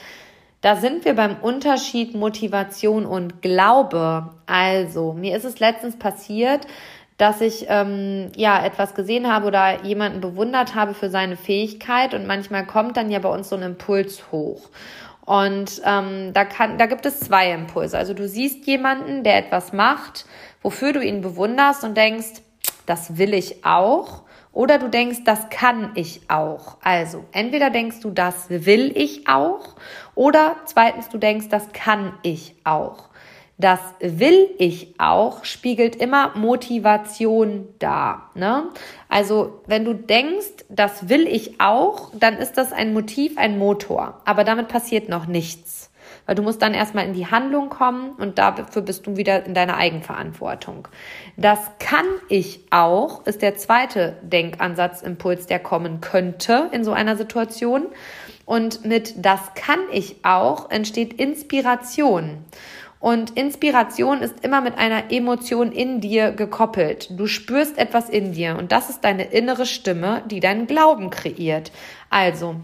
da 0.61 0.77
sind 0.77 1.05
wir 1.05 1.15
beim 1.15 1.37
Unterschied 1.43 2.15
Motivation 2.15 3.05
und 3.07 3.43
Glaube. 3.43 4.31
Also, 4.47 5.12
mir 5.12 5.37
ist 5.37 5.45
es 5.45 5.59
letztens 5.59 5.99
passiert, 5.99 6.67
dass 7.19 7.41
ich 7.41 7.67
ähm, 7.69 8.33
ja 8.37 8.65
etwas 8.65 8.95
gesehen 8.95 9.33
habe 9.33 9.47
oder 9.47 9.85
jemanden 9.85 10.21
bewundert 10.21 10.75
habe 10.75 10.95
für 10.95 11.11
seine 11.11 11.37
Fähigkeit 11.37 12.15
und 12.15 12.27
manchmal 12.27 12.67
kommt 12.67 12.97
dann 12.97 13.11
ja 13.11 13.19
bei 13.19 13.29
uns 13.29 13.49
so 13.49 13.57
ein 13.57 13.62
Impuls 13.62 14.33
hoch. 14.33 14.71
Und 15.25 15.81
ähm, 15.85 16.33
da, 16.33 16.45
kann, 16.45 16.79
da 16.79 16.87
gibt 16.87 17.07
es 17.07 17.21
zwei 17.21 17.53
Impulse. 17.53 17.97
Also 17.97 18.13
du 18.13 18.27
siehst 18.29 18.67
jemanden, 18.67 19.23
der 19.23 19.39
etwas 19.39 19.73
macht, 19.73 20.27
wofür 20.63 20.93
du 20.93 21.01
ihn 21.01 21.21
bewunderst 21.21 21.85
und 21.85 21.97
denkst, 21.97 22.43
das 22.87 23.17
will 23.19 23.35
ich 23.35 23.65
auch. 23.65 24.23
Oder 24.53 24.79
du 24.79 24.89
denkst, 24.89 25.21
das 25.25 25.49
kann 25.49 25.93
ich 25.95 26.29
auch. 26.29 26.77
Also 26.83 27.25
entweder 27.33 27.71
denkst 27.71 28.01
du, 28.01 28.11
das 28.11 28.51
will 28.51 28.93
ich 28.95 29.29
auch. 29.29 29.77
Oder 30.15 30.57
zweitens, 30.67 31.09
du 31.09 31.19
denkst, 31.19 31.49
das 31.49 31.73
kann 31.73 32.13
ich 32.23 32.55
auch. 32.65 33.09
Das 33.63 33.79
will 34.01 34.51
ich 34.59 34.95
auch 34.99 35.45
spiegelt 35.45 35.95
immer 35.95 36.37
Motivation 36.37 37.69
dar. 37.79 38.31
Ne? 38.35 38.65
Also 39.09 39.63
wenn 39.67 39.85
du 39.85 39.95
denkst, 39.95 40.65
das 40.69 41.09
will 41.09 41.29
ich 41.29 41.61
auch, 41.61 42.11
dann 42.13 42.39
ist 42.39 42.59
das 42.59 42.73
ein 42.73 42.93
Motiv, 42.93 43.39
ein 43.39 43.59
Motor. 43.59 44.21
Aber 44.25 44.43
damit 44.43 44.67
passiert 44.67 45.09
noch 45.09 45.27
nichts. 45.27 45.93
Weil 46.27 46.35
du 46.35 46.43
musst 46.43 46.61
dann 46.61 46.75
erstmal 46.75 47.07
in 47.07 47.15
die 47.15 47.29
Handlung 47.29 47.69
kommen 47.69 48.11
und 48.19 48.39
dafür 48.39 48.83
bist 48.83 49.07
du 49.07 49.17
wieder 49.17 49.47
in 49.47 49.55
deiner 49.55 49.77
Eigenverantwortung. 49.77 50.89
Das 51.37 51.59
kann 51.79 52.07
ich 52.29 52.61
auch, 52.71 53.25
ist 53.27 53.43
der 53.43 53.55
zweite 53.55 54.17
Denkansatz-Impuls, 54.23 55.47
der 55.47 55.61
kommen 55.61 56.01
könnte 56.01 56.69
in 56.73 56.83
so 56.83 56.93
einer 56.93 57.17
Situation. 57.17 57.87
Und 58.45 58.85
mit 58.85 59.25
das 59.25 59.55
kann 59.55 59.79
ich 59.93 60.25
auch 60.25 60.69
entsteht 60.71 61.13
Inspiration. 61.15 62.45
Und 63.03 63.30
Inspiration 63.30 64.22
ist 64.22 64.44
immer 64.44 64.61
mit 64.61 64.78
einer 64.78 65.11
Emotion 65.11 65.72
in 65.72 66.00
dir 66.00 66.30
gekoppelt. 66.30 67.09
Du 67.18 67.26
spürst 67.26 67.76
etwas 67.76 68.09
in 68.09 68.30
dir 68.30 68.57
und 68.57 68.70
das 68.70 68.90
ist 68.90 69.00
deine 69.03 69.24
innere 69.24 69.66
Stimme, 69.66 70.22
die 70.26 70.38
deinen 70.38 70.68
Glauben 70.68 71.11
kreiert. 71.11 71.72
Also, 72.11 72.61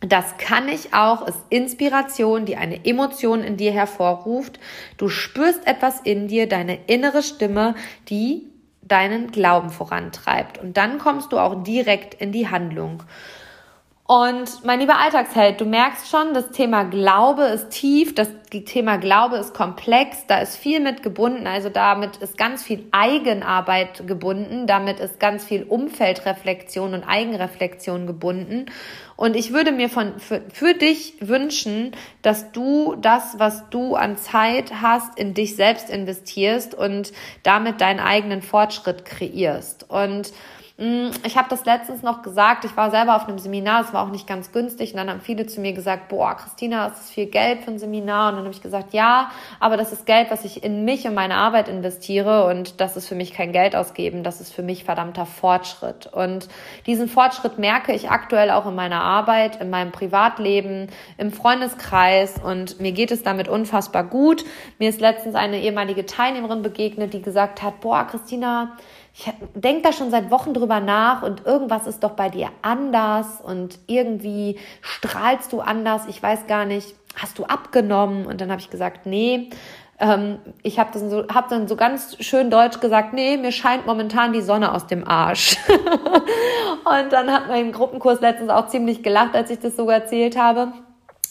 Das 0.00 0.36
kann 0.36 0.68
ich 0.68 0.94
auch, 0.94 1.26
ist 1.26 1.40
Inspiration, 1.48 2.44
die 2.44 2.56
eine 2.56 2.84
Emotion 2.84 3.42
in 3.42 3.56
dir 3.56 3.72
hervorruft. 3.72 4.60
Du 4.98 5.08
spürst 5.08 5.66
etwas 5.66 6.00
in 6.00 6.28
dir, 6.28 6.48
deine 6.48 6.78
innere 6.86 7.22
Stimme, 7.24 7.74
die 8.08 8.46
deinen 8.82 9.32
Glauben 9.32 9.70
vorantreibt. 9.70 10.58
Und 10.58 10.76
dann 10.76 10.98
kommst 10.98 11.32
du 11.32 11.38
auch 11.38 11.64
direkt 11.64 12.14
in 12.14 12.30
die 12.30 12.48
Handlung. 12.48 13.02
Und 14.06 14.64
mein 14.64 14.78
lieber 14.78 14.98
Alltagsheld, 14.98 15.60
du 15.60 15.64
merkst 15.64 16.08
schon, 16.08 16.32
das 16.32 16.50
Thema 16.50 16.84
Glaube 16.84 17.42
ist 17.42 17.70
tief, 17.70 18.14
das 18.14 18.28
Thema 18.64 18.98
Glaube 18.98 19.36
ist 19.36 19.52
komplex, 19.52 20.28
da 20.28 20.38
ist 20.38 20.54
viel 20.54 20.78
mit 20.78 21.02
gebunden, 21.02 21.48
also 21.48 21.70
damit 21.70 22.18
ist 22.18 22.38
ganz 22.38 22.62
viel 22.62 22.86
Eigenarbeit 22.92 24.06
gebunden, 24.06 24.68
damit 24.68 25.00
ist 25.00 25.18
ganz 25.18 25.44
viel 25.44 25.64
Umfeldreflexion 25.64 26.94
und 26.94 27.02
Eigenreflexion 27.02 28.06
gebunden. 28.06 28.66
Und 29.16 29.34
ich 29.34 29.52
würde 29.52 29.72
mir 29.72 29.88
von, 29.88 30.20
für, 30.20 30.42
für 30.52 30.74
dich 30.74 31.14
wünschen, 31.18 31.90
dass 32.22 32.52
du 32.52 32.94
das, 33.00 33.40
was 33.40 33.68
du 33.70 33.96
an 33.96 34.16
Zeit 34.16 34.72
hast, 34.82 35.18
in 35.18 35.34
dich 35.34 35.56
selbst 35.56 35.90
investierst 35.90 36.74
und 36.74 37.12
damit 37.42 37.80
deinen 37.80 38.00
eigenen 38.00 38.42
Fortschritt 38.42 39.04
kreierst. 39.04 39.90
Und 39.90 40.32
ich 40.78 41.38
habe 41.38 41.48
das 41.48 41.64
letztens 41.64 42.02
noch 42.02 42.20
gesagt, 42.20 42.66
ich 42.66 42.76
war 42.76 42.90
selber 42.90 43.16
auf 43.16 43.26
einem 43.26 43.38
Seminar, 43.38 43.80
es 43.80 43.94
war 43.94 44.04
auch 44.04 44.10
nicht 44.10 44.26
ganz 44.26 44.52
günstig 44.52 44.92
und 44.92 44.98
dann 44.98 45.08
haben 45.08 45.22
viele 45.22 45.46
zu 45.46 45.62
mir 45.62 45.72
gesagt, 45.72 46.08
boah, 46.08 46.36
Christina, 46.36 46.88
ist 46.88 46.98
das 46.98 47.10
viel 47.10 47.26
Geld 47.26 47.62
für 47.62 47.70
ein 47.70 47.78
Seminar? 47.78 48.28
Und 48.28 48.36
dann 48.36 48.44
habe 48.44 48.54
ich 48.54 48.60
gesagt, 48.60 48.92
ja, 48.92 49.30
aber 49.58 49.78
das 49.78 49.94
ist 49.94 50.04
Geld, 50.04 50.30
was 50.30 50.44
ich 50.44 50.62
in 50.62 50.84
mich 50.84 51.06
und 51.06 51.14
meine 51.14 51.36
Arbeit 51.36 51.68
investiere 51.68 52.44
und 52.44 52.78
das 52.82 52.98
ist 52.98 53.08
für 53.08 53.14
mich 53.14 53.32
kein 53.32 53.52
Geld 53.52 53.74
ausgeben, 53.74 54.22
das 54.22 54.42
ist 54.42 54.52
für 54.52 54.62
mich 54.62 54.84
verdammter 54.84 55.24
Fortschritt. 55.24 56.08
Und 56.12 56.46
diesen 56.84 57.08
Fortschritt 57.08 57.58
merke 57.58 57.94
ich 57.94 58.10
aktuell 58.10 58.50
auch 58.50 58.66
in 58.66 58.74
meiner 58.74 59.00
Arbeit, 59.00 59.62
in 59.62 59.70
meinem 59.70 59.92
Privatleben, 59.92 60.88
im 61.16 61.32
Freundeskreis 61.32 62.34
und 62.38 62.80
mir 62.80 62.92
geht 62.92 63.12
es 63.12 63.22
damit 63.22 63.48
unfassbar 63.48 64.04
gut. 64.04 64.44
Mir 64.78 64.90
ist 64.90 65.00
letztens 65.00 65.36
eine 65.36 65.58
ehemalige 65.58 66.04
Teilnehmerin 66.04 66.60
begegnet, 66.60 67.14
die 67.14 67.22
gesagt 67.22 67.62
hat, 67.62 67.80
boah, 67.80 68.06
Christina, 68.06 68.76
ich 69.18 69.32
denke 69.54 69.82
da 69.82 69.92
schon 69.92 70.10
seit 70.10 70.30
Wochen 70.30 70.52
drüber 70.52 70.80
nach 70.80 71.22
und 71.22 71.46
irgendwas 71.46 71.86
ist 71.86 72.04
doch 72.04 72.10
bei 72.10 72.28
dir 72.28 72.50
anders 72.60 73.40
und 73.40 73.78
irgendwie 73.86 74.58
strahlst 74.82 75.52
du 75.54 75.60
anders. 75.60 76.02
Ich 76.06 76.22
weiß 76.22 76.46
gar 76.46 76.66
nicht, 76.66 76.94
hast 77.18 77.38
du 77.38 77.44
abgenommen? 77.44 78.26
Und 78.26 78.42
dann 78.42 78.50
habe 78.50 78.60
ich 78.60 78.68
gesagt, 78.68 79.06
nee. 79.06 79.48
Ähm, 79.98 80.38
ich 80.62 80.78
habe 80.78 80.98
so, 80.98 81.26
hab 81.28 81.48
dann 81.48 81.66
so 81.66 81.76
ganz 81.76 82.22
schön 82.22 82.50
deutsch 82.50 82.80
gesagt, 82.80 83.14
nee, 83.14 83.38
mir 83.38 83.52
scheint 83.52 83.86
momentan 83.86 84.34
die 84.34 84.42
Sonne 84.42 84.74
aus 84.74 84.86
dem 84.86 85.08
Arsch. 85.08 85.56
und 86.84 87.10
dann 87.10 87.32
hat 87.32 87.48
mein 87.48 87.72
Gruppenkurs 87.72 88.20
letztens 88.20 88.50
auch 88.50 88.66
ziemlich 88.66 89.02
gelacht, 89.02 89.34
als 89.34 89.48
ich 89.48 89.60
das 89.60 89.76
so 89.76 89.88
erzählt 89.88 90.36
habe. 90.36 90.72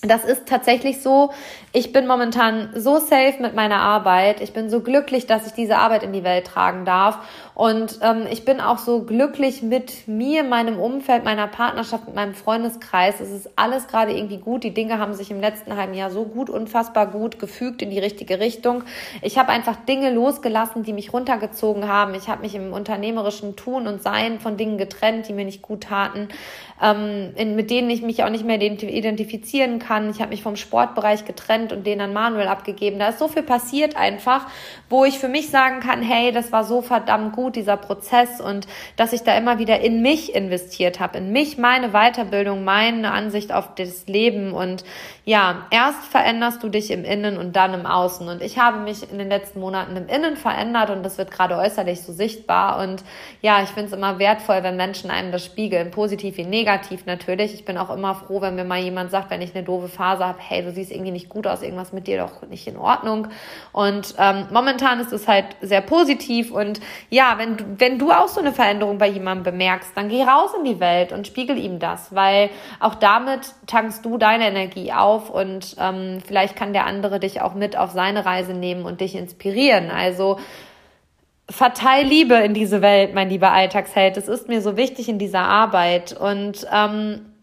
Das 0.02 0.24
ist 0.24 0.48
tatsächlich 0.48 1.02
so. 1.02 1.32
Ich 1.72 1.92
bin 1.92 2.08
momentan 2.08 2.70
so 2.76 2.98
safe 2.98 3.36
mit 3.40 3.56
meiner 3.56 3.80
Arbeit. 3.80 4.42
Ich 4.42 4.54
bin 4.54 4.70
so 4.70 4.82
glücklich, 4.82 5.26
dass 5.26 5.48
ich 5.48 5.54
diese 5.54 5.78
Arbeit 5.78 6.04
in 6.04 6.14
die 6.14 6.24
Welt 6.24 6.48
tragen 6.48 6.86
darf. 6.86 7.20
Und 7.56 8.00
ähm, 8.02 8.28
ich 8.30 8.44
bin 8.44 8.60
auch 8.60 8.80
so 8.80 9.04
glücklich 9.04 9.64
mit 9.64 10.10
mir, 10.10 10.44
meinem 10.44 10.78
Umfeld, 10.78 11.24
meiner 11.24 11.48
Partnerschaft, 11.48 12.06
mit 12.06 12.14
meinem 12.14 12.36
Freundeskreis. 12.36 13.22
Es 13.22 13.32
ist 13.32 13.50
alles 13.56 13.88
gerade 13.88 14.12
irgendwie 14.12 14.40
gut. 14.40 14.66
Die 14.66 14.74
Dinge 14.74 15.00
haben 15.00 15.14
sich 15.14 15.32
im 15.32 15.40
letzten 15.40 15.78
halben 15.78 15.94
Jahr 15.94 16.12
so 16.12 16.26
gut, 16.26 16.50
unfassbar 16.50 17.08
gut 17.08 17.40
gefügt 17.40 17.82
in 17.82 17.92
die 17.92 18.00
richtige 18.00 18.42
Richtung. 18.42 18.84
Ich 19.22 19.38
habe 19.38 19.54
einfach 19.54 19.78
Dinge 19.88 20.12
losgelassen, 20.12 20.84
die 20.84 20.92
mich 20.92 21.14
runtergezogen 21.14 21.88
haben. 21.88 22.14
Ich 22.14 22.28
habe 22.28 22.42
mich 22.42 22.56
im 22.56 22.74
unternehmerischen 22.74 23.56
Tun 23.56 23.88
und 23.88 24.04
Sein 24.04 24.42
von 24.42 24.58
Dingen 24.58 24.78
getrennt, 24.78 25.30
die 25.30 25.34
mir 25.34 25.46
nicht 25.46 25.62
gut 25.62 25.84
taten, 25.84 26.28
ähm, 26.82 27.32
in, 27.38 27.56
mit 27.56 27.72
denen 27.72 27.90
ich 27.90 28.02
mich 28.02 28.26
auch 28.26 28.30
nicht 28.30 28.44
mehr 28.44 28.62
identifizieren 28.62 29.80
kann. 29.80 30.10
Ich 30.10 30.20
habe 30.20 30.32
mich 30.32 30.44
vom 30.44 30.58
Sportbereich 30.58 31.24
getrennt 31.24 31.72
und 31.72 31.88
den 31.88 32.02
an 32.02 32.12
Manuel 32.12 32.50
abgegeben. 32.50 33.00
Da 33.00 33.08
ist 33.08 33.20
so 33.20 33.30
viel 33.30 33.44
passiert 33.44 33.96
einfach, 33.96 34.48
wo 34.90 35.06
ich 35.06 35.20
für 35.20 35.30
mich 35.30 35.50
sagen 35.50 35.80
kann, 35.80 36.02
hey, 36.02 36.34
das 36.34 36.52
war 36.52 36.66
so 36.66 36.82
verdammt 36.82 37.34
gut 37.34 37.45
gut, 37.46 37.56
dieser 37.56 37.78
Prozess 37.78 38.42
und 38.42 38.66
dass 38.96 39.14
ich 39.14 39.22
da 39.22 39.38
immer 39.38 39.60
wieder 39.60 39.80
in 39.80 40.02
mich 40.02 40.34
investiert 40.34 41.00
habe, 41.00 41.20
in 41.20 41.32
mich, 41.32 41.60
meine 41.60 41.90
Weiterbildung, 41.90 42.64
meine 42.64 43.12
Ansicht 43.12 43.54
auf 43.54 43.76
das 43.76 44.08
Leben 44.08 44.52
und 44.52 44.84
ja, 45.28 45.66
erst 45.72 46.04
veränderst 46.06 46.62
du 46.62 46.70
dich 46.70 46.92
im 46.92 47.04
Innen 47.04 47.38
und 47.38 47.56
dann 47.56 47.74
im 47.74 47.88
Außen. 47.88 48.28
Und 48.28 48.44
ich 48.44 48.60
habe 48.60 48.78
mich 48.78 49.12
in 49.12 49.18
den 49.18 49.28
letzten 49.28 49.60
Monaten 49.60 49.98
im 49.98 50.08
Innen 50.08 50.38
verändert 50.38 50.92
und 50.92 51.02
das 51.02 51.18
wird 51.18 51.32
gerade 51.32 51.58
äußerlich 51.58 52.04
so 52.04 52.14
sichtbar. 52.14 52.78
Und 52.78 53.04
ja, 53.42 53.64
ich 53.64 53.70
finde 53.70 53.88
es 53.88 53.94
immer 53.94 54.20
wertvoll, 54.20 54.62
wenn 54.62 54.78
Menschen 54.78 55.10
einem 55.10 55.32
das 55.32 55.44
spiegeln, 55.44 55.90
positiv 55.90 56.38
wie 56.38 56.46
negativ 56.46 57.08
natürlich. 57.08 57.56
Ich 57.56 57.66
bin 57.66 57.80
auch 57.80 57.90
immer 57.90 58.14
froh, 58.14 58.40
wenn 58.42 58.54
mir 58.54 58.66
mal 58.66 58.78
jemand 58.78 59.10
sagt, 59.10 59.32
wenn 59.32 59.42
ich 59.42 59.56
eine 59.56 59.64
doofe 59.64 59.88
Phase 59.88 60.24
habe, 60.24 60.38
hey, 60.40 60.62
du 60.62 60.72
siehst 60.72 60.92
irgendwie 60.92 61.12
nicht 61.12 61.30
gut 61.30 61.48
aus, 61.48 61.64
irgendwas 61.64 61.92
mit 61.92 62.06
dir 62.06 62.20
doch 62.20 62.48
nicht 62.48 62.68
in 62.68 62.78
Ordnung. 62.78 63.28
Und 63.72 64.14
ähm, 64.20 64.46
momentan 64.52 65.00
ist 65.00 65.12
es 65.12 65.28
halt 65.28 65.48
sehr 65.60 65.82
positiv. 65.82 66.52
Und 66.52 66.80
ja, 67.10 67.34
wenn 67.38 67.58
du, 67.58 67.64
wenn 67.80 67.98
du 67.98 68.12
auch 68.12 68.28
so 68.28 68.42
eine 68.42 68.54
Veränderung 68.54 69.00
bei 69.00 69.08
jemandem 69.08 69.54
bemerkst, 69.54 69.94
dann 69.96 70.08
geh 70.08 70.22
raus 70.22 70.52
in 70.56 70.66
die 70.66 70.80
Welt 70.80 71.12
und 71.12 71.26
spiegel 71.26 71.58
ihm 71.58 71.80
das, 71.80 72.14
weil 72.14 72.52
auch 72.80 72.94
damit 72.94 73.56
tankst 73.66 74.06
du 74.06 74.20
deine 74.20 74.48
Energie 74.50 74.94
auf 74.94 75.15
und 75.30 75.76
ähm, 75.80 76.20
vielleicht 76.26 76.56
kann 76.56 76.74
der 76.74 76.86
andere 76.86 77.20
dich 77.20 77.42
auch 77.42 77.54
mit 77.54 77.78
auf 77.78 77.92
seine 77.92 78.26
Reise 78.26 78.54
nehmen 78.54 78.86
und 78.86 79.02
dich 79.02 79.16
inspirieren. 79.16 79.90
Also 79.90 80.40
verteil 81.50 82.06
Liebe 82.06 82.36
in 82.36 82.54
diese 82.54 82.82
Welt, 82.82 83.14
mein 83.14 83.30
lieber 83.30 83.52
Alltagsheld. 83.52 84.18
Das 84.18 84.28
ist 84.28 84.48
mir 84.48 84.62
so 84.62 84.78
wichtig 84.78 85.10
in 85.10 85.20
dieser 85.20 85.42
Arbeit 85.42 86.14
und 86.20 86.66
ähm, 86.72 87.35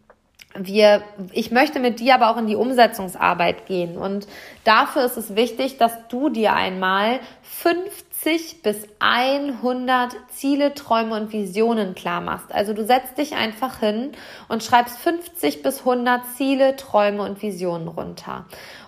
wir, 0.59 1.03
ich 1.33 1.51
möchte 1.51 1.81
mit 1.81 2.01
dir 2.01 2.15
aber 2.15 2.31
auch 2.31 2.37
in 2.37 2.47
die 2.47 2.57
Umsetzungsarbeit 2.57 3.67
gehen. 3.67 3.97
Und 3.97 4.27
dafür 4.65 5.05
ist 5.05 5.17
es 5.17 5.35
wichtig, 5.35 5.79
dass 5.79 5.93
du 6.09 6.29
dir 6.29 6.55
einmal 6.55 7.21
50 7.43 8.63
bis 8.63 8.87
100 8.99 10.15
Ziele, 10.31 10.75
Träume 10.75 11.17
und 11.17 11.33
Visionen 11.33 11.95
klar 11.95 12.21
machst. 12.21 12.53
Also 12.53 12.75
du 12.75 12.85
setzt 12.85 13.19
dich 13.19 13.35
einfach 13.35 13.81
hin 13.81 14.13
und 14.49 14.63
schreibst 14.63 14.99
50 14.99 15.63
bis 15.63 15.81
100 15.81 16.23
Ziele, 16.37 16.77
Träume 16.77 17.23
und 17.23 17.41
Visionen 17.43 17.89
runter. 17.89 18.47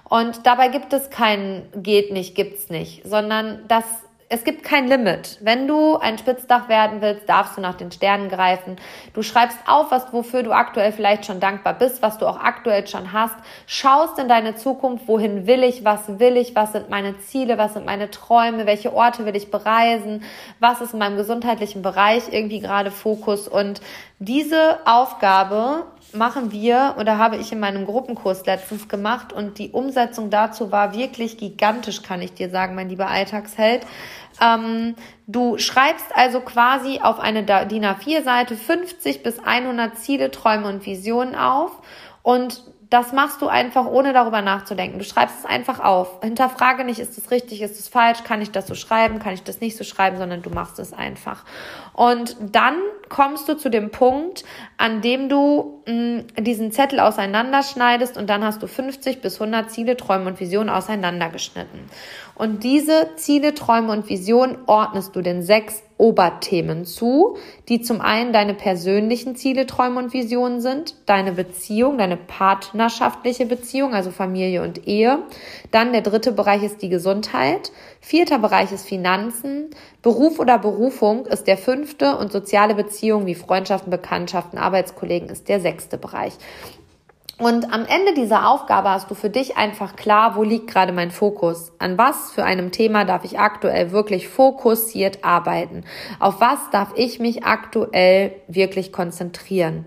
Und 0.09 0.47
dabei 0.47 0.69
gibt 0.69 0.93
es 0.93 1.11
kein 1.11 1.67
geht 1.75 2.13
nicht, 2.13 2.35
gibt's 2.35 2.69
nicht, 2.69 3.03
sondern 3.07 3.61
das 3.69 3.85
es 4.35 4.43
gibt 4.43 4.65
kein 4.65 4.89
Limit. 4.89 5.39
Wenn 5.43 5.69
du 5.69 5.97
ein 5.97 6.19
Spitzdach 6.19 6.69
werden 6.69 7.01
willst, 7.01 7.29
darfst 7.29 7.57
du 7.57 7.61
nach 7.61 7.77
den 7.77 7.93
Sternen 7.93 8.29
greifen. 8.29 8.79
Du 9.13 9.23
schreibst 9.23 9.57
auf, 9.65 9.93
was, 9.93 10.13
wofür 10.13 10.43
du 10.43 10.51
aktuell 10.51 10.91
vielleicht 10.91 11.25
schon 11.25 11.39
dankbar 11.39 11.75
bist, 11.75 12.03
was 12.03 12.19
du 12.19 12.27
auch 12.27 12.41
aktuell 12.41 12.85
schon 12.89 13.13
hast. 13.13 13.37
Schaust 13.69 14.19
in 14.19 14.27
deine 14.27 14.57
Zukunft, 14.57 15.07
wohin 15.07 15.47
will 15.47 15.63
ich, 15.63 15.85
was 15.85 16.19
will 16.19 16.37
ich, 16.37 16.57
was 16.57 16.73
sind 16.73 16.91
meine 16.91 17.17
Ziele, 17.21 17.59
was 17.59 17.75
sind 17.75 17.87
meine 17.87 18.11
Träume, 18.11 18.67
welche 18.67 18.93
Orte 18.93 19.25
will 19.25 19.37
ich 19.37 19.53
bereisen, 19.53 20.25
was 20.59 20.81
ist 20.81 20.95
in 20.95 20.99
meinem 20.99 21.17
gesundheitlichen 21.17 21.83
Bereich 21.83 22.25
irgendwie 22.33 22.59
gerade 22.59 22.91
Fokus. 22.91 23.47
Und 23.47 23.83
diese 24.25 24.79
Aufgabe 24.87 25.87
machen 26.13 26.53
wir 26.53 26.95
oder 26.99 27.19
habe 27.19 27.37
ich 27.37 27.53
in 27.53 27.61
meinem 27.61 27.87
Gruppenkurs 27.87 28.47
letztens 28.47 28.89
gemacht 28.89 29.33
und 29.33 29.59
die 29.59 29.71
Umsetzung 29.71 30.31
dazu 30.31 30.71
war 30.71 30.95
wirklich 30.95 31.37
gigantisch, 31.37 32.03
kann 32.03 32.23
ich 32.23 32.33
dir 32.35 32.51
sagen, 32.51 32.75
mein 32.75 32.89
lieber 32.89 33.09
Alltagsheld. 33.09 33.87
Ähm, 34.41 34.95
du 35.27 35.59
schreibst 35.59 36.07
also 36.15 36.41
quasi 36.41 37.01
auf 37.03 37.21
eine 37.21 37.43
DIN 37.43 37.85
A4-Seite 37.85 38.57
50 38.57 39.23
bis 39.23 39.39
100 39.39 39.97
Ziele, 39.99 40.31
Träume 40.31 40.69
und 40.69 40.87
Visionen 40.87 41.35
auf 41.35 41.73
und 42.23 42.65
das 42.91 43.13
machst 43.13 43.41
du 43.41 43.49
einfach, 43.49 43.87
ohne 43.87 44.13
darüber 44.13 44.43
nachzudenken. 44.43 44.99
Du 44.99 45.05
schreibst 45.05 45.41
es 45.41 45.45
einfach 45.45 45.81
auf. 45.81 46.21
Hinterfrage 46.23 46.85
nicht, 46.85 46.99
ist 46.99 47.17
es 47.17 47.31
richtig, 47.31 47.63
ist 47.63 47.79
es 47.79 47.89
falsch, 47.89 48.25
kann 48.25 48.43
ich 48.43 48.51
das 48.51 48.67
so 48.67 48.75
schreiben, 48.75 49.19
kann 49.19 49.35
ich 49.35 49.43
das 49.43 49.61
nicht 49.61 49.77
so 49.77 49.85
schreiben, 49.85 50.17
sondern 50.17 50.43
du 50.43 50.51
machst 50.51 50.79
es 50.79 50.93
einfach. 50.93 51.45
Und 51.93 52.37
dann 52.41 52.77
kommst 53.09 53.49
du 53.49 53.55
zu 53.55 53.71
dem 53.71 53.91
Punkt, 53.91 54.45
an 54.77 55.01
dem 55.01 55.29
du 55.29 55.83
mh, 55.87 55.93
mm, 55.93 56.45
diesen 56.45 56.73
Zettel 56.73 57.01
auseinanderschneidest 57.01 58.17
und 58.17 58.29
dann 58.29 58.45
hast 58.45 58.63
du 58.63 58.67
50 58.67 59.21
bis 59.21 59.41
100 59.41 59.71
Ziele, 59.71 59.97
Träume 59.97 60.27
und 60.27 60.41
Visionen 60.41 60.71
auseinandergeschnitten. 60.71 61.81
Und 62.37 62.65
diese 62.65 63.11
Ziele, 63.17 63.55
Träume 63.55 63.93
und 63.93 64.09
Visionen 64.09 64.59
ordnest 64.67 65.15
du 65.15 65.23
den 65.23 65.43
sechs 65.43 65.83
Oberthemen 65.97 66.85
zu, 66.85 67.37
die 67.69 67.81
zum 67.81 68.01
einen 68.01 68.33
deine 68.33 68.55
persönlichen 68.55 69.37
Ziele, 69.37 69.67
Träume 69.67 70.01
und 70.01 70.13
Visionen 70.13 70.61
sind, 70.61 70.97
deine 71.07 71.33
Beziehung, 71.33 71.99
deine 71.99 72.17
partnerschaftliche 72.17 73.47
Beziehung, 73.47 73.95
also 73.95 74.11
Familie 74.11 74.63
und 74.63 74.89
Ehe. 74.89 75.21
Dann 75.71 75.93
der 75.93 76.03
dritte 76.03 76.33
Bereich 76.33 76.65
ist 76.65 76.83
die 76.83 76.89
Gesundheit. 76.89 77.71
Vierter 78.01 78.41
Bereich 78.41 78.73
ist 78.73 78.87
Finanzen. 78.87 79.71
Beruf 80.03 80.41
oder 80.41 80.59
Berufung 80.59 81.27
ist 81.27 81.47
der 81.47 81.57
fünfte 81.57 82.17
und 82.17 82.33
soziale 82.33 82.75
Beziehungen 82.75 83.27
wie 83.27 83.37
Freundschaften, 83.37 83.91
Bekanntschaften, 83.91 84.59
Arbeitskollegen 84.59 85.29
ist 85.29 85.49
der 85.49 85.61
sechste 85.61 85.97
Bereich. 85.97 86.33
Und 87.39 87.73
am 87.73 87.85
Ende 87.85 88.15
dieser 88.15 88.49
Aufgabe 88.49 88.91
hast 88.91 89.11
du 89.11 89.15
für 89.15 89.31
dich 89.31 89.57
einfach 89.57 89.97
klar, 89.97 90.37
wo 90.37 90.45
liegt 90.45 90.69
gerade 90.69 90.93
mein 90.93 91.11
Fokus? 91.11 91.73
An 91.79 91.99
was 91.99 92.31
für 92.31 92.45
einem 92.45 92.71
Thema 92.71 93.05
darf 93.05 93.25
ich 93.25 93.41
aktuell 93.41 93.91
wirklich 93.91 94.29
fokussiert 94.29 95.25
arbeiten? 95.25 95.85
Auf 96.21 96.41
was 96.41 96.59
darf 96.71 96.93
ich 96.95 97.19
mich 97.19 97.45
aktuell 97.45 98.37
wirklich 98.47 98.93
konzentrieren? 98.93 99.87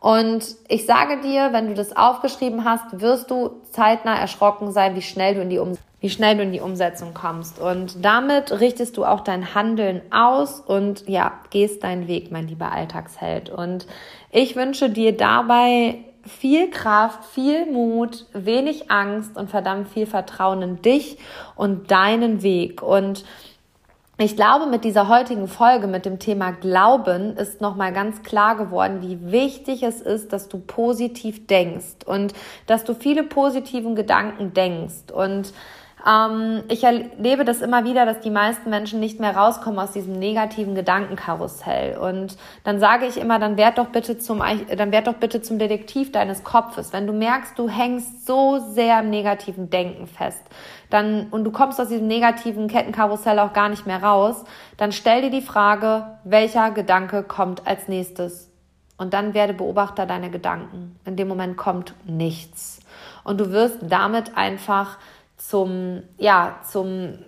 Und 0.00 0.44
ich 0.68 0.84
sage 0.84 1.20
dir, 1.20 1.52
wenn 1.52 1.68
du 1.68 1.74
das 1.74 1.96
aufgeschrieben 1.96 2.64
hast, 2.64 3.00
wirst 3.00 3.30
du 3.30 3.62
zeitnah 3.70 4.18
erschrocken 4.18 4.72
sein, 4.72 4.94
wie 4.94 5.02
schnell 5.02 5.34
du 5.34 5.40
in 5.40 5.50
die 5.50 5.58
Umsetzung 5.58 5.86
wie 6.02 6.10
schnell 6.10 6.36
du 6.36 6.42
in 6.42 6.52
die 6.52 6.60
Umsetzung 6.60 7.14
kommst. 7.14 7.60
Und 7.60 8.04
damit 8.04 8.50
richtest 8.60 8.96
du 8.96 9.04
auch 9.04 9.20
dein 9.20 9.54
Handeln 9.54 10.02
aus 10.10 10.58
und 10.58 11.08
ja, 11.08 11.32
gehst 11.50 11.84
deinen 11.84 12.08
Weg, 12.08 12.32
mein 12.32 12.48
lieber 12.48 12.72
Alltagsheld. 12.72 13.50
Und 13.50 13.86
ich 14.32 14.56
wünsche 14.56 14.90
dir 14.90 15.16
dabei 15.16 15.98
viel 16.26 16.70
Kraft, 16.70 17.24
viel 17.24 17.70
Mut, 17.70 18.26
wenig 18.32 18.90
Angst 18.90 19.36
und 19.36 19.50
verdammt 19.50 19.88
viel 19.88 20.06
Vertrauen 20.06 20.62
in 20.62 20.82
dich 20.82 21.18
und 21.56 21.90
deinen 21.90 22.42
Weg. 22.42 22.82
Und 22.82 23.24
ich 24.18 24.36
glaube, 24.36 24.66
mit 24.66 24.84
dieser 24.84 25.08
heutigen 25.08 25.48
Folge, 25.48 25.86
mit 25.86 26.04
dem 26.04 26.18
Thema 26.18 26.52
Glauben, 26.52 27.36
ist 27.36 27.60
nochmal 27.60 27.92
ganz 27.92 28.22
klar 28.22 28.56
geworden, 28.56 29.02
wie 29.02 29.32
wichtig 29.32 29.82
es 29.82 30.00
ist, 30.00 30.32
dass 30.32 30.48
du 30.48 30.58
positiv 30.58 31.46
denkst 31.46 32.04
und 32.06 32.32
dass 32.66 32.84
du 32.84 32.94
viele 32.94 33.24
positiven 33.24 33.96
Gedanken 33.96 34.52
denkst 34.52 35.10
und 35.12 35.52
ähm, 36.06 36.62
ich 36.68 36.84
erlebe 36.84 37.44
das 37.44 37.60
immer 37.60 37.84
wieder, 37.84 38.06
dass 38.06 38.20
die 38.20 38.30
meisten 38.30 38.70
Menschen 38.70 39.00
nicht 39.00 39.20
mehr 39.20 39.36
rauskommen 39.36 39.78
aus 39.78 39.92
diesem 39.92 40.18
negativen 40.18 40.74
Gedankenkarussell. 40.74 41.98
Und 41.98 42.36
dann 42.64 42.80
sage 42.80 43.06
ich 43.06 43.18
immer, 43.18 43.38
dann 43.38 43.56
werd 43.56 43.78
doch 43.78 43.88
bitte 43.88 44.18
zum, 44.18 44.42
dann 44.76 44.92
werd 44.92 45.06
doch 45.06 45.14
bitte 45.14 45.42
zum 45.42 45.58
Detektiv 45.58 46.12
deines 46.12 46.44
Kopfes. 46.44 46.92
Wenn 46.92 47.06
du 47.06 47.12
merkst, 47.12 47.58
du 47.58 47.68
hängst 47.68 48.26
so 48.26 48.58
sehr 48.58 49.00
im 49.00 49.10
negativen 49.10 49.70
Denken 49.70 50.06
fest, 50.06 50.42
dann, 50.90 51.28
und 51.30 51.44
du 51.44 51.52
kommst 51.52 51.80
aus 51.80 51.88
diesem 51.88 52.06
negativen 52.06 52.68
Kettenkarussell 52.68 53.38
auch 53.38 53.52
gar 53.52 53.68
nicht 53.68 53.86
mehr 53.86 54.02
raus, 54.02 54.44
dann 54.76 54.92
stell 54.92 55.22
dir 55.22 55.30
die 55.30 55.40
Frage, 55.40 56.18
welcher 56.24 56.70
Gedanke 56.70 57.22
kommt 57.22 57.66
als 57.66 57.88
nächstes? 57.88 58.50
Und 58.98 59.14
dann 59.14 59.34
werde 59.34 59.54
Beobachter 59.54 60.06
deiner 60.06 60.28
Gedanken. 60.28 60.96
In 61.04 61.16
dem 61.16 61.28
Moment 61.28 61.56
kommt 61.56 61.94
nichts. 62.04 62.78
Und 63.24 63.40
du 63.40 63.50
wirst 63.50 63.78
damit 63.82 64.36
einfach 64.36 64.98
zum, 65.48 66.02
ja, 66.18 66.60
zum 66.68 67.18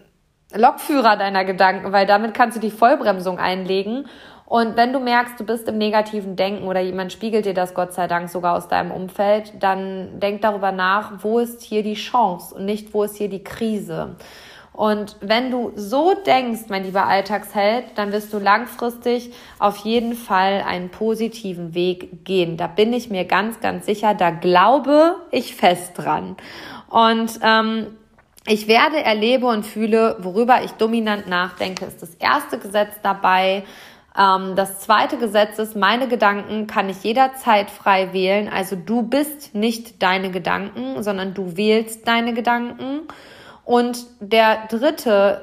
Lokführer 0.55 1.17
deiner 1.17 1.45
Gedanken, 1.45 1.93
weil 1.93 2.07
damit 2.07 2.35
kannst 2.35 2.57
du 2.57 2.61
die 2.61 2.71
Vollbremsung 2.71 3.39
einlegen. 3.39 4.07
Und 4.47 4.77
wenn 4.77 4.93
du 4.93 5.01
merkst, 5.01 5.41
du 5.41 5.45
bist 5.45 5.67
im 5.69 5.79
negativen 5.79 6.37
Denken 6.37 6.67
oder 6.67 6.81
jemand 6.81 7.12
spiegelt 7.12 7.47
dir 7.47 7.55
das 7.55 7.75
Gott 7.75 7.93
sei 7.93 8.07
Dank 8.07 8.29
sogar 8.29 8.57
aus 8.57 8.69
deinem 8.69 8.93
Umfeld, 8.93 9.53
dann 9.61 10.21
denk 10.21 10.43
darüber 10.43 10.71
nach, 10.71 11.25
wo 11.25 11.39
ist 11.39 11.62
hier 11.62 11.83
die 11.83 11.95
Chance 11.95 12.55
und 12.55 12.67
nicht, 12.67 12.95
wo 12.95 13.03
ist 13.03 13.17
hier 13.17 13.29
die 13.29 13.43
Krise. 13.43 14.17
Und 14.73 15.17
wenn 15.21 15.51
du 15.51 15.73
so 15.77 16.15
denkst, 16.15 16.62
mein 16.69 16.85
lieber 16.85 17.07
Alltagsheld, 17.07 17.85
dann 17.95 18.12
wirst 18.12 18.33
du 18.33 18.39
langfristig 18.39 19.33
auf 19.59 19.79
jeden 19.79 20.15
Fall 20.15 20.65
einen 20.67 20.91
positiven 20.91 21.75
Weg 21.75 22.25
gehen. 22.25 22.57
Da 22.57 22.67
bin 22.67 22.93
ich 22.93 23.09
mir 23.09 23.25
ganz, 23.25 23.61
ganz 23.61 23.87
sicher. 23.87 24.15
Da 24.15 24.31
glaube 24.31 25.15
ich 25.31 25.55
fest 25.55 25.93
dran. 25.97 26.37
Und 26.91 27.39
ähm, 27.43 27.87
ich 28.47 28.69
werde, 28.69 29.03
erlebe 29.03 29.47
und 29.47 29.65
fühle, 29.65 30.17
worüber 30.21 30.63
ich 30.65 30.73
dominant 30.73 31.29
nachdenke, 31.29 31.87
ist 31.87 32.03
das 32.03 32.15
erste 32.15 32.59
Gesetz 32.59 32.93
dabei. 33.03 33.65
Ähm, 34.19 34.55
das 34.55 34.81
zweite 34.81 35.17
Gesetz 35.17 35.59
ist, 35.59 35.77
meine 35.77 36.09
Gedanken 36.09 36.67
kann 36.67 36.89
ich 36.89 37.03
jederzeit 37.03 37.71
frei 37.71 38.13
wählen. 38.13 38.49
Also 38.49 38.77
du 38.77 39.03
bist 39.03 39.55
nicht 39.55 40.03
deine 40.03 40.31
Gedanken, 40.31 41.03
sondern 41.03 41.33
du 41.33 41.57
wählst 41.57 42.07
deine 42.07 42.35
Gedanken. 42.35 43.09
Und 43.65 44.05
der 44.21 44.67
dritte 44.69 45.41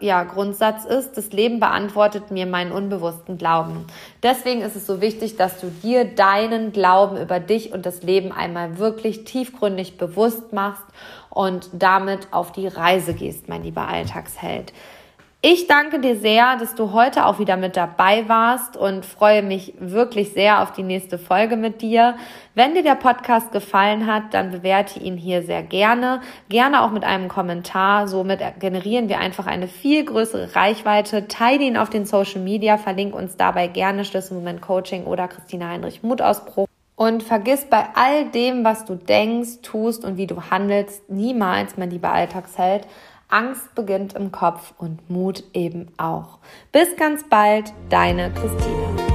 äh, 0.00 0.04
ja, 0.04 0.24
Grundsatz 0.24 0.84
ist, 0.84 1.16
das 1.16 1.30
Leben 1.30 1.60
beantwortet 1.60 2.32
mir 2.32 2.44
meinen 2.44 2.72
unbewussten 2.72 3.38
Glauben. 3.38 3.86
Deswegen 4.20 4.62
ist 4.62 4.74
es 4.74 4.84
so 4.84 5.00
wichtig, 5.00 5.36
dass 5.36 5.60
du 5.60 5.68
dir 5.68 6.04
deinen 6.04 6.72
Glauben 6.72 7.16
über 7.18 7.38
dich 7.38 7.72
und 7.72 7.86
das 7.86 8.02
Leben 8.02 8.32
einmal 8.32 8.78
wirklich 8.78 9.22
tiefgründig 9.22 9.96
bewusst 9.96 10.52
machst 10.52 10.82
und 11.34 11.70
damit 11.72 12.28
auf 12.30 12.52
die 12.52 12.66
Reise 12.66 13.14
gehst, 13.14 13.48
mein 13.48 13.62
lieber 13.62 13.88
Alltagsheld. 13.88 14.72
Ich 15.44 15.66
danke 15.66 15.98
dir 15.98 16.14
sehr, 16.14 16.56
dass 16.56 16.76
du 16.76 16.92
heute 16.92 17.26
auch 17.26 17.40
wieder 17.40 17.56
mit 17.56 17.76
dabei 17.76 18.28
warst 18.28 18.76
und 18.76 19.04
freue 19.04 19.42
mich 19.42 19.74
wirklich 19.80 20.30
sehr 20.32 20.62
auf 20.62 20.70
die 20.70 20.84
nächste 20.84 21.18
Folge 21.18 21.56
mit 21.56 21.82
dir. 21.82 22.14
Wenn 22.54 22.74
dir 22.74 22.84
der 22.84 22.94
Podcast 22.94 23.50
gefallen 23.50 24.06
hat, 24.06 24.34
dann 24.34 24.52
bewerte 24.52 25.00
ihn 25.00 25.16
hier 25.16 25.42
sehr 25.42 25.64
gerne. 25.64 26.20
Gerne 26.48 26.84
auch 26.84 26.92
mit 26.92 27.02
einem 27.02 27.26
Kommentar. 27.26 28.06
Somit 28.06 28.40
generieren 28.60 29.08
wir 29.08 29.18
einfach 29.18 29.48
eine 29.48 29.66
viel 29.66 30.04
größere 30.04 30.54
Reichweite. 30.54 31.26
Teile 31.26 31.64
ihn 31.64 31.76
auf 31.76 31.90
den 31.90 32.06
Social 32.06 32.40
Media. 32.40 32.78
Verlink 32.78 33.12
uns 33.12 33.36
dabei 33.36 33.66
gerne 33.66 34.04
Schlüsselmoment 34.04 34.60
Coaching 34.60 35.06
oder 35.06 35.26
Christina 35.26 35.70
Heinrich 35.70 36.04
Mutausbruch. 36.04 36.68
Und 37.02 37.24
vergiss 37.24 37.64
bei 37.64 37.84
all 37.96 38.26
dem, 38.26 38.62
was 38.62 38.84
du 38.84 38.94
denkst, 38.94 39.62
tust 39.62 40.04
und 40.04 40.18
wie 40.18 40.28
du 40.28 40.40
handelst, 40.52 41.10
niemals, 41.10 41.76
mein 41.76 41.90
lieber 41.90 42.12
Alltagsheld, 42.12 42.86
Angst 43.28 43.74
beginnt 43.74 44.12
im 44.12 44.30
Kopf 44.30 44.72
und 44.78 45.10
Mut 45.10 45.42
eben 45.52 45.88
auch. 45.96 46.38
Bis 46.70 46.94
ganz 46.94 47.28
bald, 47.28 47.72
deine 47.90 48.30
Christina. 48.30 49.11